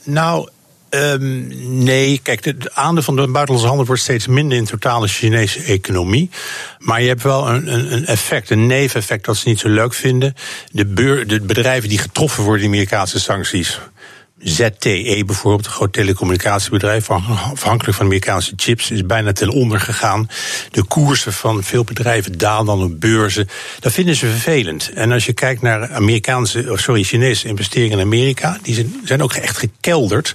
Nou, 0.04 0.48
Um, 0.94 1.46
nee, 1.84 2.20
kijk, 2.22 2.44
het 2.44 2.74
aandeel 2.74 3.02
van 3.02 3.16
de 3.16 3.22
buitenlandse 3.22 3.66
handel 3.66 3.86
wordt 3.86 4.02
steeds 4.02 4.26
minder 4.26 4.58
in 4.58 4.64
de 4.64 4.70
totale 4.70 5.08
Chinese 5.08 5.62
economie. 5.62 6.30
Maar 6.78 7.02
je 7.02 7.08
hebt 7.08 7.22
wel 7.22 7.48
een, 7.48 7.92
een, 7.92 8.06
effect, 8.06 8.50
een 8.50 8.66
neveneffect 8.66 9.24
dat 9.24 9.36
ze 9.36 9.48
niet 9.48 9.58
zo 9.58 9.68
leuk 9.68 9.94
vinden. 9.94 10.34
De, 10.70 10.92
de 11.26 11.40
bedrijven 11.40 11.88
die 11.88 11.98
getroffen 11.98 12.44
worden 12.44 12.62
in 12.62 12.68
Amerikaanse 12.68 13.20
sancties. 13.20 13.80
ZTE 14.44 15.22
bijvoorbeeld, 15.26 15.66
een 15.66 15.72
groot 15.72 15.92
telecommunicatiebedrijf, 15.92 17.10
afhankelijk 17.10 17.96
van 17.96 18.06
Amerikaanse 18.06 18.52
chips, 18.56 18.90
is 18.90 19.06
bijna 19.06 19.32
ten 19.32 19.48
onder 19.48 19.80
gegaan. 19.80 20.28
De 20.70 20.82
koersen 20.82 21.32
van 21.32 21.62
veel 21.62 21.84
bedrijven 21.84 22.38
dalen 22.38 22.66
dan 22.66 22.82
op 22.82 23.00
beurzen. 23.00 23.48
Dat 23.80 23.92
vinden 23.92 24.14
ze 24.14 24.26
vervelend. 24.26 24.90
En 24.94 25.12
als 25.12 25.26
je 25.26 25.32
kijkt 25.32 25.62
naar 25.62 25.90
Amerikaanse, 25.90 26.72
sorry, 26.74 27.02
Chinese 27.02 27.48
investeringen 27.48 27.98
in 27.98 28.04
Amerika, 28.04 28.58
die 28.62 29.00
zijn 29.04 29.22
ook 29.22 29.32
echt 29.32 29.58
gekelderd. 29.58 30.34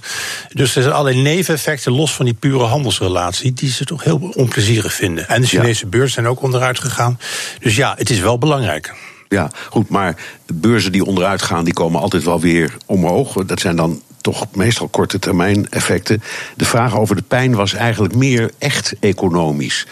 Dus 0.52 0.76
er 0.76 0.82
zijn 0.82 0.94
allerlei 0.94 1.22
neveneffecten 1.22 1.92
los 1.92 2.14
van 2.14 2.24
die 2.24 2.34
pure 2.34 2.64
handelsrelatie, 2.64 3.52
die 3.52 3.70
ze 3.70 3.84
toch 3.84 4.04
heel 4.04 4.32
onplezierig 4.34 4.94
vinden. 4.94 5.28
En 5.28 5.40
de 5.40 5.46
Chinese 5.46 5.84
ja. 5.84 5.90
beurzen 5.90 6.12
zijn 6.12 6.28
ook 6.28 6.42
onderuit 6.42 6.78
gegaan. 6.78 7.18
Dus 7.60 7.76
ja, 7.76 7.94
het 7.98 8.10
is 8.10 8.18
wel 8.18 8.38
belangrijk. 8.38 8.94
Ja, 9.30 9.50
goed, 9.70 9.88
maar 9.88 10.16
beurzen 10.54 10.92
die 10.92 11.04
onderuit 11.04 11.42
gaan, 11.42 11.64
die 11.64 11.72
komen 11.72 12.00
altijd 12.00 12.24
wel 12.24 12.40
weer 12.40 12.76
omhoog. 12.86 13.32
Dat 13.32 13.60
zijn 13.60 13.76
dan 13.76 14.02
toch 14.20 14.46
meestal 14.54 14.88
korte 14.88 15.18
termijn 15.18 15.68
effecten. 15.68 16.22
De 16.56 16.64
vraag 16.64 16.98
over 16.98 17.16
de 17.16 17.22
pijn 17.22 17.54
was 17.54 17.74
eigenlijk 17.74 18.14
meer 18.14 18.50
echt 18.58 18.94
economisch 19.00 19.86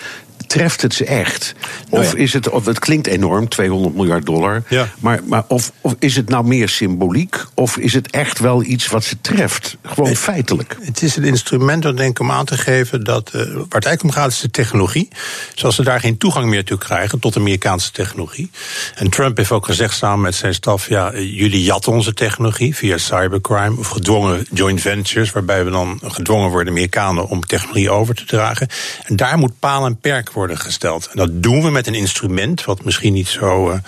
treft 0.49 0.83
het 0.83 0.95
ze 0.95 1.05
echt? 1.05 1.55
Nou 1.91 2.05
of 2.05 2.15
is 2.15 2.33
het, 2.33 2.49
of 2.49 2.67
het 2.67 2.79
klinkt 2.79 3.07
enorm, 3.07 3.49
200 3.49 3.95
miljard 3.95 4.27
dollar. 4.27 4.63
Ja. 4.69 4.89
Maar, 4.99 5.21
maar 5.25 5.45
of, 5.49 5.73
of 5.81 5.95
is 5.99 6.17
het 6.17 6.29
nou 6.29 6.47
meer 6.47 6.69
symboliek? 6.69 7.45
Of 7.55 7.77
is 7.77 7.95
het 7.95 8.11
echt 8.11 8.39
wel 8.39 8.63
iets 8.63 8.87
wat 8.87 9.05
ze 9.05 9.21
treft? 9.21 9.77
Gewoon 9.83 10.17
feitelijk. 10.17 10.77
Het 10.81 11.03
is 11.03 11.17
een 11.17 11.25
instrument 11.25 11.83
denk 11.83 12.01
ik, 12.01 12.21
om 12.21 12.31
aan 12.31 12.45
te 12.45 12.57
geven 12.57 13.05
dat. 13.05 13.31
Uh, 13.35 13.43
waar 13.43 13.51
het 13.53 13.85
eigenlijk 13.85 14.03
om 14.03 14.11
gaat, 14.11 14.31
is 14.31 14.41
de 14.41 14.51
technologie. 14.51 15.09
Zoals 15.55 15.75
ze 15.75 15.83
daar 15.83 16.01
geen 16.01 16.19
toegang 16.19 16.47
meer 16.47 16.65
toe 16.65 16.79
krijgen 16.79 17.19
tot 17.19 17.37
Amerikaanse 17.37 17.91
technologie. 17.91 18.51
En 18.95 19.11
Trump 19.11 19.37
heeft 19.37 19.51
ook 19.51 19.67
gezegd 19.67 19.97
samen 19.97 20.21
met 20.21 20.35
zijn 20.35 20.55
staf: 20.55 20.89
ja, 20.89 21.19
jullie 21.19 21.63
jatten 21.63 21.93
onze 21.93 22.15
technologie 22.15 22.77
via 22.77 22.99
cybercrime 22.99 23.79
of 23.79 23.89
gedwongen 23.89 24.47
joint 24.53 24.81
ventures, 24.81 25.33
waarbij 25.33 25.65
we 25.65 25.71
dan 25.71 26.01
gedwongen 26.05 26.51
worden 26.51 26.73
Amerikanen 26.73 27.29
om 27.29 27.47
technologie 27.47 27.91
over 27.91 28.15
te 28.15 28.25
dragen. 28.25 28.69
En 29.05 29.17
daar 29.17 29.39
moet 29.39 29.59
paal 29.59 29.87
en 29.87 30.01
perk 30.01 30.33
worden 30.33 30.38
gesteld. 30.46 31.07
En 31.07 31.16
dat 31.16 31.42
doen 31.42 31.62
we 31.62 31.70
met 31.70 31.87
een 31.87 31.94
instrument 31.94 32.64
wat 32.64 32.85
misschien 32.85 33.12
niet 33.12 33.29
zo 33.29 33.70
uh, 33.70 33.79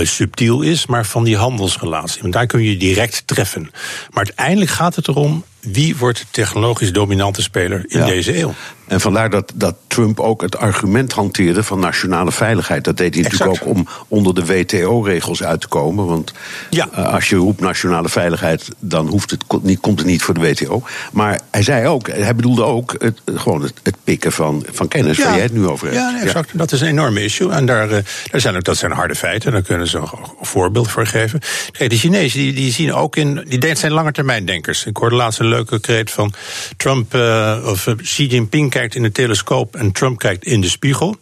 uh, 0.00 0.06
subtiel 0.06 0.62
is, 0.62 0.86
maar 0.86 1.06
van 1.06 1.24
die 1.24 1.36
handelsrelatie. 1.36 2.20
Want 2.20 2.32
daar 2.32 2.46
kun 2.46 2.62
je 2.62 2.76
direct 2.76 3.22
treffen. 3.26 3.62
Maar 4.10 4.24
uiteindelijk 4.24 4.70
gaat 4.70 4.94
het 4.94 5.08
erom 5.08 5.44
wie 5.64 5.96
wordt 5.96 6.18
de 6.18 6.24
technologisch 6.30 6.92
dominante 6.92 7.42
speler 7.42 7.84
in 7.86 8.04
deze 8.04 8.38
eeuw. 8.38 8.54
En 8.86 9.00
vandaar 9.00 9.30
dat, 9.30 9.52
dat 9.54 9.74
Trump 9.86 10.20
ook 10.20 10.42
het 10.42 10.56
argument 10.56 11.12
hanteerde 11.12 11.62
van 11.62 11.80
nationale 11.80 12.32
veiligheid. 12.32 12.84
Dat 12.84 12.96
deed 12.96 13.14
hij 13.14 13.24
exact. 13.24 13.50
natuurlijk 13.50 13.70
ook 13.70 13.76
om 13.76 13.88
onder 14.08 14.34
de 14.34 14.46
WTO-regels 14.46 15.42
uit 15.42 15.60
te 15.60 15.68
komen. 15.68 16.06
Want 16.06 16.32
ja. 16.70 16.88
uh, 16.92 17.12
als 17.12 17.28
je 17.28 17.36
roept 17.36 17.60
nationale 17.60 18.08
veiligheid, 18.08 18.68
dan 18.78 19.06
hoeft 19.06 19.30
het, 19.30 19.44
niet, 19.62 19.80
komt 19.80 19.98
het 19.98 20.08
niet 20.08 20.22
voor 20.22 20.34
de 20.34 20.40
WTO. 20.40 20.82
Maar 21.12 21.40
hij 21.50 21.62
zei 21.62 21.86
ook, 21.86 22.08
hij 22.08 22.34
bedoelde 22.34 22.64
ook 22.64 22.94
het, 22.98 23.20
gewoon 23.34 23.62
het, 23.62 23.74
het 23.82 23.96
pikken 24.04 24.32
van, 24.32 24.64
van 24.72 24.88
kennis, 24.88 25.16
ja. 25.16 25.24
waar 25.24 25.34
jij 25.34 25.42
het 25.42 25.54
nu 25.54 25.66
over 25.66 25.86
hebt. 25.86 25.98
Ja, 25.98 26.20
exact. 26.20 26.50
Ja. 26.52 26.58
Dat 26.58 26.72
is 26.72 26.80
een 26.80 26.88
enorme 26.88 27.24
issue. 27.24 27.50
En 27.50 27.66
daar, 27.66 27.90
uh, 27.90 27.98
daar 28.30 28.40
zijn 28.40 28.56
ook, 28.56 28.64
dat 28.64 28.76
zijn 28.76 28.92
harde 28.92 29.14
feiten. 29.14 29.52
Daar 29.52 29.62
kunnen 29.62 29.86
ze 29.86 29.98
een 29.98 30.08
voorbeeld 30.40 30.90
voor 30.90 31.06
geven. 31.06 31.40
Kijk, 31.70 31.90
de 31.90 31.96
Chinezen 31.96 32.38
die, 32.38 32.52
die 32.52 32.72
zien 32.72 32.92
ook 32.92 33.16
in. 33.16 33.44
Die 33.48 33.76
zijn 33.76 33.92
langetermijndenkers. 33.92 34.86
Ik 34.86 34.96
hoorde 34.96 35.16
laatst 35.16 35.40
een 35.40 35.46
leuke 35.54 35.80
kreet 35.80 36.10
van 36.10 36.34
Trump 36.76 37.14
uh, 37.14 37.58
of 37.64 37.88
Xi 38.02 38.26
Jinping 38.26 38.70
kijkt 38.70 38.94
in 38.94 39.02
de 39.02 39.12
telescoop 39.12 39.76
en 39.76 39.92
Trump 39.92 40.18
kijkt 40.18 40.44
in 40.44 40.60
de 40.60 40.68
spiegel. 40.68 41.16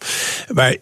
Maar 0.53 0.75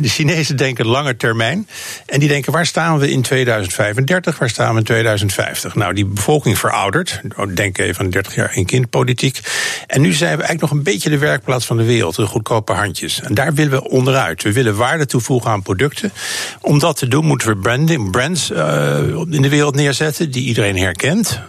de 0.00 0.08
Chinezen 0.08 0.56
denken 0.56 0.86
lange 0.86 1.16
termijn. 1.16 1.68
En 2.06 2.20
die 2.20 2.28
denken, 2.28 2.52
waar 2.52 2.66
staan 2.66 2.98
we 2.98 3.10
in 3.10 3.22
2035? 3.22 4.38
Waar 4.38 4.48
staan 4.48 4.72
we 4.72 4.78
in 4.78 4.84
2050? 4.84 5.74
Nou, 5.74 5.94
die 5.94 6.06
bevolking 6.06 6.58
veroudert. 6.58 7.20
Denk 7.54 7.78
even 7.78 8.04
aan 8.04 8.10
30 8.10 8.34
jaar 8.34 8.50
één 8.50 8.66
kind 8.66 8.90
politiek. 8.90 9.40
En 9.86 10.00
nu 10.00 10.12
zijn 10.12 10.36
we 10.36 10.42
eigenlijk 10.42 10.60
nog 10.60 10.70
een 10.70 10.82
beetje 10.82 11.10
de 11.10 11.18
werkplaats 11.18 11.66
van 11.66 11.76
de 11.76 11.84
wereld. 11.84 12.16
De 12.16 12.26
goedkope 12.26 12.72
handjes. 12.72 13.20
En 13.20 13.34
daar 13.34 13.54
willen 13.54 13.72
we 13.72 13.88
onderuit. 13.88 14.42
We 14.42 14.52
willen 14.52 14.76
waarde 14.76 15.06
toevoegen 15.06 15.50
aan 15.50 15.62
producten. 15.62 16.12
Om 16.60 16.78
dat 16.78 16.96
te 16.96 17.08
doen 17.08 17.24
moeten 17.24 17.48
we 17.48 17.56
branding, 17.56 18.10
brands 18.10 18.50
uh, 18.50 18.98
in 19.30 19.42
de 19.42 19.48
wereld 19.48 19.74
neerzetten 19.74 20.30
die 20.30 20.44
iedereen 20.44 20.78
herkent. 20.78 21.40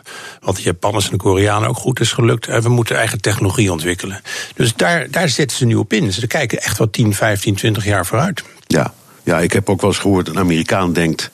Wat 0.44 0.56
de 0.56 0.62
Japanners 0.62 1.06
en 1.06 1.12
de 1.12 1.18
Koreanen 1.18 1.70
ook 1.70 1.78
goed 1.78 2.00
is 2.00 2.12
gelukt. 2.12 2.48
En 2.48 2.62
we 2.62 2.70
moeten 2.70 2.98
eigen 2.98 3.22
technologie 3.22 3.72
ontwikkelen. 3.72 4.22
Dus 4.56 4.76
daar, 4.76 5.08
daar 5.12 5.30
zetten 5.30 5.58
ze 5.58 5.66
nu 5.66 5.76
op 5.76 5.94
in. 5.94 6.12
Ze 6.14 6.28
kijken 6.28 6.62
echt 6.62 6.78
wel 6.78 6.90
10, 6.90 7.14
15, 7.14 7.56
20 7.56 7.86
jaar 7.86 8.06
vooruit. 8.06 8.44
Ja. 8.68 8.94
Ja, 9.24 9.40
ik 9.40 9.54
heb 9.54 9.70
ook 9.70 9.82
wel 9.82 9.90
eens 9.90 10.00
gehoord, 10.00 10.28
een 10.28 10.38
Amerikaan 10.40 10.94
denkt... 10.94 11.30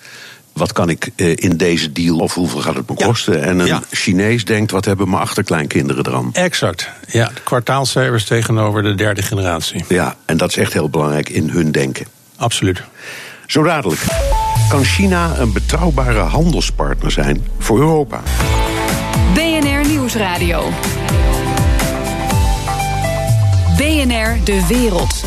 wat 0.54 0.74
kan 0.74 0.89
ik 0.89 1.10
eh, 1.15 1.32
in 1.36 1.58
deze 1.58 1.91
deal 1.91 2.17
of 2.17 2.34
hoeveel 2.34 2.60
gaat 2.62 2.76
het 2.76 2.89
me 2.89 2.95
kosten? 2.95 3.43
En 3.43 3.60
een 3.60 3.65
Ja. 3.65 3.82
Chinees 3.91 4.45
denkt, 4.45 4.72
wat 4.72 4.86
hebben 4.86 5.10
mijn 5.10 5.22
achterkleinkinderen 5.22 6.07
eraan? 6.07 6.30
Exact. 6.34 6.89
Ja, 7.07 7.26
de 7.28 7.41
kwartaalcijfers 7.43 8.26
tegenover 8.26 8.84
de 8.84 8.95
derde 8.95 9.22
generatie. 9.22 9.86
Ja, 9.88 10.16
en 10.26 10.38
dat 10.38 10.49
is 10.49 10.57
echt 10.57 10.74
heel 10.74 10.89
belangrijk 10.89 11.30
in 11.30 11.49
hun 11.49 11.72
denken. 11.72 12.05
Absoluut. 12.38 12.82
Zo 13.47 13.64
dadelijk. 13.64 14.01
Kan 14.70 14.84
China 14.84 15.38
een 15.38 15.53
betrouwbare 15.53 16.20
handelspartner 16.20 17.12
zijn 17.12 17.47
voor 17.60 17.80
Europa? 17.80 18.22
BNR 19.34 19.88
Nieuwsradio. 19.88 20.70
BNR 23.78 24.43
De 24.43 24.65
Wereld. 24.67 25.24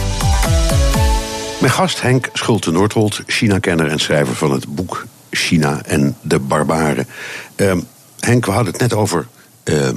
Mijn 1.61 1.73
gast 1.73 2.03
Henk 2.03 2.29
Schulte-Noordholt, 2.33 3.23
China-kenner 3.27 3.89
en 3.89 3.99
schrijver 3.99 4.35
van 4.35 4.53
het 4.53 4.75
boek 4.75 5.07
China 5.31 5.81
en 5.85 6.17
de 6.21 6.39
Barbaren. 6.39 7.07
Ehm, 7.55 7.81
Henk, 8.21 8.45
we 8.47 8.53
hadden 8.53 8.73
het 8.73 8.81
net 8.83 8.95
over 8.95 9.27
ehm, 9.63 9.97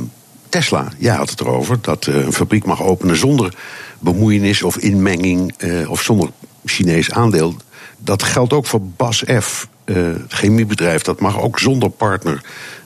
Tesla. 0.49 0.87
Jij 0.97 1.15
had 1.15 1.29
het 1.29 1.39
erover 1.39 1.77
dat 1.81 2.07
eh, 2.07 2.15
een 2.15 2.33
fabriek 2.33 2.65
mag 2.65 2.83
openen 2.83 3.17
zonder 3.17 3.53
bemoeienis 3.99 4.63
of 4.63 4.77
inmenging 4.77 5.53
eh, 5.57 5.89
of 5.89 6.01
zonder 6.01 6.29
Chinees 6.65 7.11
aandeel. 7.11 7.55
Dat 7.97 8.23
geldt 8.23 8.53
ook 8.53 8.65
voor 8.65 8.81
BASF, 8.81 9.67
eh, 9.83 9.95
het 9.95 10.33
chemiebedrijf. 10.33 11.01
Dat 11.01 11.19
mag 11.19 11.39
ook 11.39 11.59
zonder 11.59 11.89
partner 11.89 12.41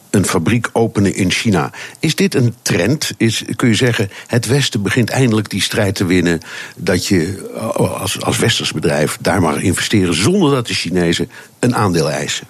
een 0.10 0.26
fabriek 0.26 0.70
openen 0.74 1.16
in 1.16 1.32
China. 1.32 1.72
Is 2.00 2.16
dit 2.16 2.36
een 2.36 2.56
trend? 2.62 3.12
Is, 3.18 3.44
kun 3.56 3.68
je 3.68 3.76
zeggen, 3.76 4.10
het 4.28 4.46
Westen 4.46 4.82
begint 4.82 5.10
eindelijk 5.10 5.50
die 5.50 5.62
strijd 5.62 5.96
te 5.96 6.06
winnen... 6.06 6.42
dat 6.76 7.06
je 7.06 7.50
eh, 7.56 7.70
als, 7.76 8.22
als 8.22 8.38
westers 8.38 8.72
bedrijf 8.72 9.18
daar 9.22 9.42
mag 9.42 9.62
investeren... 9.62 10.14
zonder 10.14 10.52
dat 10.52 10.68
de 10.68 10.74
Chinezen 10.74 11.32
een 11.60 11.76
aandeel 11.76 12.10
eisen? 12.10 12.48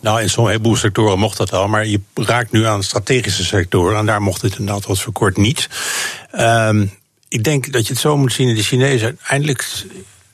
Nou, 0.00 0.22
in 0.22 0.30
zo'n 0.30 0.46
heleboel 0.46 0.76
sectoren 0.76 1.18
mocht 1.18 1.36
dat 1.36 1.52
al, 1.52 1.68
maar 1.68 1.86
je 1.86 2.00
raakt 2.14 2.52
nu 2.52 2.66
aan 2.66 2.82
strategische 2.82 3.44
sectoren 3.44 3.98
en 3.98 4.06
daar 4.06 4.22
mocht 4.22 4.42
het 4.42 4.58
inderdaad 4.58 4.86
wat 4.86 5.00
verkort 5.00 5.36
niet. 5.36 5.68
Ehm, 6.30 6.86
ik 7.28 7.44
denk 7.44 7.72
dat 7.72 7.86
je 7.86 7.92
het 7.92 8.02
zo 8.02 8.16
moet 8.16 8.32
zien: 8.32 8.54
de 8.54 8.62
Chinezen 8.62 9.06
uiteindelijk 9.06 9.68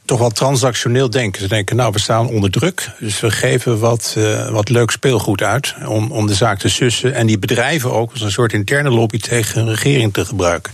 toch 0.07 0.19
wel 0.19 0.31
transactioneel 0.31 1.11
denken. 1.11 1.43
Ze 1.43 1.49
denken, 1.49 1.77
nou, 1.77 1.93
we 1.93 1.99
staan 1.99 2.29
onder 2.29 2.51
druk, 2.51 2.91
dus 2.99 3.21
we 3.21 3.31
geven 3.31 3.79
wat, 3.79 4.15
uh, 4.19 4.49
wat 4.49 4.69
leuk 4.69 4.91
speelgoed 4.91 5.43
uit 5.43 5.75
om, 5.87 6.11
om 6.11 6.27
de 6.27 6.35
zaak 6.35 6.59
te 6.59 6.69
sussen. 6.69 7.15
En 7.15 7.27
die 7.27 7.39
bedrijven 7.39 7.93
ook 7.93 8.13
als 8.13 8.21
een 8.21 8.31
soort 8.31 8.53
interne 8.53 8.91
lobby 8.91 9.19
tegen 9.19 9.61
een 9.61 9.69
regering 9.69 10.13
te 10.13 10.25
gebruiken. 10.25 10.73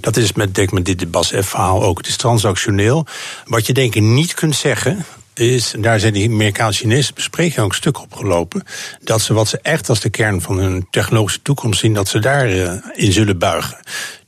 Dat 0.00 0.16
is 0.16 0.32
met, 0.32 0.54
dit 0.54 1.10
Bas 1.10 1.28
F-verhaal 1.28 1.82
ook. 1.82 1.98
Het 1.98 2.06
is 2.06 2.16
transactioneel. 2.16 3.06
Wat 3.44 3.66
je 3.66 3.72
denk 3.72 3.94
ik 3.94 4.02
niet 4.02 4.34
kunt 4.34 4.56
zeggen, 4.56 5.04
is, 5.34 5.74
daar 5.78 6.00
zijn 6.00 6.12
die 6.12 6.28
Amerikaanse-Chinese 6.28 7.12
besprekingen 7.12 7.64
ook 7.64 7.70
een 7.70 7.76
stuk 7.76 8.00
opgelopen, 8.00 8.62
dat 9.00 9.20
ze 9.20 9.32
wat 9.32 9.48
ze 9.48 9.58
echt 9.62 9.88
als 9.88 10.00
de 10.00 10.10
kern 10.10 10.42
van 10.42 10.58
hun 10.58 10.86
technologische 10.90 11.42
toekomst 11.42 11.80
zien, 11.80 11.94
dat 11.94 12.08
ze 12.08 12.18
daarin 12.18 12.82
in 12.94 13.12
zullen 13.12 13.38
buigen. 13.38 13.78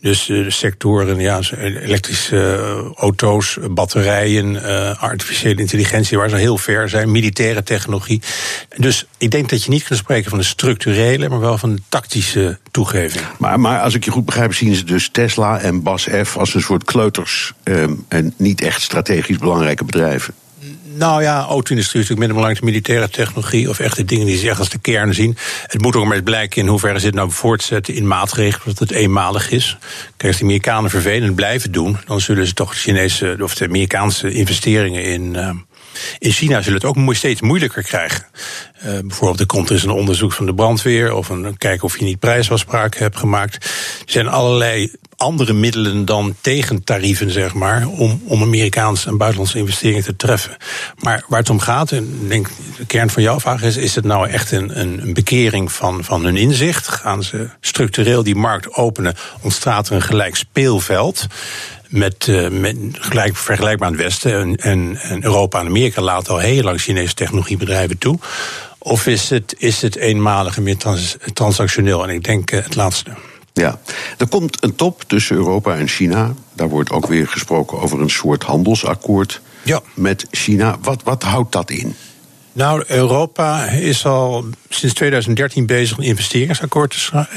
Dus 0.00 0.26
de 0.26 0.50
sectoren, 0.50 1.18
ja, 1.18 1.40
elektrische 1.58 2.92
auto's, 2.94 3.58
batterijen, 3.70 4.62
artificiële 4.98 5.60
intelligentie, 5.60 6.18
waar 6.18 6.28
ze 6.28 6.36
heel 6.36 6.58
ver 6.58 6.88
zijn, 6.88 7.10
militaire 7.10 7.62
technologie. 7.62 8.22
Dus 8.76 9.06
ik 9.18 9.30
denk 9.30 9.48
dat 9.48 9.64
je 9.64 9.70
niet 9.70 9.84
kunt 9.84 9.98
spreken 9.98 10.30
van 10.30 10.38
een 10.38 10.44
structurele, 10.44 11.28
maar 11.28 11.40
wel 11.40 11.58
van 11.58 11.70
een 11.70 11.84
tactische 11.88 12.58
toegeving. 12.70 13.24
Maar, 13.38 13.60
maar 13.60 13.80
als 13.80 13.94
ik 13.94 14.04
je 14.04 14.10
goed 14.10 14.24
begrijp, 14.24 14.54
zien 14.54 14.74
ze 14.74 14.84
dus 14.84 15.08
Tesla 15.12 15.60
en 15.60 15.82
BASF 15.82 16.36
als 16.36 16.54
een 16.54 16.60
soort 16.60 16.84
kleuters 16.84 17.52
um, 17.64 18.04
en 18.08 18.34
niet 18.36 18.60
echt 18.60 18.82
strategisch 18.82 19.38
belangrijke 19.38 19.84
bedrijven. 19.84 20.34
Nou 20.98 21.22
ja, 21.22 21.40
auto-industrie 21.40 22.02
is 22.02 22.08
natuurlijk 22.08 22.18
minder 22.18 22.36
belangrijk 22.36 22.60
dan 22.60 22.70
militaire 22.70 23.08
technologie 23.08 23.68
of 23.68 23.78
echte 23.78 24.04
dingen 24.04 24.26
die 24.26 24.36
ze 24.36 24.48
echt 24.48 24.58
als 24.58 24.68
de 24.68 24.78
kern 24.78 25.14
zien. 25.14 25.36
Het 25.66 25.82
moet 25.82 25.96
ook 25.96 26.04
maar 26.04 26.14
eens 26.14 26.24
blijken 26.24 26.62
in 26.62 26.68
hoeverre 26.68 27.00
ze 27.00 27.06
het 27.06 27.14
nou 27.14 27.30
voortzetten 27.30 27.94
in 27.94 28.06
maatregelen, 28.06 28.66
dat 28.66 28.78
het 28.78 28.90
eenmalig 28.90 29.50
is. 29.50 29.76
Kijk, 30.16 30.30
als 30.30 30.36
de 30.36 30.44
Amerikanen 30.44 30.90
vervelend 30.90 31.34
blijven 31.34 31.72
doen, 31.72 31.98
dan 32.06 32.20
zullen 32.20 32.46
ze 32.46 32.54
toch 32.54 32.70
de 32.70 32.76
Chinese 32.76 33.36
of 33.40 33.54
de 33.54 33.66
Amerikaanse 33.66 34.30
investeringen 34.30 35.04
in. 35.04 35.34
Uh, 35.34 35.50
in 36.18 36.30
China 36.30 36.62
zullen 36.62 36.80
het 36.80 36.88
ook 36.88 37.14
steeds 37.14 37.40
moeilijker 37.40 37.82
krijgen. 37.82 38.26
Uh, 38.86 38.98
bijvoorbeeld, 39.00 39.40
er 39.40 39.46
komt 39.46 39.70
eens 39.70 39.82
een 39.82 39.90
onderzoek 39.90 40.32
van 40.32 40.46
de 40.46 40.54
brandweer 40.54 41.12
of 41.12 41.28
een 41.28 41.56
kijken 41.56 41.84
of 41.84 41.98
je 41.98 42.04
niet 42.04 42.18
prijsafspraken 42.18 43.02
hebt 43.02 43.16
gemaakt. 43.16 43.54
Er 43.54 44.12
zijn 44.12 44.28
allerlei 44.28 44.92
andere 45.18 45.52
middelen 45.52 46.04
dan 46.04 46.34
tegentarieven, 46.40 47.30
zeg 47.30 47.54
maar, 47.54 47.86
om, 47.86 48.22
om 48.24 48.42
Amerikaanse 48.42 49.08
en 49.08 49.16
buitenlandse 49.16 49.58
investeringen 49.58 50.04
te 50.04 50.16
treffen. 50.16 50.56
Maar 50.98 51.24
waar 51.28 51.38
het 51.38 51.50
om 51.50 51.60
gaat, 51.60 51.92
en 51.92 52.28
denk 52.28 52.48
de 52.76 52.86
kern 52.86 53.10
van 53.10 53.22
jouw 53.22 53.40
vraag 53.40 53.62
is: 53.62 53.76
is 53.76 53.94
het 53.94 54.04
nou 54.04 54.28
echt 54.28 54.52
een, 54.52 54.80
een, 54.80 55.02
een 55.02 55.14
bekering 55.14 55.72
van, 55.72 56.04
van 56.04 56.24
hun 56.24 56.36
inzicht? 56.36 56.88
Gaan 56.88 57.22
ze 57.22 57.48
structureel 57.60 58.22
die 58.22 58.34
markt 58.34 58.74
openen? 58.74 59.14
Ontstaat 59.40 59.88
er 59.88 59.94
een 59.94 60.02
gelijk 60.02 60.36
speelveld? 60.36 61.26
Met, 61.88 62.26
uh, 62.26 62.48
met 62.48 62.76
gelijk, 62.92 63.36
vergelijkbaar 63.36 63.88
aan 63.88 63.94
het 63.94 64.02
Westen 64.02 64.32
en, 64.40 64.56
en, 64.56 64.96
en 64.96 65.24
Europa 65.24 65.60
en 65.60 65.66
Amerika 65.66 66.02
laten 66.02 66.32
al 66.32 66.38
heel 66.38 66.62
lang 66.62 66.80
Chinese 66.80 67.14
technologiebedrijven 67.14 67.98
toe. 67.98 68.18
Of 68.78 69.06
is 69.06 69.30
het, 69.30 69.54
is 69.58 69.82
het 69.82 69.96
eenmalig 69.96 70.56
en 70.56 70.62
meer 70.62 70.76
trans, 70.76 71.16
transactioneel? 71.32 72.02
En 72.02 72.14
ik 72.14 72.24
denk 72.24 72.52
uh, 72.52 72.62
het 72.62 72.74
laatste. 72.74 73.10
Ja, 73.52 73.80
er 74.18 74.28
komt 74.28 74.62
een 74.62 74.74
top 74.74 75.04
tussen 75.06 75.36
Europa 75.36 75.76
en 75.76 75.88
China. 75.88 76.34
Daar 76.52 76.68
wordt 76.68 76.90
ook 76.90 77.06
weer 77.06 77.28
gesproken 77.28 77.80
over 77.80 78.00
een 78.00 78.10
soort 78.10 78.42
handelsakkoord 78.42 79.40
ja. 79.62 79.80
met 79.94 80.26
China. 80.30 80.78
Wat, 80.82 81.02
wat 81.02 81.22
houdt 81.22 81.52
dat 81.52 81.70
in? 81.70 81.96
Nou, 82.58 82.84
Europa 82.86 83.64
is 83.64 84.04
al 84.04 84.44
sinds 84.68 84.94
2013 84.94 85.66
bezig 85.66 85.98
een 85.98 86.04
investeringsakkoord 86.04 86.90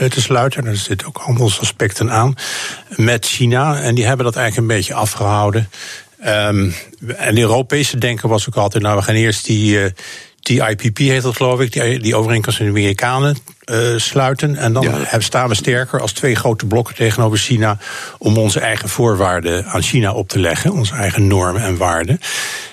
te 0.09 0.21
sluiten. 0.21 0.63
Daar 0.63 0.75
zitten 0.75 1.07
ook 1.07 1.17
handelsaspecten 1.17 2.11
aan 2.11 2.35
met 2.95 3.25
China. 3.25 3.81
En 3.81 3.95
die 3.95 4.05
hebben 4.05 4.25
dat 4.25 4.35
eigenlijk 4.35 4.69
een 4.69 4.77
beetje 4.77 4.93
afgehouden. 4.93 5.69
Um, 6.25 6.73
en 7.17 7.35
de 7.35 7.41
Europese 7.41 7.97
denken 7.97 8.29
was 8.29 8.47
ook 8.47 8.55
altijd, 8.55 8.83
nou, 8.83 8.97
we 8.97 9.03
gaan 9.03 9.15
eerst 9.15 9.45
die. 9.45 9.79
Uh, 9.79 9.85
TIPP 10.41 10.97
heet 10.97 11.21
dat 11.21 11.35
geloof 11.35 11.59
ik, 11.59 11.71
die, 11.71 11.99
die 11.99 12.15
overeenkomst 12.15 12.59
met 12.59 12.67
de 12.67 12.73
Amerikanen 12.73 13.37
uh, 13.65 13.97
sluiten. 13.97 14.55
En 14.55 14.73
dan 14.73 14.83
ja. 14.83 15.19
staan 15.19 15.49
we 15.49 15.55
sterker 15.55 16.01
als 16.01 16.11
twee 16.11 16.35
grote 16.35 16.65
blokken 16.65 16.95
tegenover 16.95 17.37
China 17.37 17.77
om 18.17 18.37
onze 18.37 18.59
eigen 18.59 18.89
voorwaarden 18.89 19.65
aan 19.65 19.81
China 19.81 20.13
op 20.13 20.29
te 20.29 20.39
leggen, 20.39 20.71
onze 20.71 20.93
eigen 20.93 21.27
normen 21.27 21.61
en 21.61 21.77
waarden. 21.77 22.19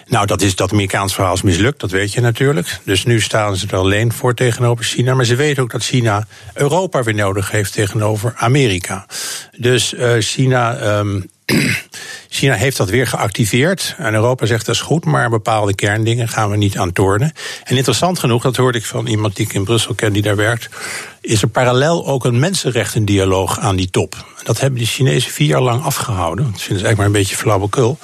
Nou, 0.09 0.27
dat 0.27 0.43
is 0.43 0.57
dat 0.57 0.73
Amerikaans 0.73 1.15
verhaal 1.15 1.35
is 1.35 1.43
mislukt, 1.43 1.81
dat 1.81 1.91
weet 1.91 2.13
je 2.13 2.21
natuurlijk. 2.21 2.81
Dus 2.85 3.05
nu 3.05 3.21
staan 3.21 3.57
ze 3.57 3.67
er 3.67 3.77
alleen 3.77 4.13
voor 4.13 4.35
tegenover 4.35 4.85
China. 4.85 5.15
Maar 5.15 5.25
ze 5.25 5.37
weten 5.37 5.63
ook 5.63 5.71
dat 5.71 5.85
China 5.85 6.27
Europa 6.55 7.03
weer 7.03 7.15
nodig 7.15 7.51
heeft 7.51 7.73
tegenover 7.73 8.35
Amerika. 8.37 9.07
Dus 9.57 9.95
uh, 9.95 10.13
China. 10.19 10.99
Um, 10.99 11.31
China 12.29 12.55
heeft 12.55 12.77
dat 12.77 12.91
weer 12.91 13.07
geactiveerd. 13.07 13.95
En 13.99 14.15
Europa 14.15 14.47
zegt 14.47 14.67
dat 14.67 14.75
is 14.75 14.81
goed, 14.81 15.05
maar 15.05 15.31
bepaalde 15.31 15.75
kerndingen 15.75 16.29
gaan 16.29 16.51
we 16.51 16.57
niet 16.57 16.79
aan 16.79 16.93
tornen. 16.93 17.33
En 17.65 17.77
interessant 17.77 18.19
genoeg, 18.19 18.43
dat 18.43 18.57
hoorde 18.57 18.79
ik 18.79 18.85
van 18.85 19.07
iemand 19.07 19.37
die 19.37 19.47
ik 19.47 19.53
in 19.53 19.65
Brussel 19.65 19.95
ken 19.95 20.13
die 20.13 20.23
daar 20.23 20.37
werkt. 20.37 20.69
Is 21.21 21.43
er 21.43 21.49
parallel 21.49 22.07
ook 22.07 22.25
een 22.25 22.39
mensenrechtendialoog 22.39 23.59
aan 23.59 23.77
die 23.77 23.91
top. 23.91 24.27
Dat 24.43 24.61
hebben 24.61 24.81
de 24.81 24.87
Chinezen 24.87 25.33
vier 25.33 25.47
jaar 25.47 25.61
lang 25.61 25.83
afgehouden. 25.83 26.45
Dat 26.45 26.63
vinden 26.63 26.79
ze 26.79 26.87
eigenlijk 26.87 26.97
maar 26.97 27.07
een 27.07 27.13
beetje 27.13 27.37
flauwekul. 27.37 27.99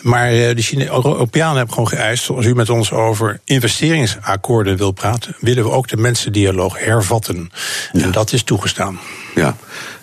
Maar 0.00 0.30
de 0.30 0.62
Chine 0.62 0.84
Europeanen 0.84 1.43
hebben 1.52 1.74
gewoon 1.74 1.88
geëist. 1.88 2.30
Als 2.30 2.46
u 2.46 2.54
met 2.54 2.70
ons 2.70 2.92
over 2.92 3.40
investeringsakkoorden 3.44 4.76
wil 4.76 4.92
praten, 4.92 5.36
willen 5.40 5.64
we 5.64 5.70
ook 5.70 5.88
de 5.88 5.96
mensendialoog 5.96 6.78
hervatten. 6.78 7.50
Ja. 7.92 8.02
En 8.02 8.10
dat 8.10 8.32
is 8.32 8.42
toegestaan. 8.42 8.98
Ja, 9.34 9.56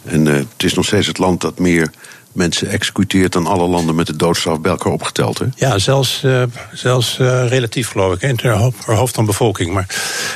en 0.03 0.25
uh, 0.25 0.33
het 0.33 0.63
is 0.63 0.73
nog 0.73 0.85
steeds 0.85 1.07
het 1.07 1.17
land 1.17 1.41
dat 1.41 1.59
meer 1.59 1.91
mensen 2.31 2.69
executeert 2.69 3.31
dan 3.31 3.47
alle 3.47 3.67
landen 3.67 3.95
met 3.95 4.07
de 4.07 4.15
doodstraf 4.15 4.61
bij 4.61 4.71
elkaar 4.71 4.91
opgeteld. 4.91 5.39
Hè? 5.39 5.45
Ja, 5.55 5.79
zelfs, 5.79 6.23
uh, 6.23 6.43
zelfs 6.73 7.17
uh, 7.19 7.47
relatief 7.47 7.89
geloof 7.89 8.21
ik, 8.21 8.35
per 8.35 8.95
hoofd 8.95 9.15
van 9.15 9.25
bevolking. 9.25 9.73
Maar, 9.73 9.95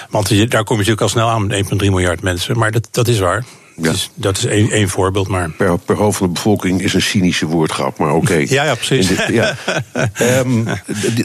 want 0.10 0.30
daar 0.30 0.64
kom 0.64 0.76
je 0.76 0.82
natuurlijk 0.82 1.02
al 1.02 1.10
snel 1.10 1.30
aan 1.30 1.48
met 1.48 1.66
1,3 1.66 1.76
miljard 1.78 2.22
mensen. 2.22 2.58
Maar 2.58 2.72
dat, 2.72 2.88
dat 2.92 3.08
is 3.08 3.20
waar. 3.20 3.46
Ja. 3.76 3.92
Dus 3.92 4.10
dat 4.14 4.38
is 4.38 4.46
één, 4.46 4.70
één 4.70 4.90
voorbeeld, 4.90 5.28
maar... 5.28 5.50
Per, 5.50 5.78
per 5.78 5.96
hoofd 5.96 6.18
van 6.18 6.28
de 6.28 6.34
bevolking 6.34 6.82
is 6.82 6.94
een 6.94 7.02
cynische 7.02 7.46
woordgrap, 7.46 7.98
maar 7.98 8.14
oké. 8.14 8.32
Okay. 8.32 8.48
ja, 8.58 8.64
ja, 8.64 8.76
precies. 8.76 9.08
Dit, 9.08 9.28
ja. 9.28 9.56
um, 10.40 10.66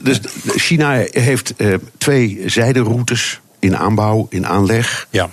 dus 0.02 0.20
China 0.46 1.04
heeft 1.10 1.54
uh, 1.56 1.74
twee 1.98 2.42
zijderoutes 2.46 3.40
in 3.58 3.76
aanbouw, 3.76 4.26
in 4.30 4.46
aanleg. 4.46 5.06
Ja. 5.10 5.28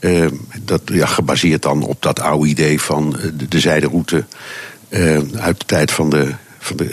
Uh, 0.00 0.22
uh, 0.22 0.30
dat, 0.62 0.82
ja, 0.84 1.06
gebaseerd 1.06 1.62
dan 1.62 1.82
op 1.82 2.02
dat 2.02 2.20
oude 2.20 2.48
idee 2.48 2.80
van 2.80 3.16
de, 3.36 3.48
de 3.48 3.60
zijderoute 3.60 4.24
uh, 4.88 5.18
uit 5.36 5.58
de 5.58 5.66
tijd 5.66 5.90
van, 5.90 6.10
de, 6.10 6.34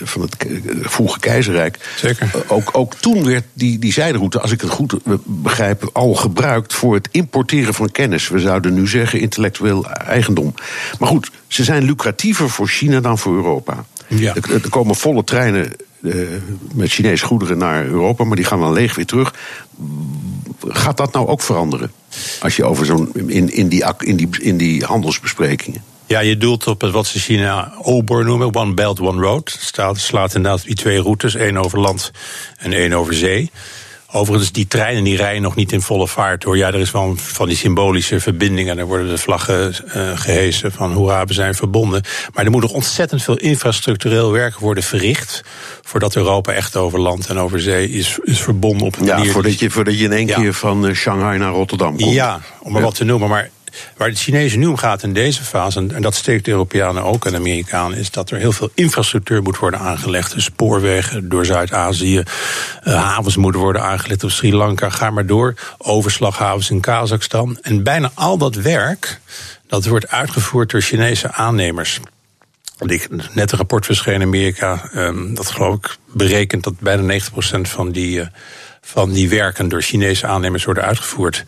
van, 0.04 0.22
het 0.22 0.36
vroege 0.82 1.20
keizerrijk. 1.20 1.94
Zeker. 1.96 2.32
ook, 2.48 2.70
ook 2.72 2.96
toen 2.96 3.26
werd 3.26 3.44
die, 3.54 3.80
die 3.80 3.94
zijderoute, 3.94 4.40
als 4.40 4.52
ik 4.52 4.62
het 4.62 4.70
goed 4.70 4.96
begrijp, 5.26 5.90
al 5.94 6.14
gebruikt 6.14 6.74
voor 6.74 6.94
het 6.94 7.08
importeren 7.12 7.74
van 7.74 7.92
kennis. 7.92 8.28
We 8.28 8.40
zouden 8.40 8.74
nu 8.74 8.88
zeggen 8.88 9.20
intellectueel 9.20 9.90
eigendom. 9.90 10.54
Maar 11.00 11.10
goed, 11.10 11.32
ze 11.48 11.64
zijn 11.64 11.84
lucratiever 11.84 12.50
voor 12.50 12.68
China 12.68 13.00
dan 13.00 13.18
voor 13.18 13.36
Europa. 13.36 13.86
Ja. 14.08 14.36
Er, 14.36 14.54
er 14.54 14.70
komen 14.70 14.96
volle 14.96 15.24
treinen 15.24 15.72
eh, 16.04 16.16
met 16.74 16.92
Chinese 16.92 17.26
goederen 17.26 17.58
naar 17.58 17.86
Europa, 17.86 18.24
maar 18.24 18.36
die 18.36 18.46
gaan 18.46 18.60
dan 18.60 18.74
leeg 18.74 18.96
weer 18.96 19.06
terug. 19.06 19.34
Gaat 20.68 20.98
dat 20.98 21.14
nou 21.14 21.28
ook 21.28 21.42
veranderen? 21.42 21.92
Als 22.42 22.56
je 22.56 22.64
over 22.64 22.86
zo'n 22.86 23.12
in, 23.14 23.54
in, 23.54 23.68
die, 23.68 23.86
in, 23.98 24.16
die, 24.16 24.30
in 24.40 24.58
die 24.58 24.84
handelsbesprekingen. 24.84 25.84
Ja, 26.14 26.20
je 26.20 26.38
doelt 26.38 26.68
op 26.68 26.82
het 26.82 26.92
wat 26.92 27.06
ze 27.08 27.20
China 27.20 27.74
OBOR 27.82 28.26
noemen, 28.26 28.56
One 28.56 28.74
Belt, 28.74 29.00
One 29.00 29.22
Road. 29.22 29.58
Staat, 29.60 29.98
slaat 30.00 30.36
inderdaad 30.36 30.64
die 30.64 30.76
twee 30.76 31.00
routes, 31.02 31.36
één 31.36 31.58
over 31.58 31.80
land 31.80 32.12
en 32.58 32.74
één 32.74 32.94
over 32.94 33.14
zee. 33.14 33.52
Overigens, 34.12 34.52
die 34.52 34.68
treinen 34.68 35.04
die 35.04 35.18
rijden 35.18 35.42
nog 35.42 35.56
niet 35.56 35.72
in 35.72 35.82
volle 35.82 36.08
vaart 36.08 36.44
hoor. 36.44 36.58
Ja, 36.58 36.68
er 36.68 36.80
is 36.80 36.92
wel 36.92 37.14
van 37.18 37.48
die 37.48 37.58
symbolische 37.58 38.20
verbindingen. 38.20 38.78
Er 38.78 38.86
worden 38.86 39.08
de 39.10 39.18
vlaggen 39.18 39.76
uh, 39.96 40.18
gehesen 40.18 40.72
van 40.72 40.94
hoera, 40.94 41.26
we 41.26 41.34
zijn 41.34 41.56
verbonden. 41.56 42.04
Maar 42.34 42.46
er 42.46 42.52
moet 42.52 42.62
nog 42.62 42.72
ontzettend 42.72 43.24
veel 43.24 43.38
infrastructureel 43.38 44.32
werk 44.32 44.60
worden 44.60 44.84
verricht. 44.84 45.44
Voordat 45.82 46.16
Europa 46.16 46.52
echt 46.52 46.76
over 46.76 47.00
land 47.00 47.28
en 47.28 47.38
over 47.38 47.62
zee 47.62 47.90
is, 47.90 48.18
is 48.24 48.40
verbonden 48.42 48.88
op 48.88 49.00
een 49.00 49.06
ja, 49.06 49.16
manier. 49.18 49.32
Voordat 49.32 49.60
je, 49.60 49.70
voordat 49.70 49.98
je 50.00 50.04
in 50.04 50.12
één 50.12 50.28
Ja. 50.28 50.40
keer 50.40 50.54
van 50.54 50.88
eh, 50.88 50.94
Shanghai 50.96 51.38
naar 51.38 51.52
Rotterdam 51.52 51.98
komt. 51.98 52.14
Ja, 52.14 52.42
om 52.60 52.72
maar 52.72 52.82
Ja. 52.82 52.88
wat 52.88 52.96
te 52.96 53.04
noemen. 53.04 53.30
Maar 53.30 53.50
waar 53.98 54.10
de 54.10 54.16
Chinezen 54.16 54.60
nu 54.60 54.66
om 54.66 54.78
gaat 54.78 55.04
in 55.04 55.14
deze 55.14 55.44
fase, 55.44 55.86
en, 55.88 56.02
dat 56.02 56.16
steekt 56.16 56.46
de 56.46 56.52
Europeanen 56.52 57.04
ook 57.04 57.26
en 57.26 57.32
de 57.32 57.38
Amerikanen, 57.38 57.98
is 57.98 58.12
dat 58.12 58.32
er 58.32 58.38
heel 58.38 58.52
veel 58.52 58.70
infrastructuur 58.74 59.42
moet 59.42 59.58
worden 59.58 59.80
aangelegd. 59.80 60.34
Spoorwegen 60.38 61.30
door 61.30 61.46
Zuid-Azië, 61.46 62.24
eh, 62.84 63.04
havens 63.04 63.38
moeten 63.38 63.62
worden 63.62 63.82
aangelegd 63.82 64.24
op 64.24 64.30
Sri 64.30 64.56
Lanka, 64.56 64.90
ga 64.90 65.10
maar 65.10 65.26
door. 65.26 65.54
Overslaghavens 65.78 66.70
in 66.70 66.80
Kazachstan. 66.80 67.58
En 67.62 67.84
bijna 67.84 68.12
al 68.14 68.38
dat 68.38 68.56
werk, 68.56 69.20
dat 69.68 69.86
wordt 69.86 70.10
uitgevoerd 70.10 70.72
door 70.72 70.82
Chinese 70.82 71.32
aannemers. 71.32 72.00
Net 73.34 73.52
een 73.52 73.58
rapport 73.58 73.86
verscheen 73.86 74.14
in 74.14 74.22
Amerika, 74.22 74.90
ehm, 74.94 75.34
dat 75.34 75.52
geloof 75.52 75.76
ik 75.76 75.98
berekent 76.08 76.64
dat 76.64 76.80
bijna 76.80 77.02
90% 77.02 77.70
van 77.70 77.92
die, 77.92 78.22
eh, 78.22 78.28
van 78.82 79.12
die 79.12 79.30
werken 79.30 79.70
door 79.70 79.82
Chinese 79.82 80.28
aannemers 80.28 80.66
worden 80.66 80.84
uitgevoerd. 80.84 81.44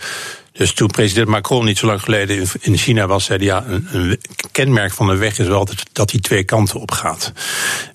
Dus 0.57 0.73
toen 0.73 0.87
president 0.87 1.27
Macron 1.27 1.65
niet 1.65 1.77
zo 1.77 1.85
lang 1.85 2.01
geleden 2.01 2.37
in- 2.37 2.47
in 2.61 2.77
China 2.77 3.07
was, 3.07 3.25
zei 3.25 3.37
hij 3.37 3.47
ja, 3.47 3.63
een, 3.67 3.87
een 3.91 4.19
kenmerk 4.51 4.93
van 4.93 5.09
een 5.09 5.17
weg 5.17 5.39
is 5.39 5.47
wel 5.47 5.57
altijd 5.57 5.83
dat 5.91 6.09
die 6.09 6.19
twee 6.19 6.43
kanten 6.43 6.79
op 6.79 6.91
gaat. 6.91 7.31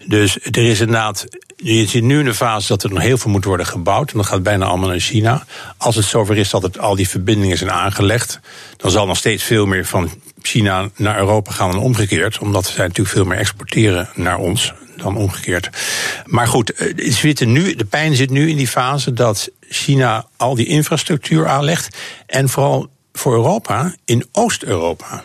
Dus 0.07 0.37
er 0.51 0.63
is 0.65 0.81
inderdaad, 0.81 1.27
je 1.57 1.87
ziet 1.87 2.03
nu 2.05 2.19
in 2.19 2.25
de 2.25 2.35
fase 2.35 2.69
dat 2.69 2.83
er 2.83 2.91
nog 2.91 3.03
heel 3.03 3.19
veel 3.19 3.31
moet 3.31 3.45
worden 3.45 3.67
gebouwd. 3.67 4.11
En 4.11 4.17
dat 4.19 4.27
gaat 4.27 4.43
bijna 4.43 4.65
allemaal 4.67 4.89
naar 4.89 4.99
China. 4.99 5.45
Als 5.77 5.97
het 5.97 6.05
zover 6.05 6.37
is 6.37 6.51
dat 6.51 6.63
het, 6.63 6.79
al 6.79 6.97
die 6.97 7.09
verbindingen 7.09 7.59
zijn 7.59 7.71
aangelegd, 7.73 8.41
dan 8.77 8.91
zal 8.91 9.07
nog 9.07 9.17
steeds 9.17 9.43
veel 9.45 9.67
meer 9.67 9.87
van 9.87 10.11
China 10.43 10.89
naar 10.97 11.19
Europa 11.19 11.53
gaan 11.53 11.71
dan 11.71 11.81
omgekeerd. 11.81 12.39
Omdat 12.39 12.67
zij 12.67 12.87
natuurlijk 12.87 13.15
veel 13.17 13.25
meer 13.25 13.39
exporteren 13.39 14.09
naar 14.15 14.39
ons 14.39 14.73
dan 15.03 15.17
omgekeerd. 15.17 15.71
Maar 16.25 16.47
goed, 16.47 16.73
eh, 16.73 16.87
het 16.97 17.15
zit 17.15 17.41
er 17.41 17.47
nu, 17.47 17.75
de 17.75 17.85
pijn 17.85 18.17
zit 18.17 18.31
nu 18.31 18.49
in 18.49 18.57
die 18.57 18.69
fase 18.69 19.13
dat 19.13 19.51
China 19.61 20.27
al 20.37 20.55
die 20.55 20.67
infrastructuur 20.67 21.47
aanlegt. 21.49 21.97
En 22.27 22.49
vooral 22.49 22.91
voor 23.13 23.33
Europa 23.35 23.95
in 24.05 24.27
Oost-Europa. 24.33 25.25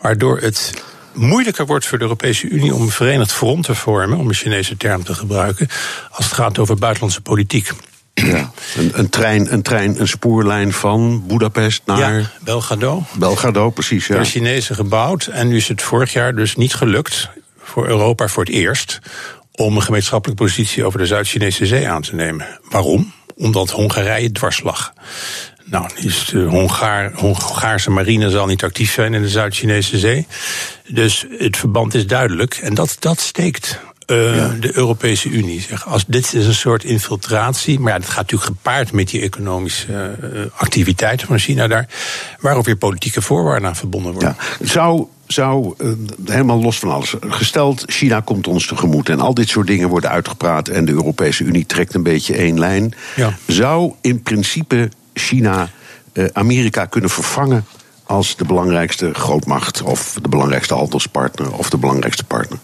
Waardoor 0.00 0.38
het 0.38 0.72
moeilijker 1.14 1.66
wordt 1.66 1.86
voor 1.86 1.98
de 1.98 2.04
Europese 2.04 2.48
Unie 2.48 2.74
om 2.74 2.82
een 2.82 2.90
verenigd 2.90 3.32
front 3.32 3.64
te 3.64 3.74
vormen, 3.74 4.18
om 4.18 4.28
een 4.28 4.34
Chinese 4.34 4.76
term 4.76 5.04
te 5.04 5.14
gebruiken, 5.14 5.68
als 6.10 6.24
het 6.24 6.34
gaat 6.34 6.58
over 6.58 6.76
buitenlandse 6.76 7.20
politiek. 7.20 7.70
Ja. 8.14 8.50
Een, 8.76 8.90
een, 8.98 9.08
trein, 9.08 9.52
een 9.52 9.62
trein, 9.62 10.00
een 10.00 10.08
spoorlijn 10.08 10.72
van 10.72 11.26
Budapest 11.26 11.82
naar 11.84 12.18
Ja, 12.18 12.30
Belgrado. 12.40 13.02
Belgrado, 13.18 13.70
precies. 13.70 14.06
Ja. 14.06 14.14
door 14.14 14.24
Chinezen 14.24 14.74
gebouwd. 14.74 15.26
En 15.26 15.48
nu 15.48 15.56
is 15.56 15.68
het 15.68 15.82
vorig 15.82 16.12
jaar 16.12 16.34
dus 16.34 16.56
niet 16.56 16.74
gelukt 16.74 17.28
voor 17.68 17.88
Europa 17.88 18.28
voor 18.28 18.44
het 18.44 18.52
eerst 18.52 18.98
om 19.52 19.76
een 19.76 19.82
gemeenschappelijke 19.82 20.44
positie 20.44 20.84
over 20.84 20.98
de 20.98 21.06
Zuid-Chinese 21.06 21.66
zee 21.66 21.88
aan 21.88 22.02
te 22.02 22.14
nemen. 22.14 22.46
Waarom? 22.70 23.12
Omdat 23.36 23.70
Hongarije 23.70 24.32
dwars 24.32 24.62
lag. 24.62 24.92
Nou, 25.64 25.88
is 25.94 26.24
de 26.24 26.38
Hongaar, 26.38 27.12
Hongaarse 27.14 27.90
marine 27.90 28.30
zal 28.30 28.46
niet 28.46 28.64
actief 28.64 28.92
zijn 28.92 29.14
in 29.14 29.22
de 29.22 29.28
Zuid-Chinese 29.28 29.98
zee. 29.98 30.26
Dus 30.88 31.26
het 31.38 31.56
verband 31.56 31.94
is 31.94 32.06
duidelijk. 32.06 32.54
En 32.54 32.74
dat, 32.74 32.96
dat 32.98 33.20
steekt 33.20 33.80
eh, 34.08 34.50
de 34.60 34.76
Europese 34.76 35.28
Unie. 35.28 35.60
Zeg. 35.60 35.86
Als, 35.86 36.04
dit 36.06 36.34
is 36.34 36.46
een 36.46 36.54
soort 36.54 36.84
infiltratie. 36.84 37.80
Maar 37.80 37.92
ja, 37.92 37.98
dat 37.98 38.08
gaat 38.08 38.30
natuurlijk 38.30 38.56
gepaard 38.56 38.92
met 38.92 39.08
die 39.08 39.22
economische 39.22 40.16
eh, 40.22 40.60
activiteiten 40.60 41.26
van 41.26 41.38
China 41.38 41.66
daar. 41.66 41.88
Waar 42.40 42.56
ook 42.56 42.64
weer 42.64 42.76
politieke 42.76 43.22
voorwaarden 43.22 43.68
aan 43.68 43.76
verbonden 43.76 44.12
worden. 44.12 44.36
Ja. 44.58 44.66
Zou, 44.66 45.06
zou 45.32 45.74
eh, 45.78 45.88
helemaal 46.24 46.60
los 46.60 46.78
van 46.78 46.90
alles. 46.90 47.14
Gesteld, 47.20 47.84
China 47.86 48.20
komt 48.20 48.46
ons 48.46 48.66
tegemoet 48.66 49.08
en 49.08 49.20
al 49.20 49.34
dit 49.34 49.48
soort 49.48 49.66
dingen 49.66 49.88
worden 49.88 50.10
uitgepraat 50.10 50.68
en 50.68 50.84
de 50.84 50.92
Europese 50.92 51.44
Unie 51.44 51.66
trekt 51.66 51.94
een 51.94 52.02
beetje 52.02 52.34
één 52.34 52.58
lijn. 52.58 52.94
Ja. 53.16 53.38
Zou 53.46 53.92
in 54.00 54.22
principe 54.22 54.90
China 55.12 55.70
eh, 56.12 56.24
Amerika 56.32 56.84
kunnen 56.84 57.10
vervangen 57.10 57.64
als 58.04 58.36
de 58.36 58.44
belangrijkste 58.44 59.14
grootmacht 59.14 59.82
of 59.82 60.18
de 60.22 60.28
belangrijkste 60.28 60.74
handelspartner 60.74 61.52
of 61.52 61.70
de 61.70 61.76
belangrijkste 61.76 62.24
partner? 62.24 62.58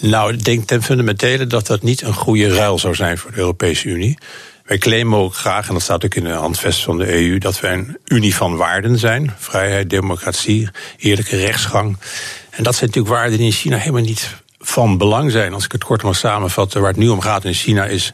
Nou, 0.00 0.32
ik 0.32 0.44
denk 0.44 0.66
ten 0.66 0.82
fundamentele 0.82 1.46
dat 1.46 1.66
dat 1.66 1.82
niet 1.82 2.02
een 2.02 2.14
goede 2.14 2.54
ruil 2.54 2.78
zou 2.78 2.94
zijn 2.94 3.18
voor 3.18 3.30
de 3.30 3.38
Europese 3.38 3.88
Unie. 3.88 4.18
Wij 4.66 4.78
claimen 4.78 5.18
ook 5.18 5.34
graag, 5.34 5.68
en 5.68 5.72
dat 5.74 5.82
staat 5.82 6.04
ook 6.04 6.14
in 6.14 6.24
de 6.24 6.30
handvest 6.30 6.82
van 6.82 6.98
de 6.98 7.12
EU, 7.12 7.38
dat 7.38 7.60
wij 7.60 7.72
een 7.72 7.98
unie 8.04 8.34
van 8.34 8.56
waarden 8.56 8.98
zijn. 8.98 9.34
Vrijheid, 9.38 9.90
democratie, 9.90 10.68
eerlijke 10.96 11.36
rechtsgang. 11.36 11.98
En 12.50 12.62
dat 12.62 12.74
zijn 12.74 12.86
natuurlijk 12.86 13.14
waarden 13.14 13.36
die 13.38 13.46
in 13.46 13.52
China 13.52 13.76
helemaal 13.76 14.02
niet 14.02 14.34
van 14.58 14.98
belang 14.98 15.30
zijn. 15.30 15.54
Als 15.54 15.64
ik 15.64 15.72
het 15.72 15.84
kort 15.84 16.02
mag 16.02 16.16
samenvatten, 16.16 16.80
waar 16.80 16.90
het 16.90 16.98
nu 16.98 17.08
om 17.08 17.20
gaat 17.20 17.44
in 17.44 17.54
China 17.54 17.84
is. 17.84 18.12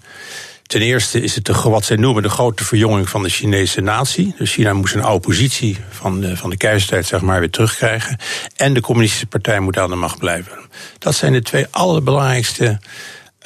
Ten 0.63 0.81
eerste 0.81 1.21
is 1.21 1.35
het 1.35 1.45
de, 1.45 1.53
wat 1.63 1.85
zij 1.85 1.97
noemen 1.97 2.23
de 2.23 2.29
grote 2.29 2.65
verjonging 2.65 3.09
van 3.09 3.23
de 3.23 3.29
Chinese 3.29 3.81
natie. 3.81 4.35
Dus 4.39 4.53
China 4.53 4.73
moest 4.73 4.95
een 4.95 5.03
oude 5.03 5.27
positie 5.27 5.79
van 5.91 6.21
de, 6.21 6.37
van 6.37 6.51
de 6.51 6.79
zeg 7.03 7.21
maar, 7.21 7.41
weer 7.41 7.51
terugkrijgen. 7.51 8.17
En 8.57 8.75
de 8.75 8.81
communistische 8.81 9.27
partij 9.27 9.61
moet 9.61 9.79
aan 9.79 9.91
de 9.91 9.97
macht 9.97 10.19
blijven. 10.19 10.59
Dat 10.99 11.15
zijn 11.15 11.33
de 11.33 11.43
twee 11.43 11.67
allerbelangrijkste 11.71 12.79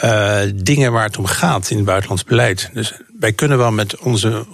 uh, 0.05 0.39
dingen 0.55 0.93
waar 0.93 1.05
het 1.05 1.19
om 1.19 1.27
gaat 1.27 1.71
in 1.71 1.77
het 1.77 1.87
buitenlands 1.87 2.25
beleid. 2.25 2.71
Dus 2.73 2.93
wij 3.21 3.33
kunnen 3.33 3.59
wel 3.59 3.73
met 3.73 3.97
onze. 3.99 4.47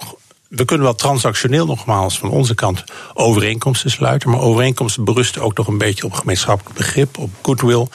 We 0.48 0.64
kunnen 0.64 0.86
wel 0.86 0.94
transactioneel 0.94 1.66
nogmaals 1.66 2.18
van 2.18 2.30
onze 2.30 2.54
kant 2.54 2.84
overeenkomsten 3.14 3.90
sluiten. 3.90 4.30
Maar 4.30 4.40
overeenkomsten 4.40 5.04
berusten 5.04 5.42
ook 5.42 5.56
nog 5.56 5.66
een 5.66 5.78
beetje 5.78 6.04
op 6.04 6.12
gemeenschappelijk 6.12 6.76
begrip, 6.76 7.18
op 7.18 7.30
goodwill. 7.42 7.86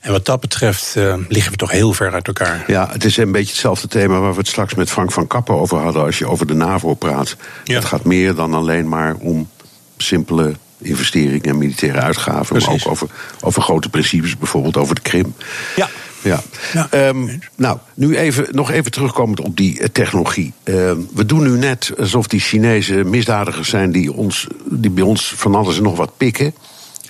En 0.00 0.12
wat 0.12 0.24
dat 0.24 0.40
betreft 0.40 0.94
uh, 0.96 1.14
liggen 1.28 1.52
we 1.52 1.58
toch 1.58 1.70
heel 1.70 1.92
ver 1.92 2.12
uit 2.12 2.26
elkaar. 2.26 2.64
Ja, 2.66 2.88
het 2.90 3.04
is 3.04 3.16
een 3.16 3.32
beetje 3.32 3.50
hetzelfde 3.50 3.88
thema 3.88 4.18
waar 4.18 4.32
we 4.32 4.38
het 4.38 4.48
straks 4.48 4.74
met 4.74 4.90
Frank 4.90 5.12
van 5.12 5.26
Kappen 5.26 5.54
over 5.54 5.78
hadden. 5.78 6.02
Als 6.02 6.18
je 6.18 6.26
over 6.26 6.46
de 6.46 6.54
NAVO 6.54 6.94
praat. 6.94 7.36
Ja. 7.64 7.74
Het 7.74 7.84
gaat 7.84 8.04
meer 8.04 8.34
dan 8.34 8.54
alleen 8.54 8.88
maar 8.88 9.14
om 9.14 9.48
simpele 9.96 10.54
investeringen 10.78 11.42
en 11.42 11.58
militaire 11.58 12.00
uitgaven. 12.00 12.46
Precies. 12.46 12.68
Maar 12.68 12.76
ook 12.80 12.90
over, 12.90 13.08
over 13.40 13.62
grote 13.62 13.88
principes, 13.88 14.36
bijvoorbeeld 14.36 14.76
over 14.76 14.94
de 14.94 15.00
Krim. 15.00 15.34
Ja. 15.76 15.88
Ja. 16.22 16.42
ja. 16.72 17.08
Um, 17.08 17.40
nou, 17.56 17.78
nu 17.94 18.16
even, 18.16 18.46
nog 18.50 18.70
even 18.70 18.90
terugkomend 18.90 19.40
op 19.40 19.56
die 19.56 19.80
uh, 19.80 19.86
technologie. 19.92 20.52
Uh, 20.64 20.74
we 21.14 21.26
doen 21.26 21.42
nu 21.42 21.58
net 21.58 21.92
alsof 21.98 22.26
die 22.26 22.40
Chinese 22.40 22.94
misdadigers 23.04 23.68
zijn 23.68 23.92
die, 23.92 24.12
ons, 24.12 24.46
die 24.64 24.90
bij 24.90 25.04
ons 25.04 25.32
van 25.36 25.54
alles 25.54 25.76
en 25.76 25.82
nog 25.82 25.96
wat 25.96 26.16
pikken. 26.16 26.54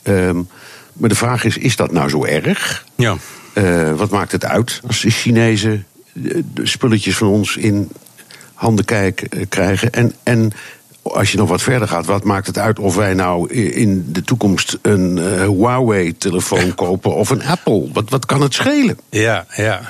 Um, 0.03 0.49
maar 0.93 1.09
de 1.09 1.15
vraag 1.15 1.45
is: 1.45 1.59
is 1.59 1.77
dat 1.77 1.93
nou 1.93 2.09
zo 2.09 2.25
erg? 2.25 2.87
Ja. 2.97 3.17
Uh, 3.55 3.93
wat 3.95 4.11
maakt 4.11 4.33
het 4.33 4.45
uit 4.45 4.81
als 4.87 5.01
de 5.01 5.11
Chinezen 5.11 5.87
de 6.13 6.45
spulletjes 6.63 7.17
van 7.17 7.29
ons 7.29 7.57
in 7.57 7.91
handen 8.55 8.85
kijk, 8.85 9.47
krijgen? 9.49 9.93
En, 9.93 10.15
en 10.23 10.53
als 11.03 11.33
je 11.33 11.37
nog 11.37 11.49
wat 11.49 11.63
verder 11.63 11.89
gaat, 11.89 12.07
wat 12.07 12.25
maakt 12.25 12.47
het 12.47 12.59
uit 12.59 12.79
of 12.79 12.95
wij 12.95 13.15
nou 13.15 13.53
in 13.53 14.05
de 14.09 14.23
toekomst 14.23 14.79
een 14.83 15.17
uh, 15.17 15.49
Huawei-telefoon 15.49 16.75
kopen 16.85 17.15
of 17.15 17.31
een 17.31 17.43
Apple? 17.43 17.89
Wat, 17.93 18.11
wat 18.11 18.27
kan 18.27 18.41
het 18.41 18.55
schelen? 18.55 18.99
Ja, 19.11 19.47
ja. 19.57 19.81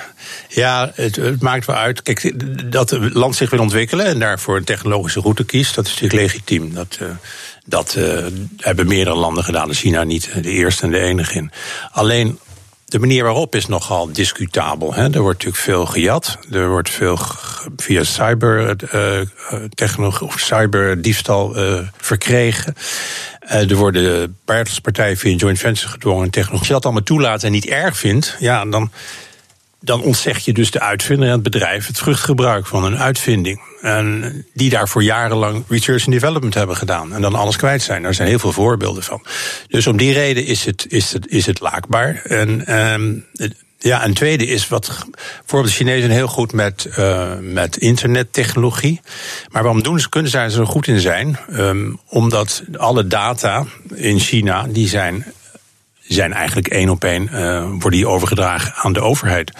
Ja, 0.48 0.90
het, 0.94 1.16
het, 1.16 1.42
maakt 1.42 1.66
wel 1.66 1.76
uit. 1.76 2.02
Kijk, 2.02 2.32
dat 2.72 2.90
het 2.90 3.14
land 3.14 3.36
zich 3.36 3.50
wil 3.50 3.60
ontwikkelen 3.60 4.06
en 4.06 4.18
daarvoor 4.18 4.56
een 4.56 4.64
technologische 4.64 5.20
route 5.20 5.44
kiest, 5.44 5.74
dat 5.74 5.86
is 5.86 5.90
natuurlijk 5.90 6.20
legitiem. 6.20 6.74
Dat, 6.74 6.98
uh, 7.02 7.08
dat 7.64 7.94
uh, 7.98 8.26
hebben 8.56 8.86
meerdere 8.86 9.16
landen 9.16 9.44
gedaan, 9.44 9.72
China 9.72 10.04
niet 10.04 10.30
de 10.42 10.50
eerste 10.50 10.82
en 10.82 10.90
de 10.90 10.98
enige 10.98 11.34
in. 11.34 11.50
Alleen 11.90 12.38
de 12.92 12.98
manier 12.98 13.22
waarop 13.22 13.54
is 13.54 13.66
nogal 13.66 14.12
discutabel. 14.12 14.94
Hè. 14.94 15.02
Er 15.02 15.20
wordt 15.20 15.44
natuurlijk 15.44 15.62
veel 15.62 15.86
gejat. 15.86 16.38
Er 16.50 16.68
wordt 16.68 16.90
veel 16.90 17.18
via 17.76 18.04
cybertechnologie 18.04 20.26
uh, 20.26 20.34
of 20.34 20.40
cyberdiefstal 20.40 21.58
uh, 21.58 21.78
verkregen. 21.96 22.74
Uh, 23.44 23.70
er 23.70 23.76
worden 23.76 24.36
buitenlandspartijen 24.44 25.16
via 25.16 25.36
joint 25.36 25.58
venture 25.58 25.88
gedwongen 25.88 26.30
technologie. 26.30 26.58
Als 26.58 26.66
je 26.66 26.72
dat 26.72 26.84
allemaal 26.84 27.02
toelaat 27.02 27.42
en 27.42 27.52
niet 27.52 27.66
erg 27.66 27.96
vindt, 27.96 28.36
ja, 28.38 28.64
dan, 28.64 28.90
dan 29.82 30.02
ontzeg 30.02 30.44
je 30.44 30.52
dus 30.52 30.70
de 30.70 30.80
uitvinder 30.80 31.26
en 31.26 31.32
het 31.32 31.42
bedrijf 31.42 31.86
het 31.86 31.98
vruchtgebruik 31.98 32.66
van 32.66 32.84
een 32.84 32.98
uitvinding. 32.98 33.60
En 33.80 34.46
die 34.54 34.70
daarvoor 34.70 35.02
jarenlang 35.02 35.64
research 35.68 36.04
and 36.04 36.12
development 36.12 36.54
hebben 36.54 36.76
gedaan. 36.76 37.14
En 37.14 37.22
dan 37.22 37.34
alles 37.34 37.56
kwijt 37.56 37.82
zijn. 37.82 38.02
Daar 38.02 38.14
zijn 38.14 38.28
heel 38.28 38.38
veel 38.38 38.52
voorbeelden 38.52 39.02
van. 39.02 39.22
Dus 39.68 39.86
om 39.86 39.96
die 39.96 40.12
reden 40.12 40.46
is 40.46 40.64
het, 40.64 40.86
is 40.88 41.12
het, 41.12 41.28
is 41.28 41.46
het 41.46 41.60
laakbaar. 41.60 42.22
En 42.24 42.80
um, 42.80 43.26
Ja, 43.78 44.02
en 44.02 44.14
tweede 44.14 44.46
is 44.46 44.68
wat. 44.68 45.06
Bijvoorbeeld, 45.38 45.72
de 45.72 45.78
Chinezen 45.78 46.10
heel 46.10 46.28
goed 46.28 46.52
met, 46.52 46.88
uh, 46.98 47.32
met 47.40 47.76
internettechnologie. 47.76 49.00
Maar 49.50 49.62
waarom 49.62 49.82
doen 49.82 50.00
ze, 50.00 50.08
kunnen 50.08 50.30
zij 50.30 50.44
er 50.44 50.50
zo 50.50 50.64
goed 50.64 50.86
in 50.86 51.00
zijn? 51.00 51.38
Um, 51.52 52.00
omdat 52.08 52.62
alle 52.76 53.06
data 53.06 53.66
in 53.94 54.18
China, 54.18 54.66
die 54.68 54.88
zijn 54.88 55.24
zijn 56.12 56.32
eigenlijk 56.32 56.68
één 56.68 56.88
op 56.88 57.04
één 57.04 57.28
uh, 57.32 57.60
worden 57.60 57.90
die 57.90 58.08
overgedragen 58.08 58.74
aan 58.74 58.92
de 58.92 59.00
overheid. 59.00 59.52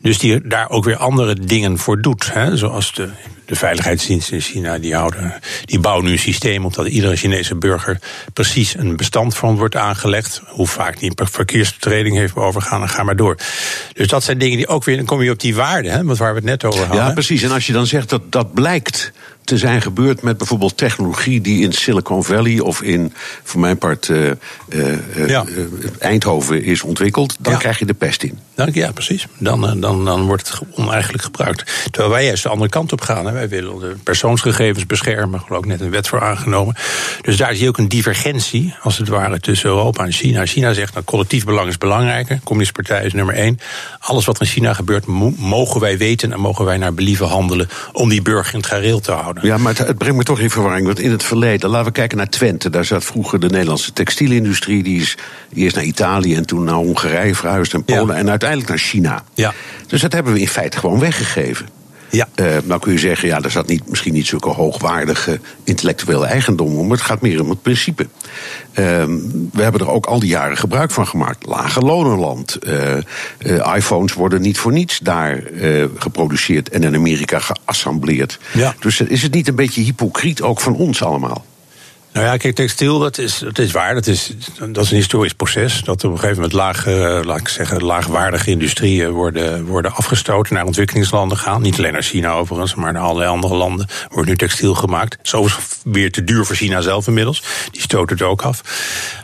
Dus 0.00 0.18
die 0.18 0.46
daar 0.48 0.70
ook 0.70 0.84
weer 0.84 0.96
andere 0.96 1.34
dingen 1.34 1.78
voor 1.78 2.00
doet. 2.00 2.32
Hè, 2.32 2.56
zoals 2.56 2.94
de, 2.94 3.08
de 3.48 3.54
veiligheidsdiensten 3.54 4.34
in 4.34 4.40
China, 4.40 4.78
die, 4.78 4.94
houden, 4.94 5.34
die 5.64 5.78
bouwen 5.78 6.04
nu 6.04 6.12
een 6.12 6.18
systeem 6.18 6.64
op 6.64 6.74
dat 6.74 6.86
iedere 6.86 7.16
Chinese 7.16 7.54
burger 7.54 7.98
precies 8.32 8.74
een 8.74 8.96
bestand 8.96 9.36
van 9.36 9.56
wordt 9.56 9.76
aangelegd. 9.76 10.42
Hoe 10.46 10.66
vaak 10.66 10.98
die 10.98 11.12
een 11.14 11.26
verkeersbetreding 11.26 12.16
heeft 12.16 12.36
overgaan 12.36 12.82
en 12.82 12.88
ga 12.88 13.02
maar 13.02 13.16
door. 13.16 13.36
Dus 13.92 14.06
dat 14.06 14.24
zijn 14.24 14.38
dingen 14.38 14.56
die 14.56 14.66
ook 14.66 14.84
weer, 14.84 14.96
dan 14.96 15.04
kom 15.04 15.22
je 15.22 15.30
op 15.30 15.40
die 15.40 15.54
waarde, 15.54 15.88
hè, 15.88 16.04
waar 16.04 16.30
we 16.30 16.36
het 16.36 16.44
net 16.44 16.64
over 16.64 16.86
hadden. 16.86 17.04
Ja, 17.04 17.12
precies. 17.12 17.42
En 17.42 17.50
als 17.50 17.66
je 17.66 17.72
dan 17.72 17.86
zegt 17.86 18.08
dat 18.08 18.32
dat 18.32 18.54
blijkt 18.54 19.12
te 19.44 19.58
zijn 19.58 19.82
gebeurd 19.82 20.22
met 20.22 20.38
bijvoorbeeld 20.38 20.76
technologie 20.76 21.40
die 21.40 21.62
in 21.62 21.72
Silicon 21.72 22.24
Valley 22.24 22.58
of 22.60 22.82
in, 22.82 23.12
voor 23.42 23.60
mijn 23.60 23.78
part, 23.78 24.08
uh, 24.08 24.30
uh, 24.68 25.28
ja. 25.28 25.44
Eindhoven 25.98 26.62
is 26.62 26.82
ontwikkeld, 26.82 27.36
dan 27.40 27.52
ja. 27.52 27.58
krijg 27.58 27.78
je 27.78 27.86
de 27.86 27.94
pest 27.94 28.22
in. 28.22 28.38
Ja, 28.66 28.92
precies. 28.92 29.26
Dan, 29.38 29.80
dan, 29.80 30.04
dan 30.04 30.26
wordt 30.26 30.48
het 30.48 30.60
oneigenlijk 30.74 31.22
gebruikt. 31.22 31.72
Terwijl 31.90 32.12
wij 32.12 32.24
juist 32.24 32.42
de 32.42 32.48
andere 32.48 32.70
kant 32.70 32.92
op 32.92 33.00
gaan. 33.00 33.26
Hè. 33.26 33.32
Wij 33.32 33.48
willen 33.48 33.78
de 33.78 33.94
persoonsgegevens 34.02 34.86
beschermen, 34.86 35.40
geloof 35.40 35.62
ik 35.62 35.68
net 35.68 35.80
een 35.80 35.90
wet 35.90 36.08
voor 36.08 36.20
aangenomen. 36.20 36.74
Dus 37.22 37.36
daar 37.36 37.54
zie 37.54 37.62
je 37.62 37.68
ook 37.68 37.78
een 37.78 37.88
divergentie, 37.88 38.74
als 38.82 38.98
het 38.98 39.08
ware, 39.08 39.40
tussen 39.40 39.68
Europa 39.68 40.04
en 40.04 40.12
China. 40.12 40.46
China 40.46 40.72
zegt 40.72 40.94
dat 40.94 41.04
collectief 41.04 41.44
belang 41.44 41.68
is 41.68 41.78
belangrijker. 41.78 42.40
Communistische 42.44 42.82
partij 42.82 43.06
is 43.06 43.12
nummer 43.12 43.34
één. 43.34 43.58
Alles 44.00 44.24
wat 44.24 44.40
in 44.40 44.46
China 44.46 44.74
gebeurt, 44.74 45.06
mogen 45.36 45.80
wij 45.80 45.98
weten 45.98 46.32
en 46.32 46.40
mogen 46.40 46.64
wij 46.64 46.76
naar 46.76 46.94
believen 46.94 47.26
handelen 47.26 47.68
om 47.92 48.08
die 48.08 48.22
burger 48.22 48.54
in 48.54 48.60
het 48.60 48.68
gareel 48.68 49.00
te 49.00 49.12
houden. 49.12 49.46
Ja, 49.46 49.58
maar 49.58 49.76
het, 49.76 49.98
brengt 49.98 50.16
me 50.16 50.22
toch 50.22 50.40
in 50.40 50.50
verwarring. 50.50 50.86
Want 50.86 50.98
in 50.98 51.10
het 51.10 51.22
verleden, 51.22 51.70
laten 51.70 51.86
we 51.86 51.92
kijken 51.92 52.16
naar 52.16 52.28
Twente. 52.28 52.70
Daar 52.70 52.84
zat 52.84 53.04
vroeger 53.04 53.40
de 53.40 53.48
Nederlandse 53.48 53.92
textielindustrie. 53.92 54.82
Die 54.82 55.00
is 55.00 55.16
eerst 55.54 55.76
naar 55.76 55.84
Italië 55.84 56.34
en 56.34 56.46
toen 56.46 56.64
naar 56.64 56.74
Hongarije 56.74 57.34
verhuisd 57.34 57.74
en 57.74 57.84
Polen. 57.84 58.16
En 58.16 58.30
uiteindelijk 58.30 58.47
naar 58.56 58.78
China. 58.78 59.24
Ja. 59.34 59.54
Dus 59.86 60.00
dat 60.00 60.12
hebben 60.12 60.32
we 60.32 60.40
in 60.40 60.48
feite 60.48 60.78
gewoon 60.78 60.98
weggegeven. 60.98 61.68
Ja. 62.10 62.28
Uh, 62.36 62.46
nou 62.64 62.80
kun 62.80 62.92
je 62.92 62.98
zeggen, 62.98 63.28
ja, 63.28 63.42
er 63.42 63.50
zat 63.50 63.66
niet, 63.66 63.88
misschien 63.88 64.12
niet 64.12 64.26
zulke 64.26 64.48
hoogwaardige 64.48 65.40
intellectuele 65.64 66.26
eigendom 66.26 66.76
om, 66.76 66.86
maar 66.86 66.96
het 66.96 67.06
gaat 67.06 67.20
meer 67.20 67.42
om 67.42 67.50
het 67.50 67.62
principe. 67.62 68.02
Uh, 68.02 68.06
we 69.52 69.62
hebben 69.62 69.80
er 69.80 69.90
ook 69.90 70.06
al 70.06 70.20
die 70.20 70.28
jaren 70.28 70.56
gebruik 70.56 70.90
van 70.90 71.06
gemaakt. 71.06 71.46
Lage 71.46 71.80
lonenland. 71.80 72.58
Uh, 72.60 73.74
iPhones 73.76 74.12
worden 74.12 74.40
niet 74.40 74.58
voor 74.58 74.72
niets 74.72 74.98
daar 74.98 75.42
geproduceerd 75.96 76.68
en 76.68 76.82
in 76.82 76.94
Amerika 76.94 77.38
geassembleerd. 77.38 78.38
Ja. 78.52 78.74
Dus 78.80 79.00
is 79.00 79.22
het 79.22 79.34
niet 79.34 79.48
een 79.48 79.54
beetje 79.54 79.82
hypocriet 79.82 80.42
ook 80.42 80.60
van 80.60 80.74
ons 80.74 81.02
allemaal? 81.02 81.44
Nou 82.18 82.30
ja, 82.30 82.36
kijk, 82.36 82.54
textiel, 82.54 82.98
dat 82.98 83.18
is, 83.18 83.38
dat 83.38 83.58
is 83.58 83.72
waar. 83.72 83.94
Dat 83.94 84.06
is, 84.06 84.32
dat 84.58 84.84
is 84.84 84.90
een 84.90 84.96
historisch 84.96 85.32
proces. 85.32 85.80
Dat 85.82 86.04
op 86.04 86.10
een 86.10 86.18
gegeven 86.18 86.34
moment 86.34 86.52
laag, 86.52 86.86
uh, 86.86 87.20
laat 87.22 87.38
ik 87.38 87.48
zeggen, 87.48 87.84
laagwaardige 87.84 88.50
industrieën 88.50 89.10
worden, 89.10 89.64
worden 89.64 89.92
afgestoten 89.92 90.54
naar 90.54 90.64
ontwikkelingslanden 90.64 91.38
gaan. 91.38 91.62
Niet 91.62 91.78
alleen 91.78 91.92
naar 91.92 92.02
China 92.02 92.32
overigens, 92.32 92.74
maar 92.74 92.92
naar 92.92 93.02
allerlei 93.02 93.30
andere 93.30 93.54
landen 93.54 93.86
wordt 94.10 94.28
nu 94.28 94.36
textiel 94.36 94.74
gemaakt. 94.74 95.18
Zo 95.22 95.44
is 95.44 95.56
weer 95.84 96.12
te 96.12 96.24
duur 96.24 96.44
voor 96.44 96.56
China 96.56 96.80
zelf 96.80 97.06
inmiddels. 97.06 97.42
Die 97.70 97.80
stoot 97.80 98.10
het 98.10 98.22
ook 98.22 98.42
af. 98.42 98.62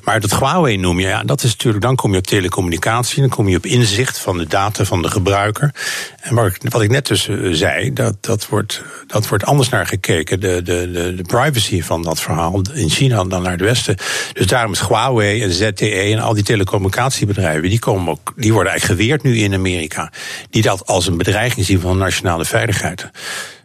Maar 0.05 0.21
dat 0.21 0.39
Huawei 0.39 0.77
noem 0.77 1.01
je, 1.01 1.07
ja, 1.07 1.23
dat 1.23 1.43
is 1.43 1.51
natuurlijk, 1.51 1.83
dan 1.83 1.97
kom 1.97 2.13
je 2.13 2.19
op 2.19 2.27
telecommunicatie, 2.27 3.21
dan 3.21 3.29
kom 3.29 3.49
je 3.49 3.57
op 3.57 3.67
inzicht 3.67 4.19
van 4.19 4.39
de 4.39 4.47
data 4.47 4.85
van 4.85 5.03
de 5.03 5.09
gebruiker. 5.09 5.75
En 6.21 6.35
wat 6.35 6.47
ik, 6.47 6.57
wat 6.69 6.83
ik 6.83 6.91
net 6.91 7.07
dus 7.07 7.29
uh, 7.29 7.55
zei, 7.55 7.93
dat, 7.93 8.17
dat, 8.21 8.49
wordt, 8.49 8.83
dat 9.07 9.29
wordt 9.29 9.45
anders 9.45 9.69
naar 9.69 9.87
gekeken. 9.87 10.41
De, 10.41 10.63
de, 10.63 10.91
de, 10.91 11.23
privacy 11.27 11.83
van 11.83 12.03
dat 12.03 12.21
verhaal 12.21 12.61
in 12.73 12.91
China 12.91 13.25
dan 13.25 13.43
naar 13.43 13.53
het 13.53 13.61
Westen. 13.61 13.97
Dus 14.33 14.47
daarom 14.47 14.73
is 14.73 14.81
Huawei 14.81 15.43
en 15.43 15.53
ZTE 15.53 15.91
en 15.91 16.19
al 16.19 16.35
die 16.35 16.45
telecommunicatiebedrijven, 16.45 17.69
die, 17.69 17.79
komen 17.79 18.13
ook, 18.13 18.33
die 18.37 18.53
worden 18.53 18.73
eigenlijk 18.73 19.01
geweerd 19.01 19.23
nu 19.23 19.37
in 19.37 19.55
Amerika. 19.55 20.13
Die 20.51 20.63
dat 20.63 20.87
als 20.87 21.07
een 21.07 21.17
bedreiging 21.17 21.67
zien 21.67 21.81
van 21.81 21.99
nationale 21.99 22.45
veiligheid. 22.45 23.11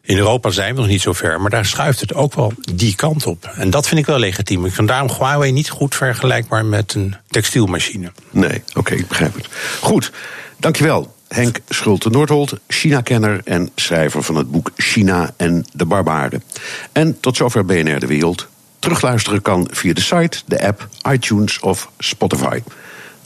In 0.10 0.18
Europa 0.18 0.49
zijn 0.49 0.74
we 0.74 0.82
nog 0.82 0.89
niet 0.89 1.01
zo 1.01 1.14
ver, 1.14 1.41
maar 1.41 1.49
daar 1.49 1.66
schuift 1.66 1.99
het 1.99 2.14
ook 2.14 2.34
wel 2.34 2.53
die 2.74 2.95
kant 2.95 3.26
op. 3.26 3.51
En 3.55 3.70
dat 3.70 3.88
vind 3.88 3.99
ik 3.99 4.05
wel 4.05 4.20
legitiem. 4.20 4.66
Ik 4.66 4.74
vind 4.74 4.88
daarom 4.88 5.10
Huawei 5.18 5.51
niet 5.51 5.70
goed 5.70 5.95
vergelijkbaar 5.95 6.66
met 6.66 6.93
een 6.93 7.16
textielmachine. 7.28 8.12
Nee, 8.32 8.64
oké, 8.74 8.93
ik 8.93 9.07
begrijp 9.07 9.36
het. 9.36 9.47
Goed, 9.82 10.12
dankjewel. 10.57 11.16
Henk 11.28 11.60
Schulte-Noordholt, 11.68 12.60
China-kenner 12.68 13.41
en 13.43 13.70
schrijver 13.76 14.24
van 14.24 14.36
het 14.36 14.51
boek 14.51 14.72
China 14.76 15.34
en 15.38 15.66
de 15.74 15.86
Barbaren. 15.86 16.43
En 16.91 17.20
tot 17.20 17.38
zover 17.38 17.66
BNR 17.66 17.99
De 17.99 18.07
Wereld. 18.07 18.47
Terugluisteren 18.80 19.41
kan 19.41 19.68
via 19.72 19.93
de 19.93 20.01
site, 20.01 20.41
de 20.45 20.68
app, 20.68 20.88
iTunes 21.12 21.60
of 21.60 21.91
Spotify. 21.97 22.60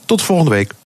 Tot 0.06 0.22
volgende 0.22 0.52
week. 0.52 0.74